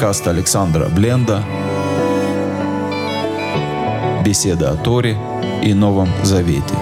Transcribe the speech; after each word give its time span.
Подкаст 0.00 0.28
Александра 0.28 0.86
Бленда. 0.86 1.44
Беседа 4.24 4.70
о 4.70 4.76
Торе 4.76 5.14
и 5.62 5.74
Новом 5.74 6.08
Завете. 6.22 6.74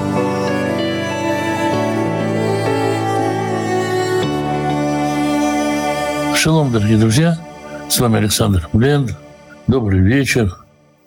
Шалом, 6.36 6.70
дорогие 6.70 6.96
друзья. 6.96 7.36
С 7.88 7.98
вами 7.98 8.18
Александр 8.18 8.68
Бленд. 8.72 9.10
Добрый 9.66 9.98
вечер. 9.98 10.56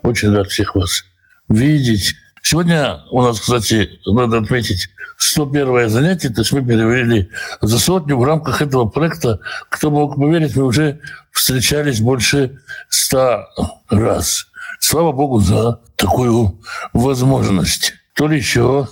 Очень 0.03 0.35
рад 0.35 0.47
всех 0.47 0.75
вас 0.75 1.05
видеть. 1.47 2.15
Сегодня 2.41 3.05
у 3.11 3.21
нас, 3.21 3.39
кстати, 3.39 4.01
надо 4.05 4.39
отметить 4.39 4.89
101 5.15 5.87
занятие, 5.87 6.29
то 6.29 6.41
есть 6.41 6.51
мы 6.51 6.61
перевели 6.61 7.29
за 7.61 7.79
сотню 7.79 8.17
в 8.17 8.23
рамках 8.25 8.61
этого 8.61 8.85
проекта. 8.85 9.39
Кто 9.69 9.91
мог 9.91 10.17
поверить, 10.17 10.57
мы 10.57 10.65
уже 10.65 10.99
встречались 11.31 12.01
больше 12.01 12.59
ста 12.89 13.47
раз. 13.89 14.47
Слава 14.79 15.11
Богу 15.11 15.39
за 15.39 15.79
такую 15.95 16.59
возможность. 16.93 17.93
То 18.15 18.27
ли 18.27 18.37
еще 18.37 18.87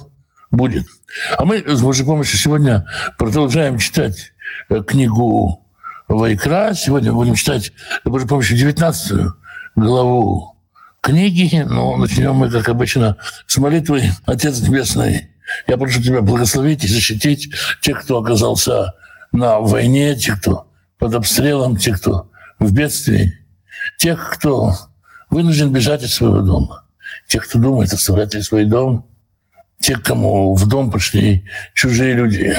будет. 0.52 0.88
А 1.38 1.46
мы 1.46 1.64
с 1.66 1.82
Божьей 1.82 2.06
помощью 2.06 2.38
сегодня 2.38 2.86
продолжаем 3.18 3.78
читать 3.78 4.34
э, 4.70 4.82
книгу 4.84 5.66
Вайкра. 6.08 6.74
Сегодня 6.74 7.12
будем 7.12 7.36
читать 7.36 7.72
с 8.04 8.10
Божьей 8.10 8.28
помощью 8.28 8.58
19 8.58 9.32
главу 9.76 10.56
книги. 11.02 11.64
Но 11.68 11.98
начнем 11.98 12.36
мы, 12.36 12.50
как 12.50 12.70
обычно, 12.70 13.18
с 13.48 13.58
молитвы 13.58 14.12
Отец 14.26 14.60
Небесный. 14.62 15.30
Я 15.68 15.78
прошу 15.78 16.02
Тебя 16.02 16.22
благословить 16.22 16.84
и 16.84 16.88
защитить 16.88 17.54
тех, 17.82 18.02
кто 18.02 18.20
оказался 18.20 18.94
на 19.32 19.60
войне, 19.60 20.16
тех, 20.16 20.40
кто 20.40 20.72
под 20.98 21.16
обстрелом, 21.16 21.78
тех, 21.78 22.00
кто 22.00 22.29
в 22.60 22.74
бедствии, 22.74 23.38
тех, 23.98 24.30
кто 24.34 24.76
вынужден 25.30 25.72
бежать 25.72 26.04
из 26.04 26.14
своего 26.14 26.42
дома, 26.42 26.86
тех, 27.28 27.48
кто 27.48 27.60
думает 27.60 27.94
оставлять 27.94 28.34
свой 28.44 28.66
дом, 28.66 29.08
тех, 29.80 30.04
кому 30.04 30.54
в 30.56 30.68
дом 30.68 30.92
пришли 30.92 31.46
чужие 31.74 32.14
люди, 32.14 32.58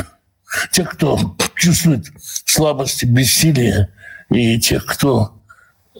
тех, 0.72 0.90
кто 0.90 1.36
чувствует 1.54 2.06
слабость 2.44 3.04
бессилие, 3.04 3.90
и 4.30 4.58
тех, 4.58 4.86
кто 4.86 5.42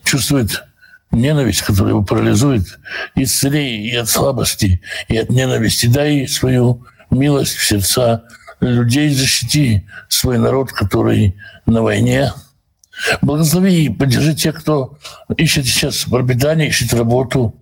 чувствует 0.04 0.64
ненависть, 1.10 1.62
которая 1.62 1.92
его 1.92 2.04
парализует, 2.04 2.78
исцели 3.16 3.88
и 3.88 3.94
от 3.96 4.08
слабости, 4.08 4.80
и 5.08 5.16
от 5.16 5.30
ненависти. 5.30 5.86
Дай 5.86 6.26
свою 6.28 6.86
милость 7.10 7.56
в 7.56 7.66
сердца 7.66 8.24
людей, 8.60 9.12
защити 9.12 9.88
свой 10.08 10.38
народ, 10.38 10.72
который 10.72 11.36
на 11.66 11.82
войне. 11.82 12.32
Благослови 13.22 13.84
и 13.84 13.88
поддержи 13.88 14.34
тех, 14.34 14.60
кто 14.60 14.98
ищет 15.36 15.66
сейчас 15.66 16.04
пропитание, 16.04 16.68
ищет 16.68 16.92
работу. 16.94 17.54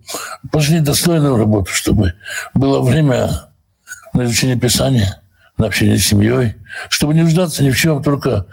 Пошли 0.51 0.79
достойную 0.79 1.37
работу, 1.37 1.71
чтобы 1.71 2.13
было 2.53 2.81
время 2.81 3.49
на 4.13 4.25
изучение 4.25 4.57
Писания, 4.57 5.21
на 5.57 5.67
общение 5.67 5.97
с 5.97 6.05
семьей, 6.05 6.55
чтобы 6.89 7.13
не 7.13 7.21
нуждаться 7.21 7.63
ни 7.63 7.71
в 7.71 7.77
чем, 7.77 8.03
только 8.03 8.45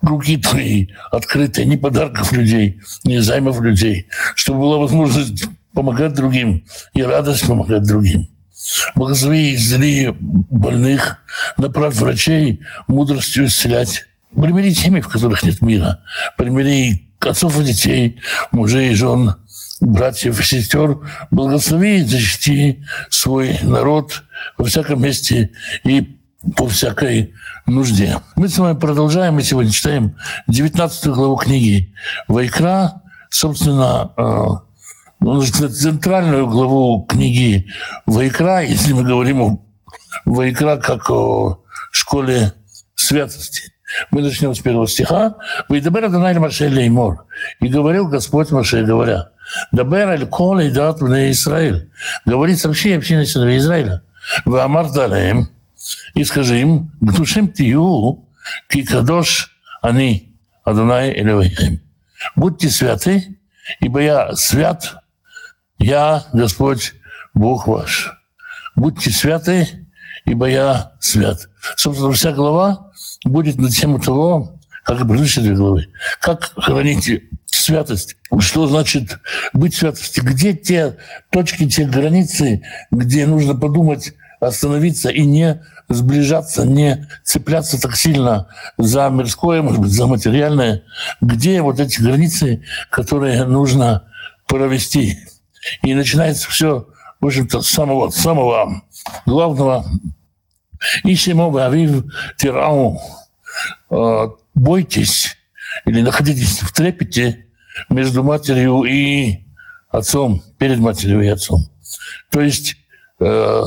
руки 0.00 0.36
твои 0.36 0.88
открытые, 1.10 1.66
ни 1.66 1.76
подарков 1.76 2.32
людей, 2.32 2.80
ни 3.04 3.18
займов 3.18 3.60
людей, 3.60 4.06
чтобы 4.34 4.60
была 4.60 4.78
возможность 4.78 5.44
помогать 5.72 6.14
другим 6.14 6.64
и 6.94 7.02
радость 7.02 7.46
помогать 7.46 7.86
другим. 7.86 8.28
Благослови 8.94 9.52
и 9.52 9.54
исцели 9.54 10.14
больных, 10.18 11.18
направь 11.56 11.94
врачей 11.94 12.60
мудростью 12.88 13.46
исцелять. 13.46 14.07
Примири 14.34 14.74
семьи, 14.74 15.00
в 15.00 15.08
которых 15.08 15.42
нет 15.42 15.62
мира. 15.62 16.00
Примири 16.36 17.10
отцов 17.20 17.58
и 17.60 17.64
детей, 17.64 18.20
мужей 18.52 18.92
и 18.92 18.94
жен, 18.94 19.34
братьев 19.80 20.40
и 20.40 20.42
сестер. 20.42 20.98
Благослови 21.30 21.98
и 21.98 22.04
защити 22.04 22.84
свой 23.10 23.58
народ 23.62 24.22
во 24.56 24.64
всяком 24.64 25.02
месте 25.02 25.50
и 25.84 26.18
по 26.56 26.68
всякой 26.68 27.34
нужде. 27.66 28.18
Мы 28.36 28.48
с 28.48 28.58
вами 28.58 28.78
продолжаем, 28.78 29.34
мы 29.34 29.42
сегодня 29.42 29.72
читаем 29.72 30.16
19 30.46 31.06
главу 31.08 31.36
книги 31.36 31.94
Вайкра, 32.28 33.02
собственно, 33.30 34.12
э, 34.16 34.46
ну, 35.20 35.42
центральную 35.42 36.46
главу 36.46 37.04
книги 37.08 37.66
Вайкра, 38.06 38.62
если 38.62 38.92
мы 38.92 39.02
говорим 39.02 39.42
о 39.42 39.60
Вайкра 40.24 40.76
как 40.76 41.10
о 41.10 41.60
школе 41.90 42.52
святости. 42.94 43.72
Мы 44.10 44.22
начнем 44.22 44.54
с 44.54 44.60
первого 44.60 44.86
стиха. 44.86 45.36
«Вайдабер 45.68 46.04
Адонай 46.04 46.38
Маше 46.38 46.68
Леймор». 46.68 47.26
И 47.60 47.68
говорил 47.68 48.08
Господь 48.08 48.50
Маше, 48.50 48.84
говоря, 48.84 49.30
«Дабер 49.72 50.08
аль 50.08 50.26
кол 50.26 50.58
и 50.58 50.70
дат 50.70 51.00
Израиль». 51.00 51.90
Говорит 52.24 52.58
со 52.58 52.72
всей 52.72 52.96
общиной 52.96 53.26
сыновей 53.26 53.58
Израиля. 53.58 54.02
«Вы 54.44 54.60
амар 54.60 54.90
далеем» 54.92 55.48
и 56.14 56.24
скажи 56.24 56.60
им, 56.60 56.90
«Гдушим 57.00 57.48
тию, 57.48 58.24
ки 58.68 58.84
кадош 58.84 59.56
они, 59.80 60.34
Адонай 60.64 61.12
Элевейхем». 61.12 61.80
Будьте 62.36 62.68
святы, 62.68 63.38
ибо 63.80 64.00
я 64.00 64.34
свят, 64.34 65.02
я 65.78 66.24
Господь 66.32 66.94
Бог 67.32 67.66
ваш. 67.66 68.12
Будьте 68.74 69.10
святы, 69.10 69.86
ибо 70.28 70.46
я 70.46 70.92
свят. 71.00 71.48
Собственно, 71.76 72.12
вся 72.12 72.32
глава 72.32 72.90
будет 73.24 73.56
на 73.56 73.70
тему 73.70 73.98
того, 73.98 74.58
как 74.84 75.00
и 75.00 75.04
предыдущие 75.04 75.44
две 75.44 75.54
главы, 75.54 75.88
как 76.20 76.52
хранить 76.56 77.22
святость, 77.46 78.16
что 78.38 78.66
значит 78.66 79.18
быть 79.52 79.74
святости, 79.74 80.20
где 80.20 80.54
те 80.54 80.96
точки, 81.30 81.68
те 81.68 81.84
границы, 81.84 82.62
где 82.90 83.26
нужно 83.26 83.54
подумать, 83.54 84.14
остановиться 84.40 85.10
и 85.10 85.24
не 85.24 85.62
сближаться, 85.88 86.64
не 86.64 87.06
цепляться 87.24 87.80
так 87.80 87.96
сильно 87.96 88.48
за 88.76 89.08
мирское, 89.08 89.62
может 89.62 89.80
быть, 89.80 89.90
за 89.90 90.06
материальное, 90.06 90.84
где 91.20 91.60
вот 91.62 91.80
эти 91.80 92.00
границы, 92.00 92.62
которые 92.90 93.44
нужно 93.44 94.04
провести. 94.46 95.18
И 95.82 95.94
начинается 95.94 96.48
все, 96.48 96.88
в 97.20 97.26
общем-то, 97.26 97.62
с 97.62 97.68
самого, 97.68 98.10
самого 98.10 98.82
главного. 99.26 99.84
Ищем 101.04 101.40
Авив 101.56 102.04
Тирау. 102.36 103.00
Э, 103.90 104.28
бойтесь 104.54 105.36
или 105.84 106.02
находитесь 106.02 106.60
в 106.60 106.72
трепете 106.72 107.46
между 107.88 108.22
матерью 108.22 108.84
и 108.84 109.44
отцом, 109.90 110.42
перед 110.58 110.78
матерью 110.78 111.22
и 111.22 111.28
отцом. 111.28 111.68
То 112.30 112.40
есть 112.40 112.76
э, 113.20 113.64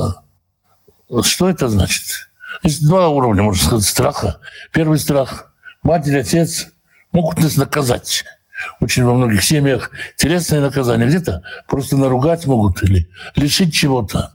что 1.22 1.48
это 1.50 1.68
значит? 1.68 2.04
Есть 2.62 2.86
два 2.86 3.08
уровня, 3.08 3.42
можно 3.42 3.62
сказать, 3.62 3.84
страха. 3.84 4.38
Первый 4.72 4.98
страх– 4.98 5.52
мать 5.82 6.06
или 6.06 6.18
отец 6.18 6.68
могут 7.10 7.38
нас 7.38 7.56
наказать. 7.56 8.24
Очень 8.80 9.04
во 9.04 9.14
многих 9.14 9.42
семьях 9.42 9.90
телесное 10.16 10.60
наказание. 10.60 11.08
Где-то 11.08 11.42
просто 11.66 11.96
наругать 11.96 12.46
могут 12.46 12.82
или 12.82 13.10
лишить 13.34 13.74
чего-то. 13.74 14.31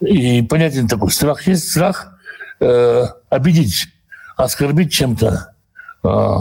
И 0.00 0.42
понятен 0.42 0.88
такой 0.88 1.10
страх. 1.10 1.46
Есть 1.46 1.70
страх 1.70 2.18
э, 2.60 3.04
обидеть, 3.28 3.88
оскорбить 4.36 4.92
чем-то, 4.92 5.54
э, 6.02 6.36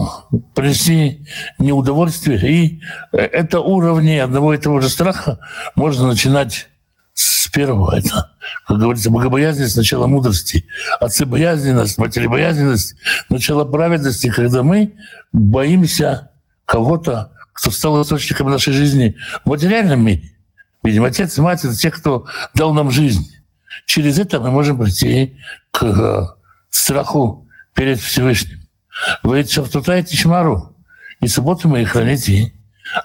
принести 0.56 1.26
неудовольствие. 1.58 2.40
И 2.50 2.82
э, 3.12 3.18
это 3.18 3.60
уровни 3.60 4.18
одного 4.18 4.54
и 4.54 4.58
того 4.58 4.82
же 4.82 4.90
страха 4.90 5.40
можно 5.76 6.08
начинать 6.08 6.70
с 7.14 7.48
первого. 7.50 7.98
Это, 7.98 8.32
как 8.66 8.78
говорится, 8.78 9.10
богобоязненность– 9.10 9.76
начало 9.78 10.08
мудрости. 10.08 10.66
Отцебоязненность, 11.00 11.98
матеребоязненность– 11.98 12.96
начало 13.30 13.66
праведности, 13.66 14.30
когда 14.30 14.64
мы 14.64 14.94
боимся 15.34 16.32
кого-то, 16.66 17.34
кто 17.54 17.72
стал 17.72 18.02
источником 18.02 18.50
нашей 18.50 18.72
жизни 18.72 19.18
в 19.44 19.50
материальном 19.50 20.06
мире. 20.06 20.32
Видимо, 20.90 21.06
отец 21.06 21.38
и 21.38 21.42
мать– 21.42 21.60
это 21.64 21.76
те, 21.76 21.92
кто 21.92 22.26
дал 22.56 22.74
нам 22.74 22.90
жизнь. 22.90 23.32
Через 23.86 24.18
это 24.18 24.40
мы 24.40 24.50
можем 24.50 24.80
прийти 24.80 25.38
к 25.70 25.84
э, 25.84 26.26
страху 26.72 27.48
перед 27.76 28.00
Всевышним. 28.00 28.68
Вы 29.22 29.46
шафтутаете 29.46 30.18
шмару, 30.18 30.76
и 31.22 31.28
субботу 31.28 31.70
мы 31.70 31.84
их 31.84 31.92
храните. 31.92 32.54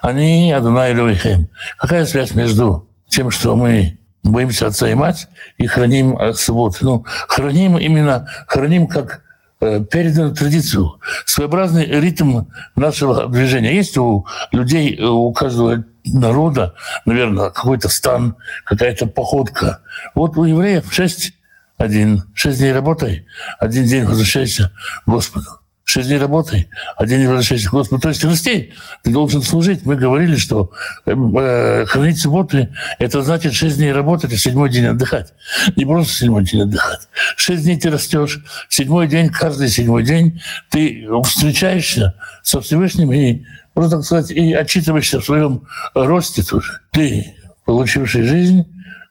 Они 0.01 0.51
Адонай 0.51 0.93
Элюихем. 0.93 1.47
Какая 1.77 2.07
связь 2.07 2.33
между 2.33 2.89
тем, 3.07 3.29
что 3.29 3.55
мы 3.55 3.99
боимся 4.23 4.65
отца 4.65 4.89
и 4.89 4.95
мать 4.95 5.27
и 5.59 5.67
храним 5.67 6.17
э, 6.17 6.33
субботу. 6.33 6.77
Ну, 6.81 7.05
храним 7.27 7.77
именно, 7.77 8.27
храним 8.47 8.87
как 8.87 9.21
э, 9.61 9.83
переданную 9.83 10.35
традицию, 10.35 10.99
своеобразный 11.25 11.85
ритм 11.85 12.45
нашего 12.75 13.27
движения. 13.27 13.75
Есть 13.75 13.97
у 13.97 14.25
людей, 14.51 15.01
у 15.01 15.31
каждого 15.33 15.83
народа, 16.05 16.75
наверное, 17.05 17.49
какой-то 17.49 17.89
стан, 17.89 18.35
какая-то 18.63 19.07
походка. 19.07 19.81
Вот 20.13 20.37
у 20.37 20.43
евреев 20.43 20.91
шесть 20.93 21.33
один, 21.77 22.23
шесть 22.33 22.59
дней 22.59 22.71
работай, 22.71 23.25
один 23.59 23.85
день 23.85 24.05
возвращайся 24.05 24.71
к 25.05 25.09
Господу. 25.09 25.64
Шесть 25.85 26.09
дней 26.09 26.17
работай, 26.17 26.67
а 26.97 27.05
день 27.05 27.25
возвращайся 27.25 27.69
к 27.69 27.71
Господу. 27.71 28.01
То 28.01 28.09
есть 28.09 28.23
расти, 28.25 28.73
ты 29.03 29.11
должен 29.11 29.41
служить. 29.41 29.85
Мы 29.85 29.95
говорили, 29.95 30.35
что 30.35 30.71
э, 31.05 31.85
хранить 31.85 32.19
субботы– 32.19 32.69
это 32.99 33.21
значит 33.21 33.53
шесть 33.53 33.77
дней 33.77 33.93
работать, 33.93 34.33
а 34.33 34.35
седьмой 34.35 34.69
день 34.71 34.87
отдыхать. 34.87 35.33
Не 35.75 35.85
просто 35.85 36.11
седьмой 36.11 36.43
день 36.43 36.63
отдыхать. 36.63 37.07
Шесть 37.37 37.63
дней 37.63 37.79
ты 37.79 37.91
растешь, 37.91 38.43
седьмой 38.67 39.07
день, 39.07 39.29
каждый 39.29 39.69
седьмой 39.69 40.03
день 40.03 40.41
ты 40.71 41.07
встречаешься 41.23 42.15
со 42.41 42.59
Всевышним 42.61 43.13
и, 43.13 43.45
просто 43.75 43.97
так 43.97 44.05
сказать, 44.05 44.31
и 44.31 44.53
отчитываешься 44.53 45.21
в 45.21 45.25
своем 45.25 45.67
росте 45.93 46.43
тоже. 46.43 46.79
Ты, 46.91 47.35
получивший 47.63 48.23
жизнь, 48.23 48.65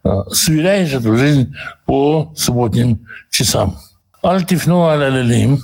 э, 0.04 0.08
сверяешь 0.32 0.92
эту 0.92 1.16
жизнь 1.16 1.54
по 1.86 2.34
субботним 2.36 3.06
часам. 3.30 3.78
Альтифну 4.22 4.88
алялилим. 4.88 5.60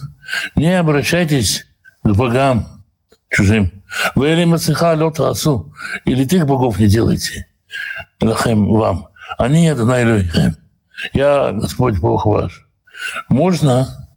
Не 0.54 0.78
обращайтесь 0.78 1.66
к 2.02 2.08
богам 2.08 2.84
чужим. 3.30 3.82
Вы 4.14 4.32
или 4.32 4.44
мацеха 4.44 4.92
асу. 4.92 5.72
Или 6.04 6.24
тех 6.24 6.46
богов 6.46 6.78
не 6.78 6.86
делайте. 6.86 7.46
Лахем 8.20 8.66
вам. 8.66 9.08
Они 9.38 9.66
это 9.66 9.84
найлюхем. 9.84 10.56
Я 11.12 11.52
Господь 11.52 11.98
Бог 11.98 12.26
ваш. 12.26 12.66
Можно, 13.28 14.08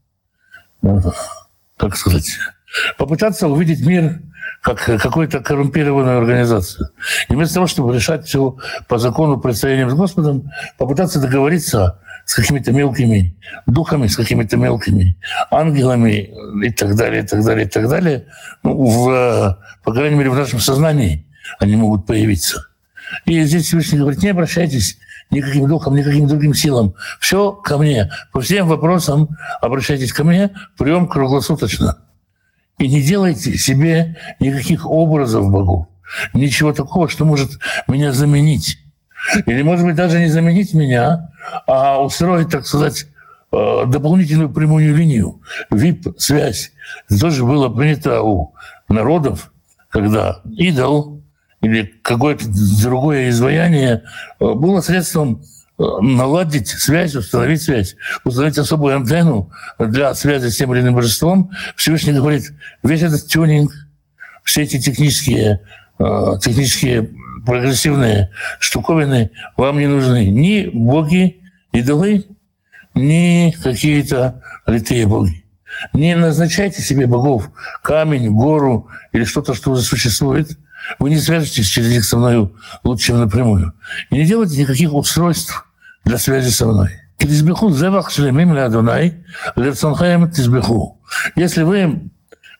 как 1.77 1.95
сказать, 1.95 2.37
попытаться 2.97 3.47
увидеть 3.47 3.85
мир 3.85 4.19
как 4.63 4.79
какую-то 4.79 5.41
коррумпированную 5.41 6.19
организацию. 6.19 6.89
И 7.27 7.33
вместо 7.35 7.55
того, 7.55 7.67
чтобы 7.67 7.93
решать 7.93 8.25
все 8.25 8.55
по 8.87 8.97
закону 8.97 9.37
предстоянием 9.37 9.89
с 9.89 9.93
Господом, 9.93 10.49
попытаться 10.77 11.19
договориться 11.19 11.99
с 12.25 12.33
какими-то 12.33 12.71
мелкими 12.71 13.35
духами, 13.67 14.07
с 14.07 14.15
какими-то 14.15 14.55
мелкими 14.55 15.17
ангелами 15.51 16.33
и 16.65 16.71
так 16.71 16.95
далее, 16.95 17.23
и 17.23 17.27
так 17.27 17.43
далее, 17.43 17.65
и 17.65 17.69
так 17.69 17.89
далее. 17.89 18.27
Ну, 18.63 18.85
в, 18.85 19.59
по 19.83 19.93
крайней 19.93 20.15
мере, 20.15 20.29
в 20.29 20.35
нашем 20.35 20.59
сознании 20.59 21.27
они 21.59 21.75
могут 21.75 22.05
появиться. 22.05 22.67
И 23.25 23.43
здесь 23.43 23.65
Всевышний 23.65 23.99
говорит, 23.99 24.23
не 24.23 24.29
обращайтесь 24.29 24.97
никаким 25.29 25.67
духом, 25.67 25.93
никаким 25.93 26.25
другим 26.25 26.53
силам. 26.53 26.95
Все 27.19 27.51
ко 27.51 27.77
мне. 27.77 28.13
По 28.31 28.39
всем 28.39 28.69
вопросам 28.69 29.27
обращайтесь 29.61 30.13
ко 30.13 30.23
мне, 30.23 30.51
прием 30.77 31.09
круглосуточно. 31.09 31.97
И 32.79 32.87
не 32.87 33.01
делайте 33.01 33.57
себе 33.57 34.17
никаких 34.39 34.89
образов 34.89 35.49
богов. 35.51 35.87
Ничего 36.33 36.73
такого, 36.73 37.07
что 37.07 37.25
может 37.25 37.59
меня 37.87 38.11
заменить. 38.11 38.79
Или, 39.45 39.61
может 39.61 39.85
быть, 39.85 39.95
даже 39.95 40.19
не 40.19 40.27
заменить 40.27 40.73
меня, 40.73 41.31
а 41.65 42.01
устроить, 42.03 42.49
так 42.49 42.65
сказать, 42.65 43.07
э, 43.51 43.83
дополнительную 43.87 44.49
прямую 44.49 44.95
линию, 44.95 45.41
VIP-связь. 45.71 46.73
Это 47.09 47.19
тоже 47.19 47.45
было 47.45 47.69
принято 47.69 48.21
у 48.21 48.53
народов, 48.89 49.51
когда 49.89 50.41
идол 50.57 51.21
или 51.61 51.83
какое-то 52.01 52.45
другое 52.81 53.29
изваяние 53.29 54.03
э, 54.39 54.53
было 54.53 54.81
средством 54.81 55.41
наладить 56.01 56.67
связь, 56.69 57.15
установить 57.15 57.61
связь, 57.61 57.95
установить 58.23 58.57
особую 58.57 58.95
антенну 58.95 59.51
для 59.79 60.13
связи 60.15 60.49
с 60.49 60.57
тем 60.57 60.73
или 60.73 60.81
иным 60.81 60.95
божеством. 60.95 61.51
Всевышний 61.75 62.13
говорит, 62.13 62.53
весь 62.83 63.01
этот 63.01 63.27
тюнинг, 63.27 63.71
все 64.43 64.63
эти 64.63 64.79
технические, 64.79 65.61
технические 65.97 67.09
прогрессивные 67.45 68.31
штуковины 68.59 69.31
вам 69.57 69.79
не 69.79 69.87
нужны. 69.87 70.29
Ни 70.29 70.69
боги, 70.73 71.41
идолы, 71.71 72.25
ни 72.93 73.55
какие-то 73.63 74.41
литые 74.65 75.07
боги. 75.07 75.43
Не 75.93 76.15
назначайте 76.15 76.81
себе 76.81 77.07
богов, 77.07 77.49
камень, 77.81 78.29
гору 78.29 78.87
или 79.11 79.23
что-то, 79.23 79.53
что 79.53 79.71
уже 79.71 79.81
существует. 79.81 80.57
Вы 80.99 81.09
не 81.09 81.17
свяжетесь 81.17 81.67
через 81.67 81.89
них 81.89 82.05
со 82.05 82.17
мной 82.17 82.53
лучше, 82.83 83.07
чем 83.07 83.19
напрямую. 83.19 83.73
И 84.09 84.17
не 84.17 84.25
делайте 84.25 84.59
никаких 84.59 84.93
устройств 84.93 85.65
для 86.03 86.17
связи 86.17 86.49
со 86.49 86.67
мной. 86.67 86.89
Если 91.35 91.63
вы 91.63 92.09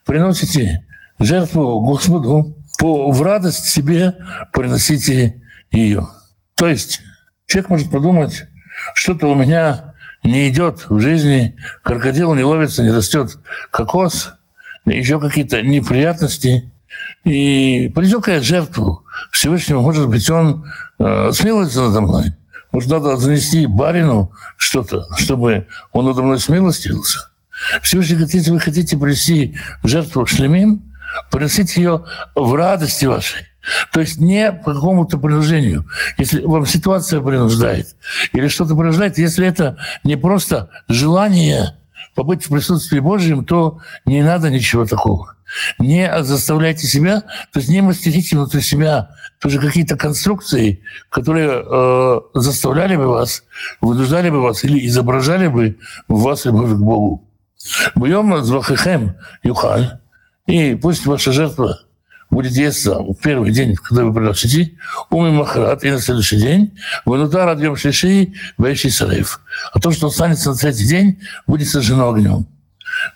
приносите 0.05 0.85
жертву 1.19 1.81
Господу, 1.81 2.55
то 2.79 3.11
в 3.11 3.21
радость 3.21 3.65
себе 3.65 4.15
приносите 4.51 5.41
ее. 5.71 6.07
То 6.55 6.67
есть 6.67 7.01
человек 7.45 7.69
может 7.69 7.91
подумать, 7.91 8.45
что-то 8.93 9.27
у 9.27 9.35
меня 9.35 9.93
не 10.23 10.49
идет 10.49 10.89
в 10.89 10.99
жизни, 10.99 11.55
крокодил 11.83 12.33
не 12.33 12.43
ловится, 12.43 12.83
не 12.83 12.91
растет 12.91 13.37
кокос, 13.71 14.33
еще 14.85 15.19
какие-то 15.19 15.61
неприятности. 15.61 16.71
И 17.23 17.91
принесет 17.93 18.43
жертву 18.43 19.03
Всевышнему, 19.31 19.81
может 19.81 20.07
быть, 20.07 20.29
он 20.29 20.65
э, 20.99 21.31
смилуется 21.31 21.81
надо 21.81 22.01
мной. 22.01 22.33
Может, 22.73 22.89
надо 22.89 23.15
занести 23.17 23.67
барину 23.67 24.31
что-то, 24.57 25.05
чтобы 25.15 25.67
он 25.91 26.05
надо 26.05 26.23
мной 26.23 26.39
смилостился. 26.39 27.29
Всевышний 27.83 28.15
говорит, 28.15 28.33
если 28.33 28.51
вы 28.51 28.59
хотите 28.59 28.97
принести 28.97 29.55
жертву 29.83 30.25
шлемим, 30.25 30.81
приносите 31.31 31.81
ее 31.81 32.05
в 32.33 32.55
радости 32.55 33.05
вашей. 33.05 33.47
То 33.93 34.01
есть 34.01 34.19
не 34.19 34.51
по 34.51 34.73
какому-то 34.73 35.19
принуждению. 35.19 35.85
Если 36.17 36.41
вам 36.41 36.65
ситуация 36.65 37.21
принуждает 37.21 37.95
или 38.33 38.47
что-то 38.47 38.75
принуждает, 38.75 39.19
если 39.19 39.47
это 39.47 39.77
не 40.03 40.17
просто 40.17 40.69
желание 40.89 41.77
побыть 42.15 42.45
в 42.45 42.49
присутствии 42.49 42.99
Божьем, 42.99 43.45
то 43.45 43.79
не 44.05 44.21
надо 44.23 44.49
ничего 44.49 44.85
такого. 44.85 45.35
Не 45.79 46.23
заставляйте 46.23 46.87
себя, 46.87 47.21
то 47.51 47.59
есть 47.59 47.69
не 47.69 47.81
мастерите 47.81 48.35
внутри 48.35 48.61
себя 48.61 49.09
тоже 49.39 49.59
какие-то 49.59 49.95
конструкции, 49.95 50.81
которые 51.09 51.63
э, 51.63 52.21
заставляли 52.33 52.95
бы 52.95 53.07
вас, 53.07 53.43
вынуждали 53.81 54.29
бы 54.29 54.41
вас 54.41 54.63
или 54.63 54.87
изображали 54.87 55.47
бы 55.47 55.77
в 56.07 56.21
вас 56.21 56.45
любовь 56.45 56.71
к 56.71 56.77
Богу. 56.77 57.27
Бьем 57.95 58.43
звахихем 58.43 59.15
юхаль, 59.43 59.99
и 60.47 60.75
пусть 60.75 61.05
ваша 61.05 61.31
жертва 61.31 61.79
будет 62.33 62.53
есть 62.53 62.85
в 62.85 63.15
первый 63.15 63.51
день, 63.51 63.75
когда 63.75 64.03
вы 64.03 64.13
приносите, 64.13 64.73
уми 65.09 65.31
махрат, 65.31 65.83
и 65.83 65.91
на 65.91 65.99
следующий 65.99 66.37
день, 66.37 66.77
ванудар 67.05 67.47
отъем 67.47 67.75
шлиши, 67.75 68.33
вещи 68.57 68.87
сарев. 68.87 69.39
А 69.73 69.79
то, 69.79 69.91
что 69.91 70.07
останется 70.07 70.51
на 70.51 70.55
третий 70.55 70.87
день, 70.87 71.19
будет 71.47 71.69
сожжено 71.69 72.09
огнем. 72.09 72.47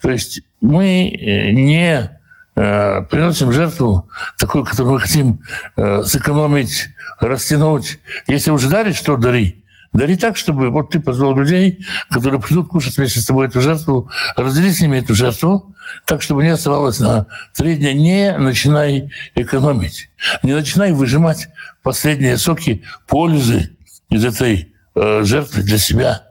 То 0.02 0.12
есть 0.12 0.42
мы 0.62 1.10
э, 1.10 1.52
не 1.52 2.10
э, 2.56 3.02
приносим 3.04 3.52
жертву 3.52 4.10
такую, 4.38 4.66
которую 4.66 4.94
мы 4.94 5.00
хотим 5.00 5.42
э, 5.76 6.04
сэкономить, 6.04 6.90
растянуть. 7.20 8.00
Если 8.28 8.52
уже 8.52 8.70
дарить, 8.70 8.96
что 8.96 9.18
дари. 9.18 9.64
Дари 9.98 10.16
так, 10.16 10.38
чтобы 10.38 10.70
вот 10.70 10.92
ты 10.92 11.00
позвал 11.00 11.36
людей, 11.36 11.84
которые 12.12 12.40
придут 12.40 12.68
кушать 12.68 12.98
вместе 12.98 13.20
с 13.20 13.26
тобой 13.26 13.48
эту 13.48 13.62
жертву, 13.62 14.12
раздели 14.36 14.70
с 14.70 14.80
ними 14.80 14.98
эту 14.98 15.16
жертву, 15.16 15.76
так, 16.06 16.22
чтобы 16.22 16.44
не 16.44 16.50
оставалось 16.50 17.00
на 17.00 17.26
три 17.56 17.78
дня. 17.78 17.94
Не 17.94 18.38
начинай 18.38 19.12
экономить. 19.34 20.12
Не 20.44 20.54
начинай 20.54 20.92
выжимать 20.92 21.50
последние 21.82 22.38
соки 22.38 22.84
пользы 23.08 23.76
из 24.10 24.24
этой 24.24 24.72
э, 24.94 25.24
жертвы 25.24 25.64
для 25.64 25.80
себя 25.80 26.28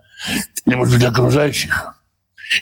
или, 0.64 0.76
может 0.76 0.92
быть, 0.92 1.00
для 1.00 1.08
окружающих. 1.08 1.92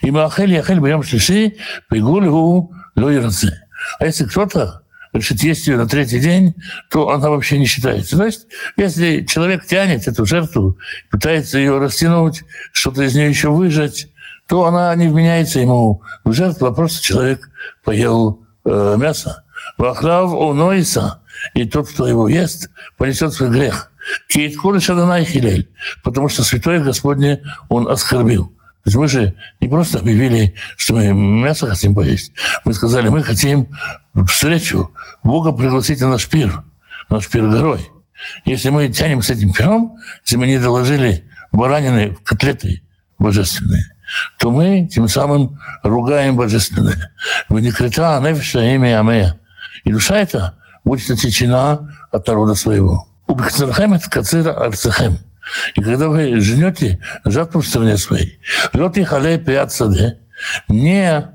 И 0.00 0.10
Махель, 0.10 0.54
Яхель, 0.54 0.80
Баям 0.80 1.02
Шлиши, 1.02 1.56
Пигулю, 1.90 2.70
Лойерцы. 2.96 3.60
А 3.98 4.06
если 4.06 4.24
кто-то 4.24 4.83
решит 5.14 5.42
есть 5.42 5.66
ее 5.66 5.76
на 5.76 5.88
третий 5.88 6.20
день, 6.20 6.54
то 6.90 7.10
она 7.10 7.30
вообще 7.30 7.58
не 7.58 7.66
считается. 7.66 8.16
То 8.16 8.26
есть, 8.26 8.46
если 8.76 9.24
человек 9.24 9.64
тянет 9.66 10.06
эту 10.06 10.26
жертву, 10.26 10.76
пытается 11.10 11.58
ее 11.58 11.78
растянуть, 11.78 12.42
что-то 12.72 13.02
из 13.04 13.14
нее 13.14 13.28
еще 13.28 13.50
выжать, 13.50 14.08
то 14.46 14.66
она 14.66 14.94
не 14.94 15.08
вменяется 15.08 15.60
ему 15.60 16.02
в 16.24 16.32
жертву, 16.32 16.66
а 16.66 16.74
просто 16.74 17.02
человек 17.02 17.48
поел 17.82 18.42
э, 18.64 18.96
мясо. 18.98 19.44
Вахлав 19.78 20.32
унойса, 20.32 21.22
и 21.54 21.64
тот, 21.64 21.88
кто 21.88 22.06
его 22.06 22.28
ест, 22.28 22.70
понесет 22.98 23.32
свой 23.32 23.50
грех. 23.50 23.90
Кейткур 24.28 24.80
Шаданай 24.80 25.24
Хилель, 25.24 25.70
потому 26.02 26.28
что 26.28 26.44
Святое 26.44 26.82
Господне 26.82 27.42
он 27.68 27.88
оскорбил. 27.88 28.52
То 28.84 28.88
есть 28.88 28.96
мы 28.96 29.08
же 29.08 29.34
не 29.60 29.68
просто 29.68 29.98
объявили, 29.98 30.54
что 30.76 30.94
мы 30.94 31.12
мясо 31.14 31.66
хотим 31.66 31.94
поесть. 31.94 32.32
Мы 32.66 32.74
сказали, 32.74 33.08
мы 33.08 33.22
хотим 33.22 33.68
встречу 34.26 34.90
Бога 35.22 35.52
пригласить 35.52 36.02
на 36.02 36.10
наш 36.10 36.28
пир, 36.28 36.62
наш 37.08 37.26
пир 37.28 37.48
горой. 37.48 37.88
Если 38.44 38.68
мы 38.68 38.88
тянем 38.90 39.22
с 39.22 39.30
этим 39.30 39.54
пиром, 39.54 39.96
если 40.22 40.36
мы 40.36 40.46
не 40.46 40.58
доложили 40.58 41.24
баранины, 41.50 42.14
котлеты 42.24 42.82
божественные, 43.18 43.84
то 44.38 44.50
мы 44.50 44.86
тем 44.86 45.08
самым 45.08 45.58
ругаем 45.82 46.36
божественное. 46.36 47.10
Вы 47.48 47.62
не 47.62 47.72
крита, 47.72 48.20
нефиша, 48.20 48.60
имя 48.60 49.00
Амея. 49.00 49.40
И 49.84 49.92
душа 49.92 50.18
эта 50.18 50.58
будет 50.84 51.10
отсечена 51.10 51.90
от 52.12 52.26
народа 52.26 52.54
своего. 52.54 53.08
Убихцерхем 53.26 53.94
это 53.94 54.10
кацира 54.10 54.52
арцехем. 54.52 55.18
И 55.74 55.82
когда 55.82 56.08
вы 56.08 56.40
женете 56.40 57.00
жатву 57.24 57.60
в 57.60 57.66
стране 57.66 57.96
своей, 57.96 58.38
лед 58.72 58.96
их 58.96 59.12
алей 59.12 59.38
пиат 59.38 59.72
саде, 59.72 60.18
не 60.68 61.30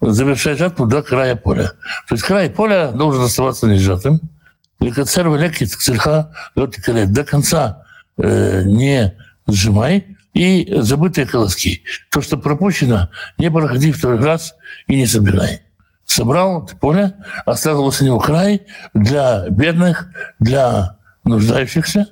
завершать 0.00 0.58
жатву 0.58 0.86
до 0.86 1.02
края 1.02 1.36
поля. 1.36 1.72
То 2.08 2.14
есть 2.14 2.24
край 2.24 2.50
поля 2.50 2.92
должен 2.92 3.22
оставаться 3.22 3.66
не 3.66 3.78
сжатым. 3.78 4.20
Лекацер 4.80 5.28
лекит 5.34 5.70
цельха 5.70 6.32
до 6.54 7.24
конца 7.24 7.82
э, 8.16 8.62
не 8.64 9.16
сжимай, 9.46 10.18
и 10.34 10.80
забытые 10.82 11.26
колоски. 11.26 11.82
То, 12.10 12.20
что 12.20 12.36
пропущено, 12.36 13.08
не 13.38 13.50
проходи 13.50 13.90
второй 13.90 14.20
раз 14.20 14.54
и 14.86 14.96
не 14.96 15.06
собирай. 15.06 15.62
Собрал 16.04 16.64
поле, 16.80 17.14
оставил 17.44 17.90
с 17.90 18.00
него 18.00 18.20
край 18.20 18.62
для 18.94 19.48
бедных, 19.50 20.08
для 20.38 20.96
нуждающихся. 21.24 22.06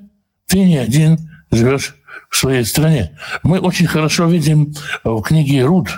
Ты 0.46 0.64
не 0.64 0.76
один 0.76 1.30
живешь 1.50 1.94
в 2.30 2.36
своей 2.36 2.64
стране. 2.64 3.18
Мы 3.42 3.58
очень 3.58 3.86
хорошо 3.86 4.26
видим 4.26 4.74
в 5.04 5.22
книге 5.22 5.64
Руд, 5.64 5.88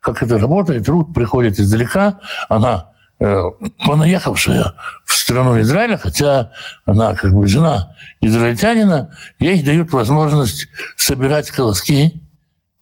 как 0.00 0.22
это 0.22 0.38
работает. 0.38 0.88
Руд 0.88 1.14
приходит 1.14 1.58
издалека, 1.58 2.20
она 2.48 2.92
э, 3.20 3.42
понаехавшая 3.84 4.74
в 5.04 5.14
страну 5.14 5.60
Израиля, 5.60 5.98
хотя 5.98 6.52
она 6.84 7.14
как 7.14 7.32
бы 7.32 7.46
жена 7.46 7.94
израильтянина, 8.20 9.14
ей 9.38 9.62
дают 9.62 9.92
возможность 9.92 10.68
собирать 10.96 11.50
колоски. 11.50 12.22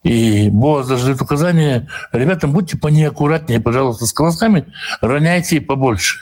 И 0.03 0.49
Боаз 0.49 0.87
даже 0.87 1.05
дает 1.05 1.21
указание, 1.21 1.89
ребятам, 2.13 2.53
будьте 2.53 2.77
понеаккуратнее, 2.77 3.59
пожалуйста, 3.59 4.05
с 4.05 4.13
колосками, 4.13 4.65
роняйте 5.01 5.59
побольше. 5.59 6.19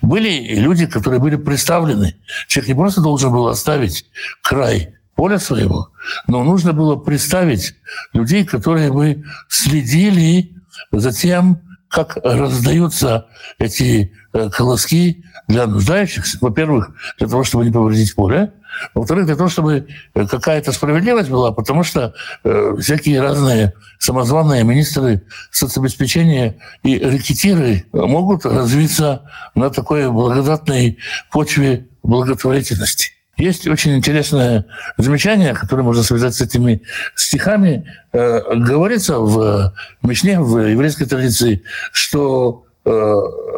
Были 0.00 0.56
люди, 0.56 0.86
которые 0.86 1.20
были 1.20 1.36
представлены. 1.36 2.16
Человек 2.48 2.68
не 2.68 2.74
просто 2.74 3.00
должен 3.00 3.32
был 3.32 3.48
оставить 3.48 4.06
край 4.42 4.96
поля 5.14 5.38
своего, 5.38 5.90
но 6.26 6.42
нужно 6.44 6.72
было 6.72 6.96
представить 6.96 7.74
людей, 8.12 8.44
которые 8.44 8.92
бы 8.92 9.24
следили 9.48 10.54
за 10.90 11.12
тем, 11.12 11.60
как 11.92 12.16
раздаются 12.24 13.26
эти 13.58 14.12
э, 14.32 14.48
колоски 14.50 15.24
для 15.46 15.66
нуждающихся. 15.66 16.38
Во-первых, 16.40 16.92
для 17.18 17.28
того, 17.28 17.44
чтобы 17.44 17.66
не 17.66 17.70
повредить 17.70 18.14
поле. 18.14 18.54
Во-вторых, 18.94 19.26
для 19.26 19.36
того, 19.36 19.50
чтобы 19.50 19.86
э, 20.14 20.26
какая-то 20.26 20.72
справедливость 20.72 21.28
была, 21.28 21.52
потому 21.52 21.84
что 21.84 22.14
э, 22.44 22.76
всякие 22.80 23.20
разные 23.20 23.74
самозваные 23.98 24.64
министры 24.64 25.22
соцобеспечения 25.50 26.56
и 26.82 26.98
рекетиры 26.98 27.84
могут 27.92 28.46
развиться 28.46 29.30
на 29.54 29.68
такой 29.68 30.10
благодатной 30.10 30.98
почве 31.30 31.88
благотворительности. 32.02 33.10
Есть 33.42 33.66
очень 33.66 33.96
интересное 33.96 34.66
замечание, 34.98 35.52
которое 35.52 35.82
можно 35.82 36.04
связать 36.04 36.36
с 36.36 36.40
этими 36.40 36.82
стихами. 37.16 37.84
Э, 38.12 38.54
говорится 38.54 39.18
в 39.18 39.74
Мишне, 40.00 40.38
в 40.38 40.58
еврейской 40.60 41.06
традиции, 41.06 41.64
что 41.90 42.66
э, 42.84 43.14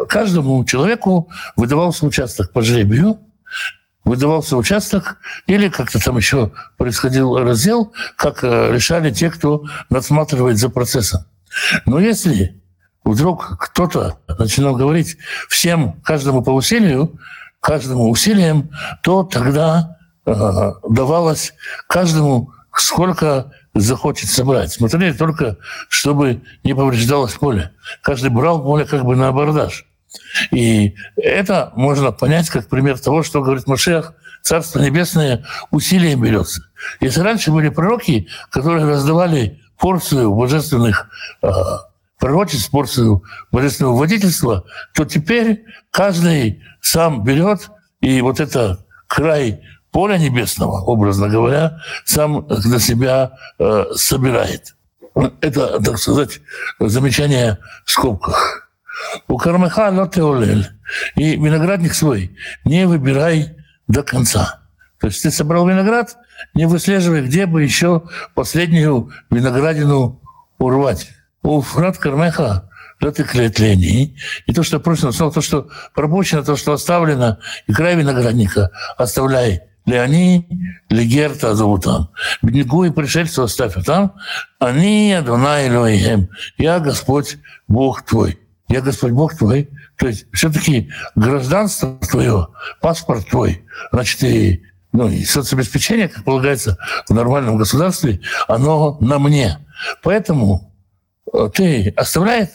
каждому 0.09 0.64
человеку 0.64 1.29
выдавался 1.57 2.07
участок 2.07 2.50
по 2.53 2.62
жребию, 2.62 3.19
выдавался 4.07 4.57
участок, 4.57 5.19
или 5.47 5.69
как-то 5.69 6.03
там 6.03 6.17
еще 6.17 6.53
происходил 6.79 7.37
раздел, 7.37 7.93
как 8.17 8.43
э, 8.43 8.73
решали 8.73 9.11
те, 9.11 9.31
кто 9.31 9.64
надсматривает 9.91 10.57
за 10.57 10.71
процессом. 10.71 11.26
Но 11.85 12.00
если 12.00 12.59
вдруг 13.05 13.59
кто-то 13.61 14.19
начинал 14.38 14.76
говорить 14.76 15.19
всем, 15.50 16.00
каждому 16.05 16.43
по 16.43 16.53
усилию, 16.53 17.19
каждому 17.64 18.11
усилием, 18.11 18.71
то 19.02 19.23
тогда 19.23 19.97
э, 20.26 20.73
давалось 20.87 21.54
каждому 21.88 22.52
сколько 22.76 23.52
захочет 23.73 24.28
собрать. 24.28 24.71
Смотрели 24.71 25.14
только, 25.14 25.56
чтобы 25.88 26.42
не 26.62 26.75
повреждалось 26.75 27.33
поле. 27.33 27.71
Каждый 28.02 28.28
брал 28.28 28.62
поле 28.62 28.85
как 28.85 29.06
бы 29.06 29.16
на 29.16 29.28
абордаж. 29.28 29.87
И 30.50 30.94
это 31.16 31.73
можно 31.75 32.12
понять 32.12 32.50
как 32.50 32.68
пример 32.68 32.99
того, 32.99 33.23
что 33.23 33.40
говорит 33.40 33.66
Машех, 33.66 34.12
Царство 34.42 34.80
Небесное 34.80 35.47
усилием 35.71 36.21
берется. 36.21 36.68
Если 37.00 37.23
раньше 37.23 37.50
были 37.50 37.71
пророки, 37.71 38.28
которые 38.50 38.85
раздавали 38.85 39.62
порцию 39.78 40.35
божественных 40.35 41.09
э, 41.40 41.49
пророчеств, 42.18 42.71
порцию 42.71 43.23
божественного 43.50 43.97
водительства, 43.97 44.64
то 44.94 45.04
теперь 45.04 45.64
каждый 45.90 46.62
сам 46.80 47.25
берет, 47.25 47.71
и 48.00 48.21
вот 48.21 48.40
это 48.40 48.85
край 49.06 49.61
поля 49.90 50.18
небесного, 50.18 50.80
образно 50.80 51.28
говоря, 51.28 51.78
сам 52.04 52.47
для 52.49 52.78
себя 52.78 53.33
э, 53.59 53.85
собирает. 53.94 54.75
Это, 55.40 55.80
так 55.80 55.99
сказать, 55.99 56.40
замечание 56.80 57.59
в 57.85 57.90
скобках. 57.92 58.68
У 59.28 59.38
кармаха 59.38 59.90
лотеолель. 59.90 60.68
И 61.14 61.37
виноградник 61.37 61.94
свой 61.94 62.37
не 62.64 62.87
выбирай 62.87 63.56
до 63.87 64.02
конца. 64.02 64.61
То 64.99 65.06
есть 65.06 65.23
ты 65.23 65.30
собрал 65.30 65.68
виноград, 65.68 66.16
не 66.54 66.66
выслеживай, 66.66 67.23
где 67.23 67.47
бы 67.47 67.62
еще 67.62 68.02
последнюю 68.35 69.12
виноградину 69.30 70.21
урвать. 70.59 71.11
У 71.44 71.60
фрат 71.60 71.98
кармеха 71.98 72.68
тление. 72.98 74.16
И 74.46 74.54
то, 74.54 74.62
что 74.62 74.80
просено, 74.80 75.12
то, 75.12 75.40
что 75.42 75.68
пропущено, 75.94 76.42
то, 76.42 76.56
что 76.56 76.72
оставлено, 76.72 77.38
и 77.66 77.72
край 77.72 77.96
виноградника 77.96 78.70
оставляй. 78.96 79.60
Леони, 79.86 80.48
Легерта 80.88 81.54
там. 81.78 82.08
Бедняку 82.40 82.84
и 82.84 82.90
пришельцу 82.90 83.42
оставь 83.42 83.74
там. 83.84 84.14
Они, 84.58 85.12
Адонай 85.12 85.68
Элоихем. 85.68 86.30
Я 86.56 86.78
Господь 86.80 87.36
Бог 87.68 88.02
твой. 88.02 88.38
Я 88.68 88.80
Господь 88.80 89.12
Бог 89.12 89.36
твой. 89.36 89.68
То 89.98 90.06
есть 90.06 90.24
все-таки 90.32 90.90
гражданство 91.14 91.98
твое, 92.10 92.48
паспорт 92.80 93.28
твой, 93.28 93.62
значит, 93.92 94.24
и, 94.24 94.62
ну, 94.92 95.08
и 95.08 95.22
соцобеспечение, 95.24 96.08
как 96.08 96.24
полагается 96.24 96.78
в 97.06 97.14
нормальном 97.14 97.58
государстве, 97.58 98.20
оно 98.48 98.96
на 99.00 99.18
мне. 99.18 99.58
Поэтому 100.02 100.74
ты 101.54 101.93
оставляй 101.97 102.50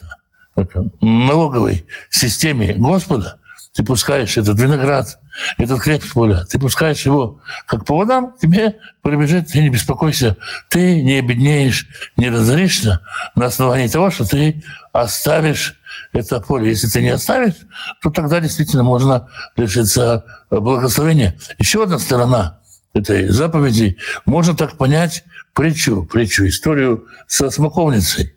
налоговой 1.02 1.86
системе 2.10 2.74
Господа, 2.74 3.40
ты 3.74 3.84
пускаешь 3.84 4.38
этот 4.38 4.60
виноград, 4.60 5.20
этот 5.58 5.80
хлеб 5.80 6.04
с 6.04 6.08
поля, 6.08 6.44
ты 6.46 6.60
пускаешь 6.60 7.06
его 7.06 7.40
как 7.66 7.86
по 7.86 7.96
водам, 7.96 8.36
тебе 8.42 8.78
прибежит, 9.02 9.48
ты 9.48 9.62
не 9.62 9.70
беспокойся, 9.70 10.38
ты 10.70 11.02
не 11.02 11.20
обеднеешь, 11.20 11.88
не 12.18 12.30
разоришься 12.30 13.02
на 13.36 13.46
основании 13.46 13.88
того, 13.88 14.10
что 14.12 14.26
ты 14.26 14.64
оставишь 14.92 15.80
это 16.14 16.40
поле. 16.42 16.70
Если 16.70 16.88
ты 16.88 17.02
не 17.02 17.10
оставишь, 17.10 17.56
то 18.02 18.10
тогда 18.10 18.40
действительно 18.40 18.84
можно 18.84 19.30
лишиться 19.56 20.26
благословения. 20.50 21.38
Еще 21.58 21.84
одна 21.84 22.00
сторона 22.00 22.60
этой 22.94 23.30
заповеди, 23.30 23.98
можно 24.26 24.56
так 24.56 24.78
понять 24.78 25.24
притчу, 25.54 26.04
притчу, 26.06 26.48
историю 26.48 27.08
со 27.28 27.50
смоковницей. 27.50 28.34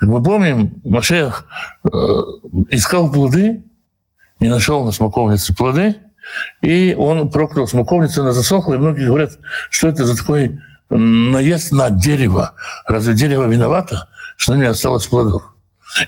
Мы 0.00 0.22
помним, 0.22 0.80
Машех 0.84 1.46
э, 1.84 1.88
искал 2.70 3.10
плоды, 3.10 3.62
не 4.40 4.48
нашел 4.48 4.84
на 4.84 4.92
смоковнице 4.92 5.54
плоды, 5.54 5.96
и 6.60 6.94
он 6.98 7.30
проклял 7.30 7.66
смоковницу, 7.66 8.22
она 8.22 8.32
засохла, 8.32 8.74
и 8.74 8.78
многие 8.78 9.06
говорят, 9.06 9.38
что 9.70 9.88
это 9.88 10.04
за 10.04 10.16
такой 10.16 10.60
наезд 10.90 11.72
на 11.72 11.90
дерево. 11.90 12.54
Разве 12.86 13.14
дерево 13.14 13.44
виновато, 13.44 14.08
что 14.36 14.54
не 14.54 14.64
осталось 14.64 15.06
плодов? 15.06 15.54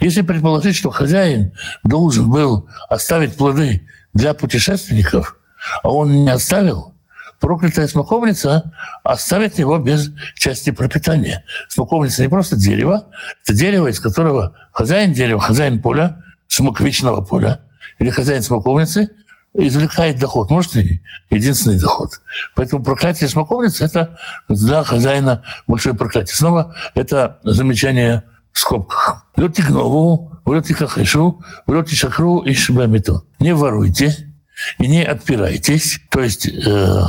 Если 0.01 0.23
предположить, 0.23 0.77
что 0.77 0.91
хозяин 0.91 1.53
должен 1.83 2.31
был 2.31 2.69
оставить 2.89 3.37
плоды 3.37 3.87
для 4.15 4.35
путешественников, 4.35 5.37
а 5.83 5.91
он 5.91 6.25
не 6.25 6.31
оставил, 6.31 6.94
проклятая 7.41 7.87
смоковница 7.87 8.73
оставит 9.03 9.59
его 9.59 9.79
без 9.79 10.11
части 10.35 10.71
пропитания. 10.71 11.45
Смоковница 11.69 12.23
не 12.23 12.29
просто 12.29 12.57
дерево, 12.57 13.07
это 13.43 13.55
дерево, 13.55 13.89
из 13.89 14.01
которого 14.01 14.55
хозяин 14.73 15.13
дерева, 15.13 15.41
хозяин 15.41 15.81
поля, 15.81 16.23
смоковичного 16.49 17.23
поля, 17.23 17.61
или 17.99 18.11
хозяин 18.11 18.43
смоковницы 18.43 19.11
извлекает 19.55 20.19
доход. 20.19 20.51
Может, 20.51 20.77
и 20.77 21.01
единственный 21.31 21.79
доход. 21.79 22.21
Поэтому 22.55 22.83
проклятие 22.83 23.29
смоковницы– 23.29 23.85
это 23.87 24.19
для 24.49 24.83
хозяина 24.83 25.43
большое 25.67 25.95
проклятие. 25.95 26.35
Снова 26.35 26.75
это 26.95 27.39
замечание 27.45 28.25
в 28.53 28.59
скобках. 28.59 29.27
Лёти 29.37 29.63
гнову, 29.63 30.33
лёти 30.47 30.75
кахешу, 30.75 31.43
лёти 31.67 31.95
шакру 31.95 32.41
и 32.41 32.55
шибамиту. 32.55 33.27
Не 33.39 33.55
воруйте 33.55 34.35
и 34.79 34.87
не 34.87 35.05
отпирайтесь. 35.05 36.01
То 36.11 36.21
есть 36.21 36.47
э, 36.47 37.03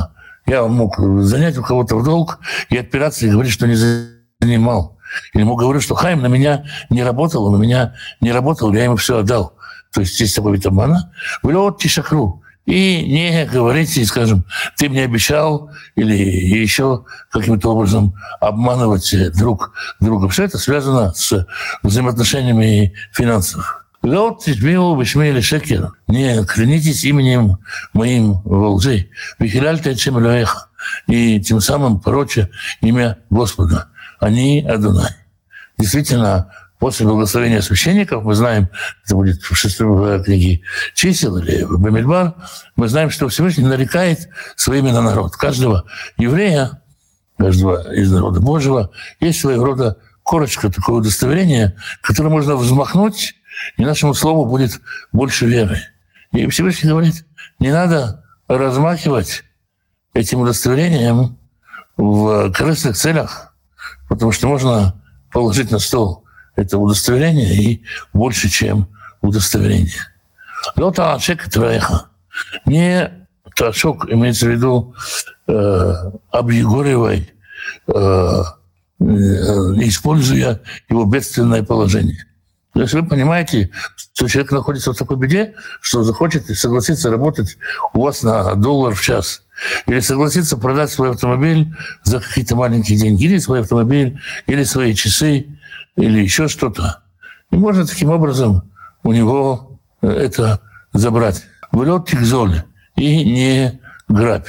я 0.46 0.64
мог 0.66 0.98
занять 0.98 1.58
у 1.58 1.62
кого-то 1.62 1.96
в 1.96 2.04
долг 2.04 2.38
и 2.70 2.76
отпираться 2.76 3.26
и 3.26 3.30
говорить, 3.30 3.52
что 3.52 3.66
не 3.66 3.74
занимал. 4.40 4.98
Или 5.32 5.42
ему 5.42 5.56
говорю, 5.56 5.80
что 5.80 5.94
Хайм 5.94 6.20
на 6.20 6.26
меня 6.26 6.64
не 6.90 7.02
работал, 7.02 7.44
он 7.46 7.58
на 7.58 7.62
меня 7.62 7.94
не 8.20 8.32
работал, 8.32 8.72
я 8.72 8.84
ему 8.84 8.96
все 8.96 9.18
отдал. 9.18 9.54
То 9.92 10.00
есть 10.00 10.18
есть 10.20 10.36
такой 10.36 10.52
вид 10.52 10.66
обмана. 10.66 11.12
Влет 11.42 11.78
тишакру. 11.78 12.42
И 12.66 13.04
не 13.06 13.46
говорите, 13.46 14.04
скажем, 14.04 14.44
ты 14.76 14.88
мне 14.88 15.04
обещал 15.04 15.70
или 15.94 16.14
еще 16.14 17.04
каким-то 17.30 17.72
образом 17.72 18.14
обманывать 18.40 19.14
друг 19.38 19.72
друга. 20.00 20.28
Все 20.28 20.44
это 20.44 20.58
связано 20.58 21.12
с 21.14 21.46
взаимоотношениями 21.84 22.92
финансов. 23.12 23.85
Вот 24.06 24.44
тишбиу 24.44 24.94
бишмили 24.94 25.40
шекер. 25.40 25.90
Не 26.06 26.44
клянитесь 26.44 27.02
именем 27.02 27.58
моим 27.92 28.40
во 28.44 28.70
лжи. 28.70 29.08
Вихиляльте 29.40 29.96
чем 29.96 30.24
И 31.08 31.40
тем 31.40 31.60
самым 31.60 31.98
прочее 31.98 32.48
имя 32.82 33.18
Господа. 33.30 33.88
Они 34.20 34.64
Адунай. 34.64 35.10
Действительно, 35.76 36.52
после 36.78 37.04
благословения 37.04 37.60
священников, 37.60 38.22
мы 38.22 38.36
знаем, 38.36 38.68
это 39.04 39.16
будет 39.16 39.42
в 39.42 39.56
шестой 39.56 40.22
книге 40.22 40.62
чисел 40.94 41.36
или 41.38 41.64
в 41.64 41.80
Бамидбар, 41.80 42.34
мы 42.76 42.86
знаем, 42.88 43.10
что 43.10 43.28
Всевышний 43.28 43.64
нарекает 43.64 44.28
своими 44.54 44.92
на 44.92 45.02
народ. 45.02 45.34
Каждого 45.34 45.84
еврея, 46.16 46.80
каждого 47.38 47.92
из 47.92 48.12
народа 48.12 48.38
Божьего 48.38 48.92
есть 49.18 49.40
своего 49.40 49.64
рода 49.64 49.96
корочка, 50.22 50.70
такое 50.70 50.96
удостоверение, 50.96 51.76
которое 52.02 52.28
можно 52.28 52.54
взмахнуть, 52.54 53.34
и 53.76 53.84
нашему 53.84 54.14
слову 54.14 54.46
будет 54.46 54.80
больше 55.12 55.46
веры. 55.46 55.80
И 56.32 56.46
Всевышний 56.48 56.90
говорит, 56.90 57.24
не 57.58 57.70
надо 57.70 58.24
размахивать 58.48 59.44
этим 60.14 60.40
удостоверением 60.40 61.38
в 61.96 62.52
корыстных 62.52 62.96
целях, 62.96 63.54
потому 64.08 64.32
что 64.32 64.48
можно 64.48 65.02
положить 65.32 65.70
на 65.70 65.78
стол 65.78 66.26
это 66.56 66.78
удостоверение 66.78 67.54
и 67.54 67.84
больше, 68.12 68.48
чем 68.48 68.88
удостоверение. 69.20 70.00
Лота 70.76 71.14
Ачек 71.14 71.48
Твеха. 71.50 72.06
Не 72.64 73.10
Ташок 73.54 74.10
имеется 74.10 74.46
в 74.46 74.50
виду 74.50 74.94
э, 75.46 75.92
объегоривай, 76.30 77.30
э, 77.86 77.92
э, 77.92 78.42
используя 79.00 80.60
его 80.88 81.04
бедственное 81.04 81.62
положение. 81.62 82.26
То 82.76 82.82
есть 82.82 82.92
вы 82.92 83.06
понимаете, 83.06 83.70
что 83.96 84.28
человек 84.28 84.52
находится 84.52 84.92
в 84.92 84.96
такой 84.98 85.16
беде, 85.16 85.54
что 85.80 86.02
захочет 86.02 86.44
согласиться 86.58 87.10
работать 87.10 87.56
у 87.94 88.02
вас 88.02 88.22
на 88.22 88.54
доллар 88.54 88.94
в 88.94 89.00
час. 89.00 89.44
Или 89.86 90.00
согласиться 90.00 90.58
продать 90.58 90.90
свой 90.90 91.12
автомобиль 91.12 91.74
за 92.04 92.20
какие-то 92.20 92.54
маленькие 92.54 92.98
деньги. 92.98 93.24
Или 93.24 93.38
свой 93.38 93.60
автомобиль, 93.60 94.20
или 94.46 94.62
свои 94.64 94.92
часы, 94.92 95.46
или 95.96 96.20
еще 96.20 96.48
что-то. 96.48 97.02
И 97.50 97.56
можно 97.56 97.86
таким 97.86 98.10
образом 98.10 98.70
у 99.02 99.12
него 99.12 99.80
э, 100.02 100.08
это 100.08 100.60
забрать. 100.92 101.44
В 101.72 101.82
лед 101.82 102.06
тикзоль 102.06 102.62
и 102.96 103.24
не 103.24 103.80
грабь. 104.06 104.48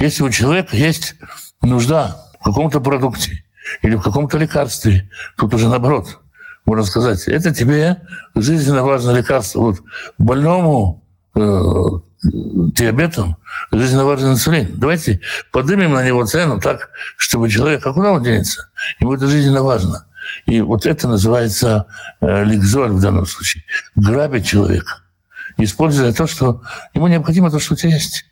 Если 0.00 0.24
у 0.24 0.30
человека 0.30 0.76
есть 0.76 1.14
нужда 1.62 2.20
в 2.40 2.46
каком-то 2.46 2.80
продукте 2.80 3.44
или 3.82 3.94
в 3.94 4.02
каком-то 4.02 4.38
лекарстве, 4.38 5.08
тут 5.36 5.54
уже 5.54 5.68
наоборот, 5.68 6.18
можно 6.64 6.84
сказать, 6.84 7.28
это 7.28 7.54
тебе 7.54 8.00
жизненно 8.34 8.82
важное 8.82 9.16
лекарство. 9.16 9.60
Вот 9.60 9.82
больному 10.18 11.02
э, 11.34 11.40
диабетом 12.22 13.36
жизненно 13.70 14.04
важный 14.04 14.32
инсулин. 14.32 14.70
Давайте 14.74 15.20
поднимем 15.52 15.92
на 15.92 16.06
него 16.06 16.24
цену 16.24 16.60
так, 16.60 16.90
чтобы 17.16 17.50
человек, 17.50 17.86
а 17.86 17.92
куда 17.92 18.12
он 18.12 18.22
денется? 18.22 18.70
Ему 18.98 19.14
это 19.14 19.26
жизненно 19.26 19.62
важно. 19.62 20.06
И 20.46 20.60
вот 20.62 20.86
это 20.86 21.06
называется 21.06 21.86
э, 22.20 22.44
ликзоль 22.44 22.92
в 22.92 23.00
данном 23.00 23.26
случае. 23.26 23.64
Грабить 23.94 24.46
человека, 24.46 25.02
используя 25.58 26.12
то, 26.12 26.26
что 26.26 26.62
ему 26.94 27.08
необходимо, 27.08 27.50
то, 27.50 27.58
что 27.58 27.74
у 27.74 27.76
тебя 27.76 27.92
есть. 27.94 28.24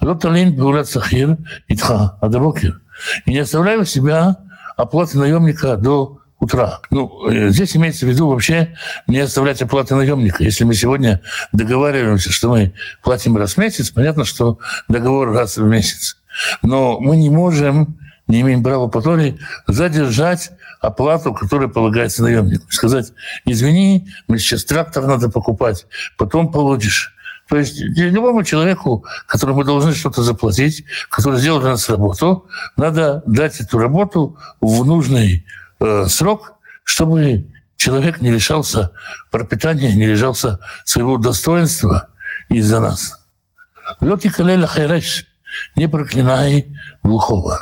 Лоталин 0.00 0.54
бюрат 0.54 0.88
сахир 0.88 1.36
итха 1.68 2.16
адабокер. 2.22 2.80
И 3.26 3.32
не 3.32 3.40
оставляю 3.40 3.84
себя 3.84 4.38
оплаты 4.76 5.18
наемника 5.18 5.76
до 5.76 6.20
утра. 6.44 6.80
Ну, 6.90 7.28
э, 7.28 7.50
здесь 7.50 7.76
имеется 7.76 8.06
в 8.06 8.08
виду 8.08 8.28
вообще 8.28 8.76
не 9.06 9.18
оставлять 9.18 9.62
оплаты 9.62 9.94
наемника. 9.94 10.44
Если 10.44 10.64
мы 10.64 10.74
сегодня 10.74 11.20
договариваемся, 11.52 12.30
что 12.30 12.50
мы 12.50 12.72
платим 13.02 13.36
раз 13.36 13.54
в 13.54 13.58
месяц, 13.58 13.90
понятно, 13.90 14.24
что 14.24 14.58
договор 14.88 15.32
раз 15.32 15.56
в 15.56 15.64
месяц. 15.64 16.16
Но 16.62 17.00
мы 17.00 17.16
не 17.16 17.30
можем 17.30 17.98
не 18.26 18.40
имеем 18.40 18.62
права 18.62 18.88
по 18.88 19.02
Торе 19.02 19.36
задержать 19.66 20.50
оплату, 20.80 21.34
которая 21.34 21.68
полагается 21.68 22.22
наемнику. 22.22 22.64
Сказать, 22.70 23.12
извини, 23.44 24.08
мне 24.28 24.38
сейчас 24.38 24.64
трактор 24.64 25.06
надо 25.06 25.30
покупать, 25.30 25.86
потом 26.16 26.50
получишь. 26.50 27.14
То 27.48 27.58
есть 27.58 27.78
любому 27.78 28.42
человеку, 28.42 29.04
которому 29.26 29.58
мы 29.58 29.64
должны 29.64 29.94
что-то 29.94 30.22
заплатить, 30.22 30.84
который 31.10 31.38
сделал 31.38 31.60
для 31.60 31.70
нас 31.70 31.88
работу, 31.90 32.46
надо 32.76 33.22
дать 33.26 33.60
эту 33.60 33.78
работу 33.78 34.38
в 34.62 34.84
нужный 34.86 35.44
э, 35.84 36.06
срок, 36.08 36.54
чтобы 36.84 37.50
человек 37.76 38.20
не 38.20 38.30
лишался 38.30 38.92
пропитания, 39.30 39.94
не 39.94 40.06
лишался 40.06 40.60
своего 40.84 41.18
достоинства 41.18 42.08
из-за 42.48 42.80
нас. 42.80 43.20
Не 45.76 45.88
проклинай 45.88 46.74
глухого. 47.02 47.60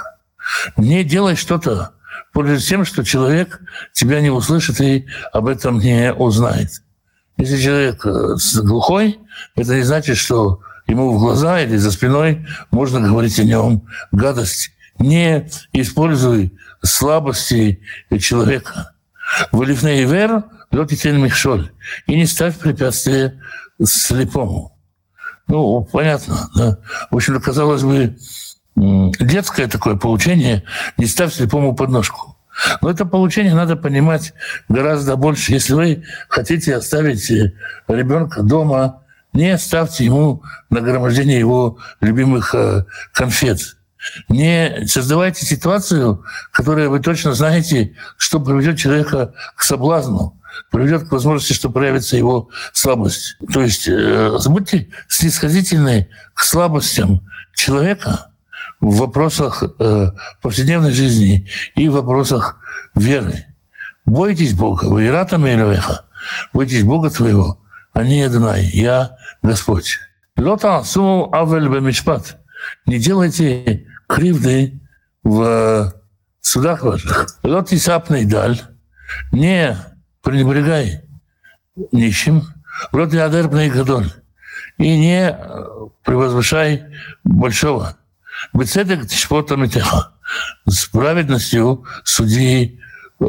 Не 0.77 1.05
делай 1.05 1.37
что-то, 1.37 1.93
пользуясь 2.33 2.67
тем, 2.67 2.85
что 2.85 3.05
человек 3.05 3.61
тебя 3.93 4.21
не 4.21 4.31
услышит 4.31 4.81
и 4.81 5.07
об 5.33 5.47
этом 5.47 5.79
не 5.79 6.13
узнает. 6.13 6.83
Если 7.37 7.61
человек 7.61 8.05
э, 8.07 8.37
глухой, 8.63 9.19
это 9.57 9.75
не 9.75 9.83
значит, 9.83 10.17
что 10.17 10.61
ему 10.87 11.13
в 11.13 11.19
глаза 11.19 11.61
или 11.61 11.77
за 11.77 11.91
спиной 11.91 12.47
можно 12.71 13.01
говорить 13.01 13.39
о 13.39 13.45
нем 13.45 13.87
гадость. 14.13 14.71
Не 14.99 15.49
используй 15.73 16.53
слабости 16.83 17.81
человека. 18.19 18.95
Валифней 19.51 20.05
вер, 20.05 20.45
летитель 20.71 21.17
михшоль. 21.17 21.71
И 22.07 22.17
не 22.17 22.27
ставь 22.27 22.59
препятствия 22.59 23.41
слепому. 23.83 24.79
Ну, 25.49 25.85
понятно, 25.85 26.51
да. 26.55 26.79
В 27.11 27.17
общем, 27.17 27.41
казалось 27.41 27.83
бы, 27.83 28.17
детское 28.75 29.69
такое 29.69 29.97
получение 29.97 30.65
«не 30.97 31.07
ставь 31.07 31.35
слепому 31.35 31.75
подножку». 31.75 32.37
Но 32.81 32.91
это 32.91 33.07
получение 33.07 33.55
надо 33.55 33.77
понимать 33.77 34.35
гораздо 34.69 35.17
больше. 35.17 35.53
Если 35.53 35.73
вы 35.73 36.05
хотите 36.29 36.77
оставить 36.77 37.31
э, 37.31 37.55
ребенка 37.89 38.43
дома, 38.43 39.03
не 39.33 39.57
ставьте 39.57 40.05
ему 40.05 40.43
нагромождение 40.69 41.39
его 41.39 41.79
любимых 42.01 42.55
э, 42.55 42.85
конфет. 43.13 43.77
Не 44.29 44.87
создавайте 44.87 45.47
ситуацию, 45.47 46.25
которая 46.51 46.89
вы 46.89 47.01
точно 47.01 47.35
знаете, 47.35 47.95
что 48.17 48.41
приведет 48.41 48.79
человека 48.79 49.35
к 49.55 49.63
соблазну, 49.63 50.41
приведет 50.71 51.09
к 51.09 51.13
возможности, 51.13 51.53
что 51.53 51.71
проявится 51.71 52.17
его 52.17 52.49
слабость. 52.73 53.37
То 53.53 53.63
есть 53.63 53.89
э, 53.89 54.39
будьте 54.47 54.89
снисходительны 55.09 56.09
к 56.35 56.45
слабостям 56.45 57.27
человека– 57.55 58.29
в 58.83 58.97
вопросах 58.97 59.63
э, 59.79 60.11
повседневной 60.43 60.91
жизни 60.91 61.49
и 61.77 61.89
в 61.89 61.93
вопросах 61.93 62.59
веры. 62.95 63.47
Бойтесь 64.05 64.55
Бога, 64.55 64.87
вы 64.87 65.07
иратами 65.07 65.51
Элевеха, 65.51 66.05
бойтесь 66.53 66.83
Бога 66.83 67.09
твоего, 67.09 67.61
а 67.93 68.03
не 68.03 68.23
Адонай, 68.23 68.65
я 68.65 69.17
Господь. 69.41 69.99
Лота 70.37 70.83
су 70.83 71.31
авель 71.33 71.69
бемишпат. 71.69 72.39
Не 72.85 72.99
делайте 72.99 73.87
кривды 74.13 74.81
в 75.23 75.93
судах 76.41 76.83
ваших. 76.83 77.27
Лот 77.43 77.73
и 77.73 77.79
сапный 77.79 78.27
даль. 78.27 78.61
Не 79.33 79.77
пренебрегай 80.23 81.01
нищим. 81.93 82.43
Лот 82.93 83.15
и 83.15 83.19
адербный 83.19 83.71
гадоль. 83.71 84.11
И 84.79 84.99
не 84.99 85.37
превозвышай 86.05 86.85
большого. 87.25 87.97
Бецедек 88.53 89.07
тишпотам 89.07 89.65
С 90.67 90.87
праведностью 90.87 91.85
суди 92.05 92.81
э, 93.21 93.25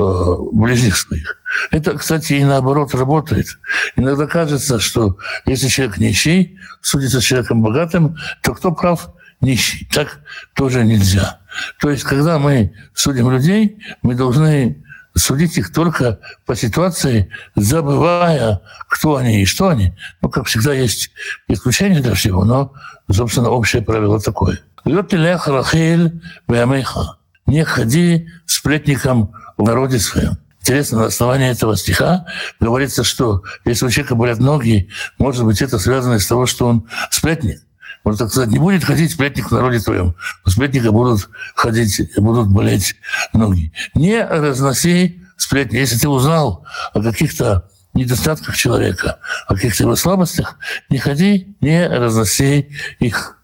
ближних 0.52 0.98
своих. 0.98 1.38
Это, 1.72 1.98
кстати, 1.98 2.34
и 2.34 2.44
наоборот 2.44 2.96
работает. 2.96 3.48
Иногда 3.96 4.26
кажется, 4.28 4.80
что 4.80 5.18
если 5.46 5.68
человек 5.68 5.98
нищий, 5.98 6.58
судится 6.82 7.22
с 7.22 7.24
человеком 7.24 7.62
богатым, 7.62 8.18
то 8.42 8.54
кто 8.54 8.72
прав? 8.72 9.10
Нищий. 9.44 9.88
Так 9.92 10.22
тоже 10.56 10.84
нельзя. 10.84 11.42
То 11.80 11.92
есть, 11.92 12.04
когда 12.04 12.40
мы 12.40 12.74
судим 12.96 13.30
людей, 13.30 13.78
мы 14.02 14.16
должны 14.16 14.84
судить 15.16 15.58
их 15.60 15.72
только 15.72 16.20
по 16.48 16.56
ситуации, 16.56 17.30
забывая, 17.56 18.62
кто 18.90 19.18
они 19.18 19.44
и 19.44 19.46
что 19.46 19.68
они. 19.68 19.94
Ну, 20.22 20.30
как 20.30 20.48
всегда, 20.48 20.74
есть 20.74 21.12
исключения 21.48 22.02
для 22.02 22.16
всего, 22.16 22.44
но, 22.44 22.74
собственно, 23.12 23.50
общее 23.52 23.84
правило 23.84 24.20
такое– 24.20 24.60
Летелех 24.86 25.48
Рахель 25.48 26.22
Веамеха. 26.48 27.18
Не 27.46 27.64
ходи 27.64 28.28
сплетником 28.46 29.34
в 29.58 29.64
народе 29.64 30.00
своем. 30.00 30.38
Интересно, 30.62 31.00
на 31.00 31.06
основании 31.08 31.50
этого 31.50 31.76
стиха 31.76 32.26
говорится, 32.60 33.04
что 33.04 33.44
если 33.66 33.86
у 33.86 33.90
человека 33.90 34.16
болят 34.16 34.40
ноги, 34.40 34.90
может 35.18 35.44
быть, 35.46 35.62
это 35.62 35.78
связано 35.78 36.20
с 36.20 36.28
того, 36.28 36.46
что 36.46 36.68
он 36.68 36.88
сплетник. 37.12 37.62
Можно 38.04 38.26
так 38.26 38.32
сказать, 38.32 38.50
не 38.50 38.60
будет 38.60 38.84
ходить 38.84 39.12
сплетник 39.12 39.50
в 39.50 39.52
народе 39.52 39.80
твоем. 39.80 40.16
У 40.46 40.50
сплетника 40.50 40.92
будут 40.92 41.30
ходить, 41.56 42.02
будут 42.18 42.50
болеть 42.50 42.96
ноги. 43.34 43.72
Не 43.94 44.24
разноси 44.24 45.24
сплетни. 45.38 45.78
Если 45.78 45.98
ты 45.98 46.10
узнал 46.10 46.66
о 46.94 47.02
каких-то 47.02 47.70
недостатках 47.94 48.56
человека, 48.56 49.20
о 49.48 49.56
каких-то 49.56 49.84
его 49.84 49.96
слабостях, 49.96 50.58
не 50.90 50.98
ходи, 50.98 51.56
не 51.62 51.88
разноси 51.88 52.70
их. 53.00 53.38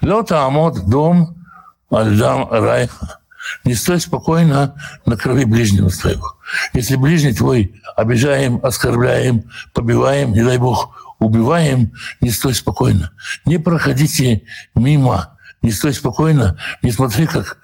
Лёта 0.00 0.44
амод 0.46 0.88
дом 0.88 1.36
альдам 1.90 2.48
райха. 2.50 3.18
Не 3.64 3.74
стой 3.74 4.00
спокойно 4.00 4.74
на 5.04 5.16
крови 5.16 5.44
ближнего 5.44 5.88
своего. 5.88 6.36
Если 6.74 6.96
ближний 6.96 7.34
твой 7.34 7.80
обижаем, 7.96 8.60
оскорбляем, 8.62 9.50
побиваем, 9.74 10.32
не 10.32 10.44
дай 10.44 10.58
бог, 10.58 11.01
убиваем, 11.22 11.92
не 12.20 12.30
стой 12.30 12.54
спокойно. 12.54 13.12
Не 13.44 13.58
проходите 13.58 14.42
мимо, 14.74 15.38
не 15.62 15.70
стой 15.70 15.94
спокойно, 15.94 16.58
не 16.82 16.92
смотри, 16.92 17.26
как 17.26 17.58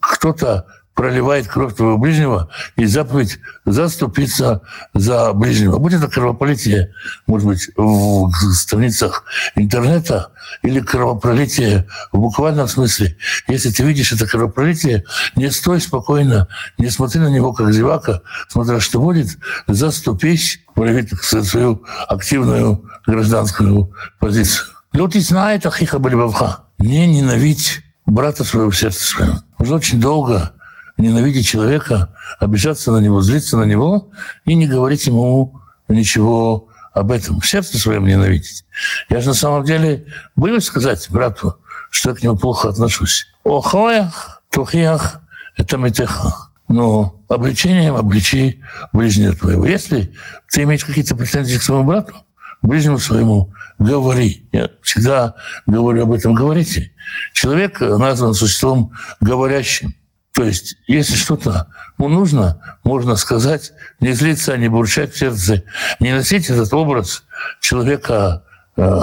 кто-то 0.00 0.66
проливает 0.94 1.48
кровь 1.48 1.74
твоего 1.74 1.98
ближнего, 1.98 2.48
и 2.76 2.86
заповедь 2.86 3.38
заступиться 3.64 4.62
за 4.94 5.32
ближнего. 5.32 5.78
Будь 5.78 5.92
это 5.92 6.08
кровопролитие, 6.08 6.92
может 7.26 7.48
быть, 7.48 7.70
в 7.76 8.32
страницах 8.52 9.24
интернета 9.56 10.30
или 10.62 10.80
кровопролитие 10.80 11.86
в 12.12 12.18
буквальном 12.18 12.68
смысле. 12.68 13.16
Если 13.48 13.70
ты 13.70 13.82
видишь 13.82 14.12
это 14.12 14.26
кровопролитие, 14.26 15.04
не 15.34 15.50
стой 15.50 15.80
спокойно, 15.80 16.48
не 16.78 16.90
смотри 16.90 17.20
на 17.20 17.28
него 17.28 17.52
как 17.52 17.72
зевака, 17.72 18.22
смотря 18.48 18.80
что 18.80 19.00
будет, 19.00 19.36
заступись, 19.66 20.60
проявить 20.74 21.10
свою 21.20 21.82
активную 22.08 22.84
гражданскую 23.06 23.92
позицию. 24.20 24.66
Люди 24.92 25.18
знают 25.18 25.66
Ахиха 25.66 25.98
Балибавха. 25.98 26.60
Не 26.78 27.06
ненавидь 27.06 27.82
брата 28.06 28.44
своего 28.44 28.70
в 28.70 28.76
сердце 28.76 29.04
своем. 29.04 29.40
Уже 29.58 29.74
очень 29.74 30.00
долго 30.00 30.52
ненавидеть 30.96 31.46
человека, 31.46 32.14
обижаться 32.38 32.92
на 32.92 32.98
него, 32.98 33.20
злиться 33.20 33.56
на 33.56 33.64
него 33.64 34.10
и 34.44 34.54
не 34.54 34.66
говорить 34.66 35.06
ему 35.06 35.60
ничего 35.88 36.68
об 36.92 37.10
этом. 37.10 37.40
В 37.40 37.46
сердце 37.46 37.78
своем 37.78 38.06
ненавидеть. 38.06 38.64
Я 39.08 39.20
же 39.20 39.28
на 39.28 39.34
самом 39.34 39.64
деле 39.64 40.06
боюсь 40.36 40.64
сказать 40.64 41.06
брату, 41.10 41.56
что 41.90 42.10
я 42.10 42.16
к 42.16 42.22
нему 42.22 42.36
плохо 42.36 42.68
отношусь. 42.68 43.26
Охоях, 43.44 44.42
тухиях, 44.50 45.20
это 45.56 45.76
метеха. 45.76 46.50
Но 46.68 47.20
обличением 47.28 47.96
обличи 47.96 48.62
ближнего 48.92 49.34
твоего. 49.34 49.66
Если 49.66 50.14
ты 50.50 50.62
имеешь 50.62 50.84
какие-то 50.84 51.14
претензии 51.14 51.58
к 51.58 51.62
своему 51.62 51.84
брату, 51.84 52.14
ближнему 52.62 52.98
своему, 52.98 53.52
говори. 53.78 54.48
Я 54.52 54.70
всегда 54.82 55.34
говорю 55.66 56.04
об 56.04 56.12
этом, 56.12 56.34
говорите. 56.34 56.92
Человек 57.32 57.80
назван 57.80 58.34
существом 58.34 58.92
говорящим. 59.20 59.94
То 60.34 60.42
есть, 60.42 60.76
если 60.88 61.14
что-то 61.14 61.68
ему 61.96 62.08
нужно, 62.08 62.60
можно 62.82 63.14
сказать, 63.14 63.72
не 64.00 64.12
злиться, 64.12 64.56
не 64.56 64.68
бурчать 64.68 65.14
в 65.14 65.18
сердце, 65.18 65.62
не 66.00 66.12
носить 66.12 66.50
этот 66.50 66.72
образ 66.74 67.22
человека 67.60 68.42
э, 68.76 69.00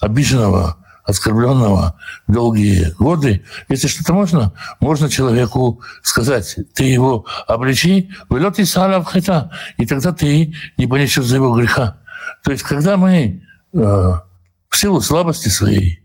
обиженного, 0.00 0.76
оскорбленного 1.04 1.94
долгие 2.26 2.90
годы. 2.98 3.44
Если 3.68 3.86
что-то 3.86 4.14
можно, 4.14 4.52
можно 4.80 5.08
человеку 5.08 5.80
сказать, 6.02 6.56
ты 6.74 6.84
его 6.84 7.24
обличи, 7.46 8.10
вылет 8.28 8.58
и 8.58 8.64
сала 8.64 9.04
хета, 9.04 9.52
и 9.76 9.86
тогда 9.86 10.12
ты 10.12 10.54
не 10.76 10.86
понесешь 10.88 11.26
за 11.26 11.36
его 11.36 11.54
греха. 11.54 11.98
То 12.42 12.50
есть, 12.50 12.64
когда 12.64 12.96
мы 12.96 13.44
э, 13.72 13.78
в 13.78 14.76
силу 14.76 15.00
слабости 15.00 15.48
своей, 15.48 16.02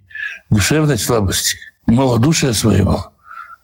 душевной 0.51 0.99
слабости, 0.99 1.57
малодушия 1.87 2.53
своего, 2.53 3.13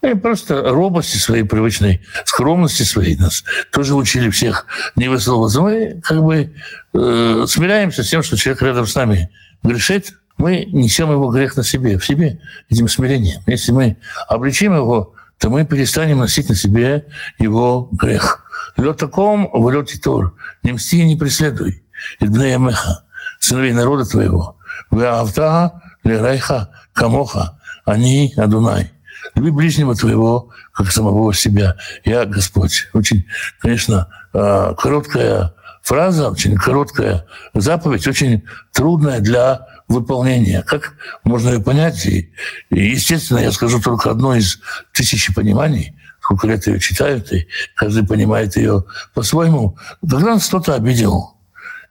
и 0.10 0.16
просто 0.16 0.62
робости 0.70 1.18
своей 1.18 1.44
привычной, 1.44 2.02
скромности 2.26 2.84
своей 2.84 3.16
нас 3.18 3.44
тоже 3.72 3.96
учили 3.96 4.30
всех 4.30 4.66
не 4.96 5.08
высовываться. 5.08 5.62
Мы 5.62 6.02
как 6.04 6.24
бы 6.24 6.54
э, 6.94 7.46
смиряемся 7.48 8.04
с 8.04 8.10
тем, 8.10 8.24
что 8.24 8.38
человек 8.38 8.62
рядом 8.62 8.88
с 8.88 8.96
нами 8.96 9.30
грешит, 9.64 10.14
мы 10.38 10.66
несем 10.66 11.12
его 11.12 11.30
грех 11.30 11.56
на 11.56 11.64
себе, 11.64 11.98
в 11.98 12.06
себе, 12.06 12.40
этим 12.70 12.88
смирением. 12.88 13.42
Если 13.48 13.72
мы 13.72 13.98
обличим 14.28 14.76
его, 14.76 15.14
то 15.38 15.50
мы 15.50 15.66
перестанем 15.66 16.20
носить 16.20 16.50
на 16.50 16.56
себе 16.56 17.06
его 17.40 17.90
грех. 17.92 18.44
Лед 18.78 18.98
таком, 18.98 19.50
в 19.54 19.70
лете 19.70 20.00
тор. 20.00 20.36
Не 20.64 20.74
мсти 20.74 21.02
и 21.02 21.06
не 21.06 21.16
преследуй. 21.16 21.84
Идбнея 22.20 22.58
меха, 22.58 23.06
сыновей 23.40 23.72
народа 23.72 24.06
твоего. 24.06 24.58
Вы 24.90 25.06
автага, 25.06 25.82
лерайха, 26.04 26.70
камоха, 26.94 27.60
они 27.86 28.34
Адунай. 28.36 28.92
Люби 29.36 29.52
ближнего 29.52 29.96
твоего, 29.96 30.50
как 30.72 30.92
самого 30.92 31.34
себя. 31.34 31.76
Я 32.06 32.26
Господь. 32.26 32.88
Очень, 32.94 33.26
конечно, 33.60 34.08
а, 34.34 34.74
короткая 34.76 35.54
фраза, 35.82 36.30
очень 36.30 36.56
короткая 36.56 37.26
заповедь, 37.54 38.08
очень 38.08 38.44
трудная 38.72 39.20
для 39.20 39.68
выполнения. 39.90 40.64
Как 40.64 40.94
можно 41.24 41.50
ее 41.50 41.60
понять? 41.60 42.06
И, 42.06 42.32
естественно, 42.70 43.40
я 43.40 43.52
скажу 43.52 43.82
только 43.82 44.10
одно 44.10 44.36
из 44.36 44.60
тысячи 44.94 45.34
пониманий, 45.34 45.96
сколько 46.22 46.48
лет 46.48 46.66
ее 46.66 46.80
читают, 46.80 47.32
и 47.34 47.48
каждый 47.76 48.08
понимает 48.08 48.56
ее 48.56 48.86
по-своему. 49.14 49.78
Когда 50.02 50.36
нас 50.36 50.48
кто-то 50.48 50.76
обидел, 50.76 51.36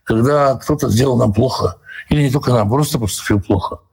когда 0.03 0.57
кто-то 0.57 0.89
сделал 0.89 1.19
нам 1.19 1.33
плохо, 1.35 1.77
или 2.09 2.23
не 2.23 2.31
только 2.31 2.53
нам, 2.53 2.69
просто 2.71 2.99
поступил 2.99 3.41
плохо– 3.41 3.81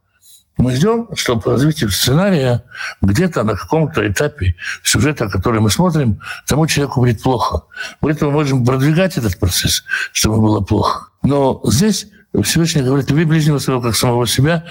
мы 0.58 0.76
ждем, 0.76 1.08
что 1.16 1.40
по 1.40 1.52
развитию 1.52 1.90
сценария 1.90 2.64
где-то 3.02 3.44
на 3.44 3.56
каком-то 3.56 4.08
этапе 4.08 4.56
сюжета, 4.84 5.30
который 5.30 5.60
мы 5.60 5.70
смотрим, 5.70 6.22
тому 6.46 6.68
человеку 6.68 7.00
будет 7.00 7.22
плохо. 7.22 7.64
Поэтому 8.00 8.32
мы 8.32 8.38
можем 8.38 8.66
продвигать 8.66 9.18
этот 9.18 9.40
процесс, 9.40 9.84
чтобы 10.12 10.42
было 10.42 10.62
плохо. 10.62 11.10
Но 11.24 11.62
здесь 11.64 12.08
Всевышний 12.44 12.82
говорит, 12.82 13.10
люби 13.10 13.26
ближнего 13.26 13.60
своего, 13.60 13.82
как 13.82 13.96
самого 13.96 14.28
себя. 14.28 14.66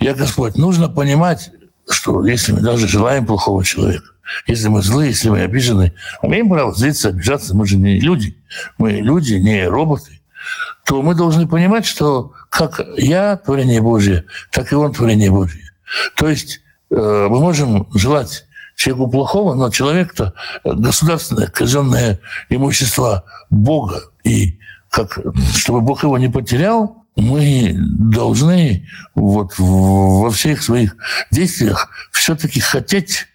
Я 0.00 0.14
Господь. 0.14 0.56
Нужно 0.56 0.88
понимать, 0.88 1.50
что 1.88 2.24
если 2.26 2.52
мы 2.52 2.60
даже 2.60 2.86
желаем 2.88 3.26
плохого 3.26 3.64
человека, 3.64 4.06
если 4.46 4.68
мы 4.68 4.82
злые, 4.82 5.10
если 5.10 5.28
мы 5.28 5.40
обижены, 5.40 5.94
имеем 6.22 6.48
право 6.48 6.74
злиться, 6.74 7.08
обижаться, 7.08 7.54
мы 7.54 7.66
же 7.66 7.76
не 7.76 8.00
люди. 8.00 8.38
Мы 8.78 8.92
люди, 8.92 9.34
не 9.34 9.66
роботы 9.68 10.20
то 10.84 11.00
мы 11.02 11.14
должны 11.14 11.48
понимать, 11.48 11.86
что 11.86 12.32
как 12.54 12.80
я 12.96 13.36
творение 13.36 13.82
Божье, 13.82 14.26
так 14.52 14.72
и 14.72 14.76
он 14.76 14.92
творение 14.92 15.28
Божье. 15.28 15.72
То 16.14 16.28
есть 16.28 16.60
э, 16.88 17.26
мы 17.28 17.40
можем 17.40 17.88
желать 17.94 18.46
человеку 18.76 19.10
плохого, 19.10 19.54
но 19.54 19.70
человек-то 19.70 20.34
государственное, 20.64 21.48
казенное 21.48 22.20
имущество 22.48 23.24
Бога. 23.50 24.02
И 24.22 24.60
как, 24.88 25.18
чтобы 25.56 25.80
Бог 25.80 26.04
его 26.04 26.16
не 26.16 26.28
потерял, 26.28 27.04
мы 27.16 27.74
должны 27.76 28.88
вот 29.16 29.54
во 29.58 30.30
всех 30.30 30.62
своих 30.62 30.96
действиях 31.32 31.88
все-таки 32.12 32.60
хотеть, 32.60 33.26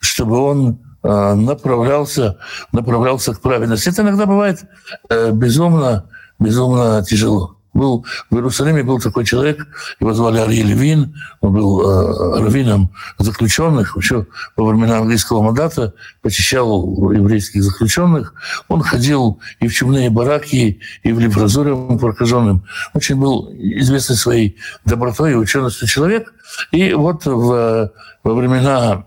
чтобы 0.00 0.36
он 0.38 0.80
э, 1.04 1.34
направлялся, 1.34 2.38
направлялся 2.72 3.34
к 3.34 3.40
правильности. 3.40 3.88
Это 3.88 4.02
иногда 4.02 4.26
бывает 4.26 4.64
э, 5.10 5.30
безумно 5.30 6.08
безумно 6.38 7.04
тяжело. 7.04 7.56
Был, 7.74 8.06
в 8.30 8.36
Иерусалиме 8.36 8.82
был 8.82 9.00
такой 9.00 9.24
человек, 9.24 9.66
его 10.00 10.14
звали 10.14 10.38
Арье 10.38 10.62
Левин, 10.62 11.14
он 11.40 11.52
был 11.52 11.82
э, 11.82 12.40
раввином 12.40 12.90
заключенных, 13.18 13.96
еще 13.96 14.26
во 14.56 14.68
времена 14.68 14.98
английского 14.98 15.42
мандата 15.42 15.92
посещал 16.22 17.12
еврейских 17.12 17.62
заключенных. 17.62 18.34
Он 18.68 18.80
ходил 18.80 19.40
и 19.60 19.68
в 19.68 19.74
чумные 19.74 20.08
бараки, 20.08 20.80
и 21.02 21.12
в 21.12 21.18
левразоревым 21.18 21.98
прокаженным. 21.98 22.64
Очень 22.94 23.16
был 23.16 23.50
известный 23.52 24.16
своей 24.16 24.56
добротой 24.84 25.32
и 25.32 25.34
ученостью 25.34 25.88
человек. 25.88 26.32
И 26.70 26.94
вот 26.94 27.26
в, 27.26 27.92
во 28.22 28.34
времена 28.34 29.04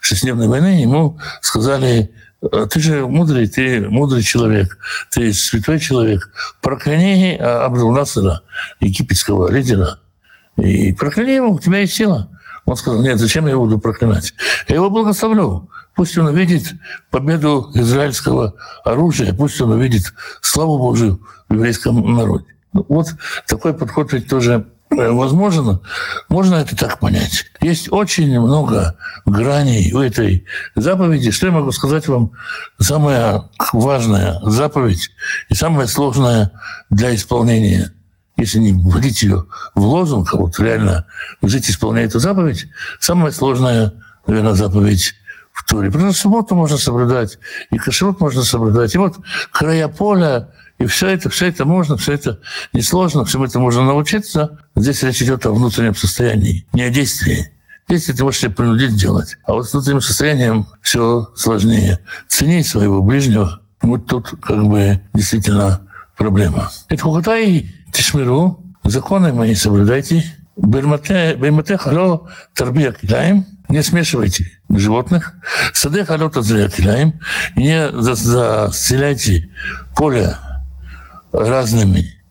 шестидневной 0.00 0.48
войны 0.48 0.80
ему 0.80 1.18
сказали 1.40 2.10
ты 2.40 2.80
же 2.80 3.06
мудрый, 3.06 3.48
ты 3.48 3.88
мудрый 3.88 4.22
человек, 4.22 4.78
ты 5.10 5.32
святой 5.32 5.78
человек. 5.80 6.30
Прокляни 6.60 7.36
Абдул-Насара, 7.36 8.42
египетского 8.80 9.50
лидера, 9.50 10.00
и 10.56 10.92
прокляни 10.92 11.32
его, 11.32 11.50
у 11.50 11.58
тебя 11.58 11.78
есть 11.78 11.94
сила. 11.94 12.30
Он 12.64 12.76
сказал, 12.76 13.02
нет, 13.02 13.18
зачем 13.18 13.46
я 13.46 13.56
буду 13.56 13.78
проклинать? 13.78 14.34
Я 14.68 14.76
его 14.76 14.90
благословлю. 14.90 15.70
Пусть 15.94 16.18
он 16.18 16.26
увидит 16.26 16.74
победу 17.10 17.70
израильского 17.74 18.54
оружия, 18.84 19.32
пусть 19.32 19.60
он 19.60 19.72
увидит 19.72 20.12
славу 20.42 20.78
Божию 20.78 21.20
в 21.48 21.54
еврейском 21.54 22.14
народе. 22.14 22.44
Вот 22.72 23.06
такой 23.46 23.72
подход 23.72 24.12
ведь 24.12 24.28
тоже 24.28 24.66
Э, 24.66 24.75
возможно, 24.90 25.80
можно 26.28 26.56
это 26.56 26.76
так 26.76 26.98
понять. 27.00 27.46
Есть 27.60 27.90
очень 27.90 28.38
много 28.40 28.96
граней 29.24 29.92
у 29.92 30.00
этой 30.00 30.44
заповеди. 30.74 31.30
Что 31.30 31.46
я 31.46 31.52
могу 31.52 31.72
сказать 31.72 32.06
вам? 32.08 32.32
Самая 32.78 33.44
важная 33.72 34.40
заповедь 34.42 35.10
и 35.48 35.54
самая 35.54 35.86
сложная 35.86 36.52
для 36.90 37.14
исполнения. 37.14 37.92
если 38.36 38.58
не 38.58 38.72
вводить 38.72 39.22
ее 39.22 39.46
в 39.74 39.82
лозунг, 39.82 40.32
а 40.34 40.36
вот 40.36 40.58
реально 40.60 41.06
жить, 41.42 41.70
исполняя 41.70 42.06
эту 42.06 42.18
заповедь, 42.18 42.66
самая 43.00 43.32
сложная, 43.32 43.94
наверное, 44.26 44.52
заповедь 44.52 45.14
в 45.52 45.64
Туре. 45.64 45.90
Потому 45.90 46.12
что 46.12 46.20
субботу 46.20 46.54
можно 46.54 46.76
соблюдать, 46.76 47.38
и 47.70 47.78
кашрут 47.78 48.20
можно 48.20 48.42
соблюдать. 48.42 48.94
И 48.94 48.98
вот 48.98 49.16
края 49.50 49.88
поля, 49.88 50.50
и 50.78 50.86
все 50.86 51.08
это, 51.08 51.30
все 51.30 51.46
это 51.46 51.64
можно, 51.64 51.96
все 51.96 52.12
это 52.12 52.40
несложно, 52.72 53.24
всему 53.24 53.44
это 53.44 53.58
можно 53.58 53.84
научиться. 53.84 54.58
Здесь 54.74 55.02
речь 55.02 55.22
идет 55.22 55.46
о 55.46 55.52
внутреннем 55.52 55.94
состоянии, 55.94 56.66
не 56.72 56.82
о 56.82 56.90
действии. 56.90 57.50
Действие 57.88 58.16
ты 58.16 58.24
можешь 58.24 58.40
себя 58.40 58.50
принудить 58.50 58.96
делать. 58.96 59.38
А 59.44 59.54
вот 59.54 59.68
с 59.68 59.72
внутренним 59.72 60.00
состоянием 60.00 60.66
все 60.82 61.30
сложнее. 61.36 62.00
Цени 62.28 62.62
своего 62.62 63.02
ближнего. 63.02 63.60
Вот 63.80 64.06
тут 64.06 64.34
как 64.42 64.64
бы 64.64 65.00
действительно 65.14 65.82
проблема. 66.16 66.70
Это 66.88 67.02
хухатай 67.02 67.70
тишмиру, 67.92 68.62
законы 68.84 69.32
мои 69.32 69.54
соблюдайте. 69.54 70.24
Беймате 70.56 71.76
хало 71.76 72.30
тарбия 72.54 72.92
кидаем. 72.92 73.46
Не 73.68 73.82
смешивайте 73.82 74.58
животных. 74.68 75.34
Сады 75.72 76.04
халё 76.04 76.28
тазрия 76.28 76.68
кидаем. 76.68 77.20
Не 77.56 77.90
заселяйте 77.92 79.50
поле 79.94 80.36
разными 81.36 82.22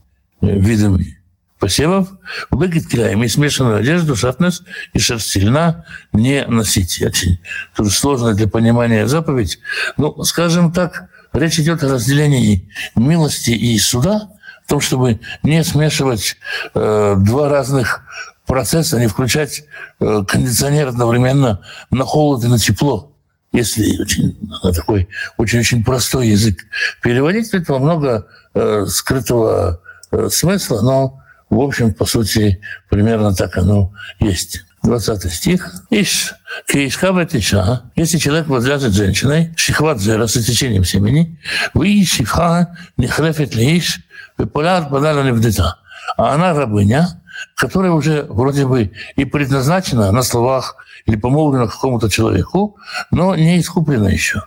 видами 0.42 1.20
посевов, 1.60 2.10
выгит 2.50 2.88
кидаем 2.88 3.24
и 3.24 3.28
смешанную 3.28 3.78
одежду, 3.78 4.16
шатнес 4.16 4.64
и 4.94 5.00
шерстильна 5.00 5.86
не 6.12 6.46
носить. 6.46 7.02
Очень 7.02 7.40
тоже 7.76 7.92
сложно 7.92 8.34
для 8.34 8.48
понимания 8.48 9.08
заповедь. 9.08 9.60
Ну, 9.98 10.24
скажем 10.24 10.72
так, 10.72 11.10
речь 11.34 11.60
идет 11.60 11.84
о 11.84 11.94
разделении 11.94 12.70
милости 12.96 13.52
и 13.52 13.80
суда, 13.80 14.30
в 14.66 14.70
том, 14.70 14.82
чтобы 14.82 15.20
не 15.44 15.64
смешивать 15.64 16.38
э, 16.74 17.16
два 17.18 17.50
разных 17.50 18.02
процесса, 18.46 19.00
не 19.00 19.08
включать 19.08 19.64
э, 20.00 20.24
кондиционер 20.28 20.90
одновременно 20.90 21.62
на 21.90 22.04
холод 22.04 22.44
и 22.44 22.48
на 22.48 22.60
тепло 22.60 23.16
если 23.56 24.02
очень, 24.02 24.38
на 24.64 24.74
такой 24.74 25.08
очень-очень 25.38 25.84
простой 25.84 26.30
язык 26.30 26.66
переводить, 27.02 27.54
этого 27.54 27.80
много 27.80 28.28
э, 28.56 28.86
скрытого 28.88 29.82
э, 30.12 30.30
смысла, 30.30 30.82
но, 30.82 31.22
в 31.50 31.60
общем, 31.60 31.94
по 31.94 32.06
сути, 32.06 32.62
примерно 32.90 33.34
так 33.36 33.58
оно 33.58 33.94
есть. 34.20 34.66
20 34.86 35.34
стих. 35.34 35.74
Иш, 35.90 36.34
киишхава 36.68 37.26
тиша. 37.26 37.84
Если 37.96 38.18
человек 38.18 38.48
возляжет 38.48 38.94
женщиной, 38.94 39.54
шихват 39.56 40.00
зера 40.00 40.28
с 40.28 40.34
течением 40.34 40.86
семени, 40.86 41.40
вы 41.74 42.06
шифха 42.06 42.76
не 42.98 43.08
хлефет 43.08 43.56
лиш, 43.56 44.02
выпалят 44.38 44.90
банала 44.90 45.24
невдета. 45.24 45.78
А 46.18 46.34
она 46.34 46.54
рабыня, 46.54 47.22
которая 47.56 47.92
уже 47.92 48.24
вроде 48.30 48.66
бы 48.66 48.92
и 49.16 49.26
предназначена 49.26 50.12
на 50.12 50.24
словах 50.24 50.76
или 51.06 51.16
помолвлена 51.16 51.68
какому-то 51.68 52.10
человеку, 52.10 52.78
но 53.12 53.36
не 53.36 53.60
искуплена 53.60 54.10
еще. 54.10 54.44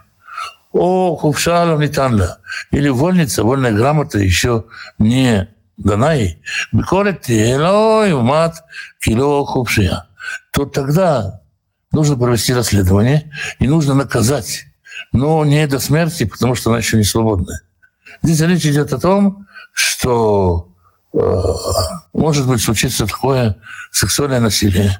О, 0.72 1.16
хувшала 1.16 1.78
не 1.78 1.88
танля. 1.88 2.38
Или 2.70 2.88
вольница, 2.88 3.42
вольная 3.42 3.72
грамота 3.72 4.18
еще 4.18 4.64
не 4.98 5.48
дана 5.76 6.14
ей. 6.14 6.42
Бикорет 6.72 7.22
телой 7.22 8.14
мат 8.14 8.64
кило 9.00 9.44
хувшия. 9.44 10.07
То 10.52 10.66
тогда 10.66 11.40
нужно 11.92 12.16
провести 12.16 12.52
расследование 12.52 13.33
и 13.59 13.68
нужно 13.68 13.94
наказать. 13.94 14.64
Но 15.12 15.44
не 15.44 15.66
до 15.66 15.78
смерти, 15.78 16.24
потому 16.24 16.54
что 16.54 16.70
она 16.70 16.78
еще 16.78 16.96
не 16.96 17.04
свободная. 17.04 17.62
Здесь 18.22 18.40
речь 18.40 18.66
идет 18.66 18.92
о 18.92 18.98
том, 18.98 19.46
что 19.72 20.74
э, 21.14 21.18
может 22.12 22.46
быть 22.46 22.61
случиться 22.61 23.07
такое 23.07 23.57
сексуальное 23.90 24.40
насилие, 24.40 24.98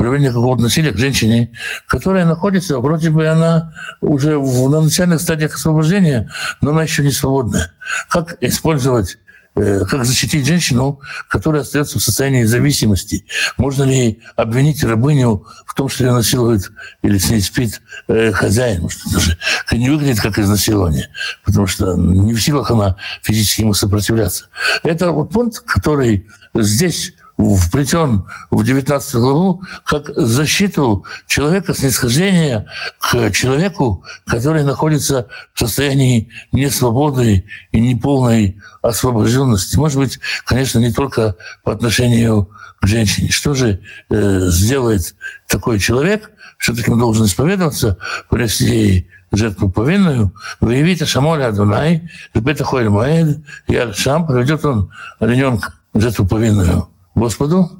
проявление 0.00 0.32
какого-то 0.32 0.62
насилия 0.62 0.92
к 0.92 0.96
женщине, 0.96 1.50
которая 1.86 2.24
находится, 2.24 2.78
вроде 2.78 3.10
бы 3.10 3.26
она 3.28 3.74
уже 4.00 4.38
в, 4.38 4.70
на 4.70 4.80
начальных 4.80 5.20
стадиях 5.20 5.54
освобождения, 5.54 6.30
но 6.62 6.70
она 6.70 6.84
еще 6.84 7.02
не 7.02 7.10
свободная. 7.10 7.72
Как 8.08 8.38
использовать 8.40 9.18
Э, 9.56 9.84
как 9.84 10.04
защитить 10.04 10.46
женщину, 10.46 11.00
которая 11.28 11.62
остается 11.62 11.98
в 11.98 12.02
состоянии 12.02 12.44
зависимости? 12.44 13.26
Можно 13.56 13.82
ли 13.82 14.20
обвинить 14.36 14.84
рабыню 14.84 15.44
в 15.66 15.74
том, 15.74 15.88
что 15.88 16.04
ее 16.04 16.12
насилует 16.12 16.70
или 17.02 17.18
с 17.18 17.30
ней 17.30 17.40
спит 17.40 17.82
э, 18.06 18.30
хозяин? 18.30 18.88
Что 18.88 19.10
даже 19.10 19.38
не 19.72 19.90
выглядит 19.90 20.20
как 20.20 20.38
изнасилование, 20.38 21.08
потому 21.44 21.66
что 21.66 21.96
не 21.96 22.32
в 22.32 22.40
силах 22.40 22.70
она 22.70 22.96
физически 23.22 23.62
ему 23.62 23.74
сопротивляться. 23.74 24.46
Это 24.84 25.10
вот 25.10 25.32
пункт, 25.32 25.58
который 25.60 26.28
здесь 26.54 27.14
вплетен 27.56 28.24
в 28.50 28.64
19 28.64 29.14
главу 29.14 29.62
как 29.84 30.10
защиту 30.14 31.04
человека 31.26 31.74
снисхождения 31.74 32.66
к 32.98 33.30
человеку, 33.30 34.04
который 34.26 34.62
находится 34.62 35.28
в 35.54 35.58
состоянии 35.58 36.28
несвободы 36.52 37.44
и 37.72 37.80
неполной 37.80 38.58
освобожденности. 38.82 39.76
Может 39.76 39.98
быть, 39.98 40.20
конечно, 40.44 40.78
не 40.78 40.92
только 40.92 41.36
по 41.64 41.72
отношению 41.72 42.50
к 42.80 42.86
женщине. 42.86 43.30
Что 43.30 43.54
же 43.54 43.80
э, 44.08 44.40
сделает 44.48 45.14
такой 45.46 45.78
человек? 45.78 46.30
Все-таки 46.58 46.90
он 46.90 46.98
должен 46.98 47.26
исповедоваться, 47.26 47.96
принести 48.28 49.08
жертву 49.32 49.70
повинную, 49.70 50.32
выявить 50.60 51.06
Шамоля 51.06 51.48
Адунай, 51.48 52.10
Ребета 52.34 52.64
Хойль 52.64 52.88
Маэд, 52.88 53.38
и 53.68 53.92
Шам 53.92 54.26
проведет 54.26 54.64
он 54.64 54.90
олененка, 55.18 55.74
жертву 55.94 56.26
повинную. 56.26 56.88
Господу, 57.20 57.70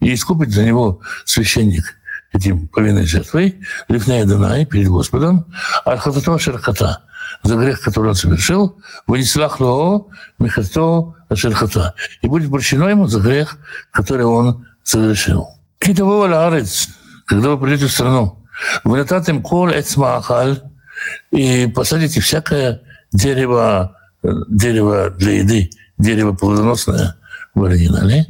и 0.00 0.14
искупит 0.14 0.50
за 0.50 0.64
него 0.64 1.00
священник 1.24 1.84
этим 2.32 2.68
повинной 2.68 3.04
жертвой, 3.04 3.60
Лифнея 3.88 4.24
Дунай, 4.24 4.64
перед 4.64 4.88
Господом, 4.88 5.46
Архатато 5.84 6.38
Шерхата, 6.38 7.02
за 7.42 7.56
грех, 7.56 7.80
который 7.80 8.08
он 8.08 8.14
совершил, 8.14 8.80
вынеслах 9.06 9.60
лоо 9.60 10.08
михато 10.38 11.14
шерхата. 11.34 11.94
И 12.22 12.28
будет 12.28 12.50
прощено 12.50 12.88
ему 12.88 13.06
за 13.06 13.20
грех, 13.20 13.58
который 13.90 14.24
он 14.24 14.66
совершил. 14.82 15.48
Китового 15.78 16.26
ларец, 16.28 16.88
когда 17.26 17.50
вы 17.50 17.58
придете 17.58 17.86
в 17.86 17.92
страну, 17.92 18.38
вы 18.84 18.98
нататым 18.98 19.42
кол 19.42 19.68
эцмахаль, 19.68 20.62
и 21.30 21.66
посадите 21.66 22.20
всякое 22.20 22.82
дерево, 23.12 23.96
дерево 24.22 25.10
для 25.10 25.38
еды, 25.38 25.70
дерево 26.00 26.32
плодоносное 26.32 27.16
в 27.54 27.64
оригинале, 27.64 28.26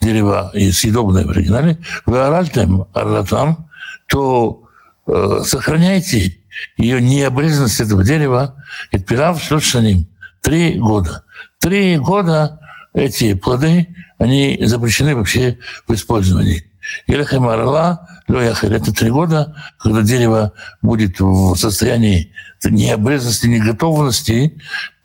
дерево 0.00 0.52
съедобное 0.72 1.24
в 1.24 1.30
оригинале, 1.30 1.78
вы 2.06 2.20
оральтем 2.20 2.86
орлатам, 2.92 3.68
то 4.08 4.62
э, 5.06 5.40
сохраняйте 5.44 6.38
ее 6.76 7.00
необрезанность 7.00 7.80
этого 7.80 8.04
дерева, 8.04 8.56
и 8.90 8.98
пирав 8.98 9.40
ним 9.74 10.06
три 10.40 10.78
года. 10.78 11.24
Три 11.58 11.96
года 11.96 12.60
эти 12.92 13.34
плоды, 13.34 13.88
они 14.18 14.58
запрещены 14.62 15.16
вообще 15.16 15.58
в 15.88 15.94
использовании. 15.94 16.64
Елехем 17.06 17.46
орла, 17.48 18.08
это 18.28 18.92
три 18.92 19.10
года, 19.10 19.56
когда 19.78 20.02
дерево 20.02 20.52
будет 20.82 21.20
в 21.20 21.56
состоянии 21.56 22.32
необрезанности, 22.64 23.46
неготовности, 23.46 24.58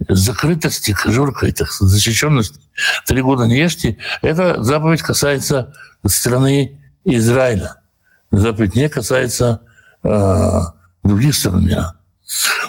закрытости, 0.08 0.94
кожуркой, 0.94 1.52
так 1.52 1.72
защищенности. 1.72 2.60
Три 3.06 3.22
года 3.22 3.46
не 3.46 3.58
ешьте. 3.58 3.98
Эта 4.22 4.62
заповедь 4.64 5.02
касается 5.02 5.74
страны 6.06 6.80
Израиля. 7.04 7.76
Заповедь 8.32 8.76
не 8.76 8.88
касается 8.90 9.62
э, 10.04 10.62
других 11.04 11.36
стран 11.36 11.66
мира. 11.66 11.96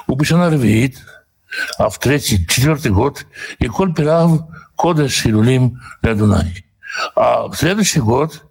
У 0.07 0.17
Башана 0.17 0.51
Рвеит, 0.51 0.97
а 1.79 1.89
в 1.89 1.99
третий, 1.99 2.47
четвертый 2.47 2.91
год, 2.93 3.27
и 3.59 3.69
Коль 3.69 3.95
Пирав 3.95 4.49
Кодеш 4.77 5.27
Илулим 5.27 5.81
Ладунай. 6.03 6.65
А 7.15 7.49
в 7.49 7.55
следующий 7.57 8.01
год, 8.01 8.43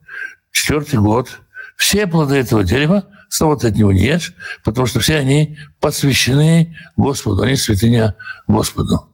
четвертый 0.59 0.99
год, 0.99 1.29
все 1.75 2.07
плоды 2.07 2.35
этого 2.35 2.63
дерева– 2.63 3.05
ты 3.29 3.67
от 3.67 3.75
него 3.75 3.91
не 3.91 4.05
ешь, 4.05 4.33
потому 4.63 4.87
что 4.87 4.99
все 4.99 5.17
они 5.17 5.57
посвящены 5.79 6.75
Господу, 6.97 7.43
они 7.43 7.55
святыня 7.55 8.15
Господу. 8.47 9.07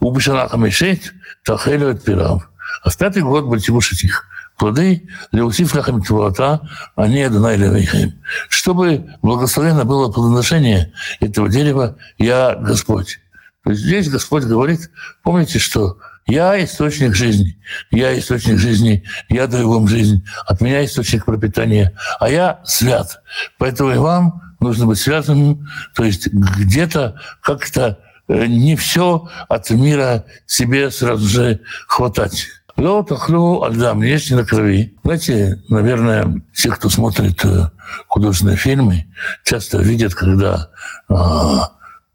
У 0.00 0.12
Бешанаха 0.12 0.56
Мешет 0.56 1.12
Тахелю 1.44 1.94
Пирав. 1.96 2.48
А 2.84 2.90
в 2.90 2.96
пятый 2.96 3.22
год 3.22 3.44
будете 3.44 3.72
кушать 3.72 4.04
их 4.04 4.26
плоды, 4.58 5.08
Леусиф 5.32 5.74
Лахам 5.74 6.02
Твуата, 6.02 6.68
они 6.96 7.22
Адонай 7.22 7.56
Левейхаим. 7.56 8.14
Чтобы 8.48 9.16
благословенно 9.22 9.84
было 9.84 10.10
плодоношение 10.10 10.92
этого 11.20 11.48
дерева, 11.48 11.96
я 12.18 12.54
Господь. 12.54 13.18
То 13.64 13.70
есть 13.70 13.82
здесь 13.82 14.08
Господь 14.08 14.44
говорит, 14.44 14.90
помните, 15.22 15.58
что 15.58 15.98
я 16.26 16.62
источник 16.62 17.14
жизни. 17.14 17.58
Я 17.90 18.16
источник 18.18 18.58
жизни. 18.58 19.04
Я 19.28 19.46
даю 19.46 19.72
вам 19.72 19.88
жизнь. 19.88 20.24
От 20.46 20.60
меня 20.60 20.84
источник 20.84 21.24
пропитания. 21.24 21.92
А 22.20 22.28
я 22.28 22.60
свят. 22.64 23.22
Поэтому 23.58 23.92
и 23.92 23.98
вам 23.98 24.54
нужно 24.60 24.86
быть 24.86 24.98
связанным. 24.98 25.68
То 25.94 26.04
есть 26.04 26.28
где-то 26.28 27.20
как-то 27.40 27.98
э, 28.28 28.46
не 28.46 28.76
все 28.76 29.28
от 29.48 29.70
мира 29.70 30.24
себе 30.46 30.90
сразу 30.90 31.26
же 31.26 31.60
хватать. 31.88 32.46
Лед 32.76 33.12
охлю 33.12 33.62
альдам, 33.62 34.02
есть 34.02 34.30
не 34.30 34.36
на 34.36 34.46
крови. 34.46 34.96
Знаете, 35.04 35.62
наверное, 35.68 36.42
все, 36.52 36.70
кто 36.70 36.88
смотрит 36.88 37.44
э, 37.44 37.70
художественные 38.08 38.56
фильмы, 38.56 39.06
часто 39.44 39.78
видят, 39.78 40.14
когда 40.14 40.70
э, 41.10 41.14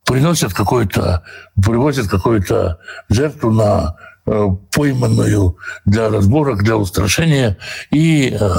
приносят 0.08 0.54
какой-то, 0.54 1.24
привозят 1.62 2.08
какую-то 2.08 2.80
жертву 3.10 3.52
на 3.52 3.98
э, 4.26 4.48
пойманную 4.72 5.58
для 5.86 6.10
разборок, 6.10 6.63
для 6.63 6.78
устрашения, 6.78 7.58
и 7.91 8.30
э, 8.30 8.50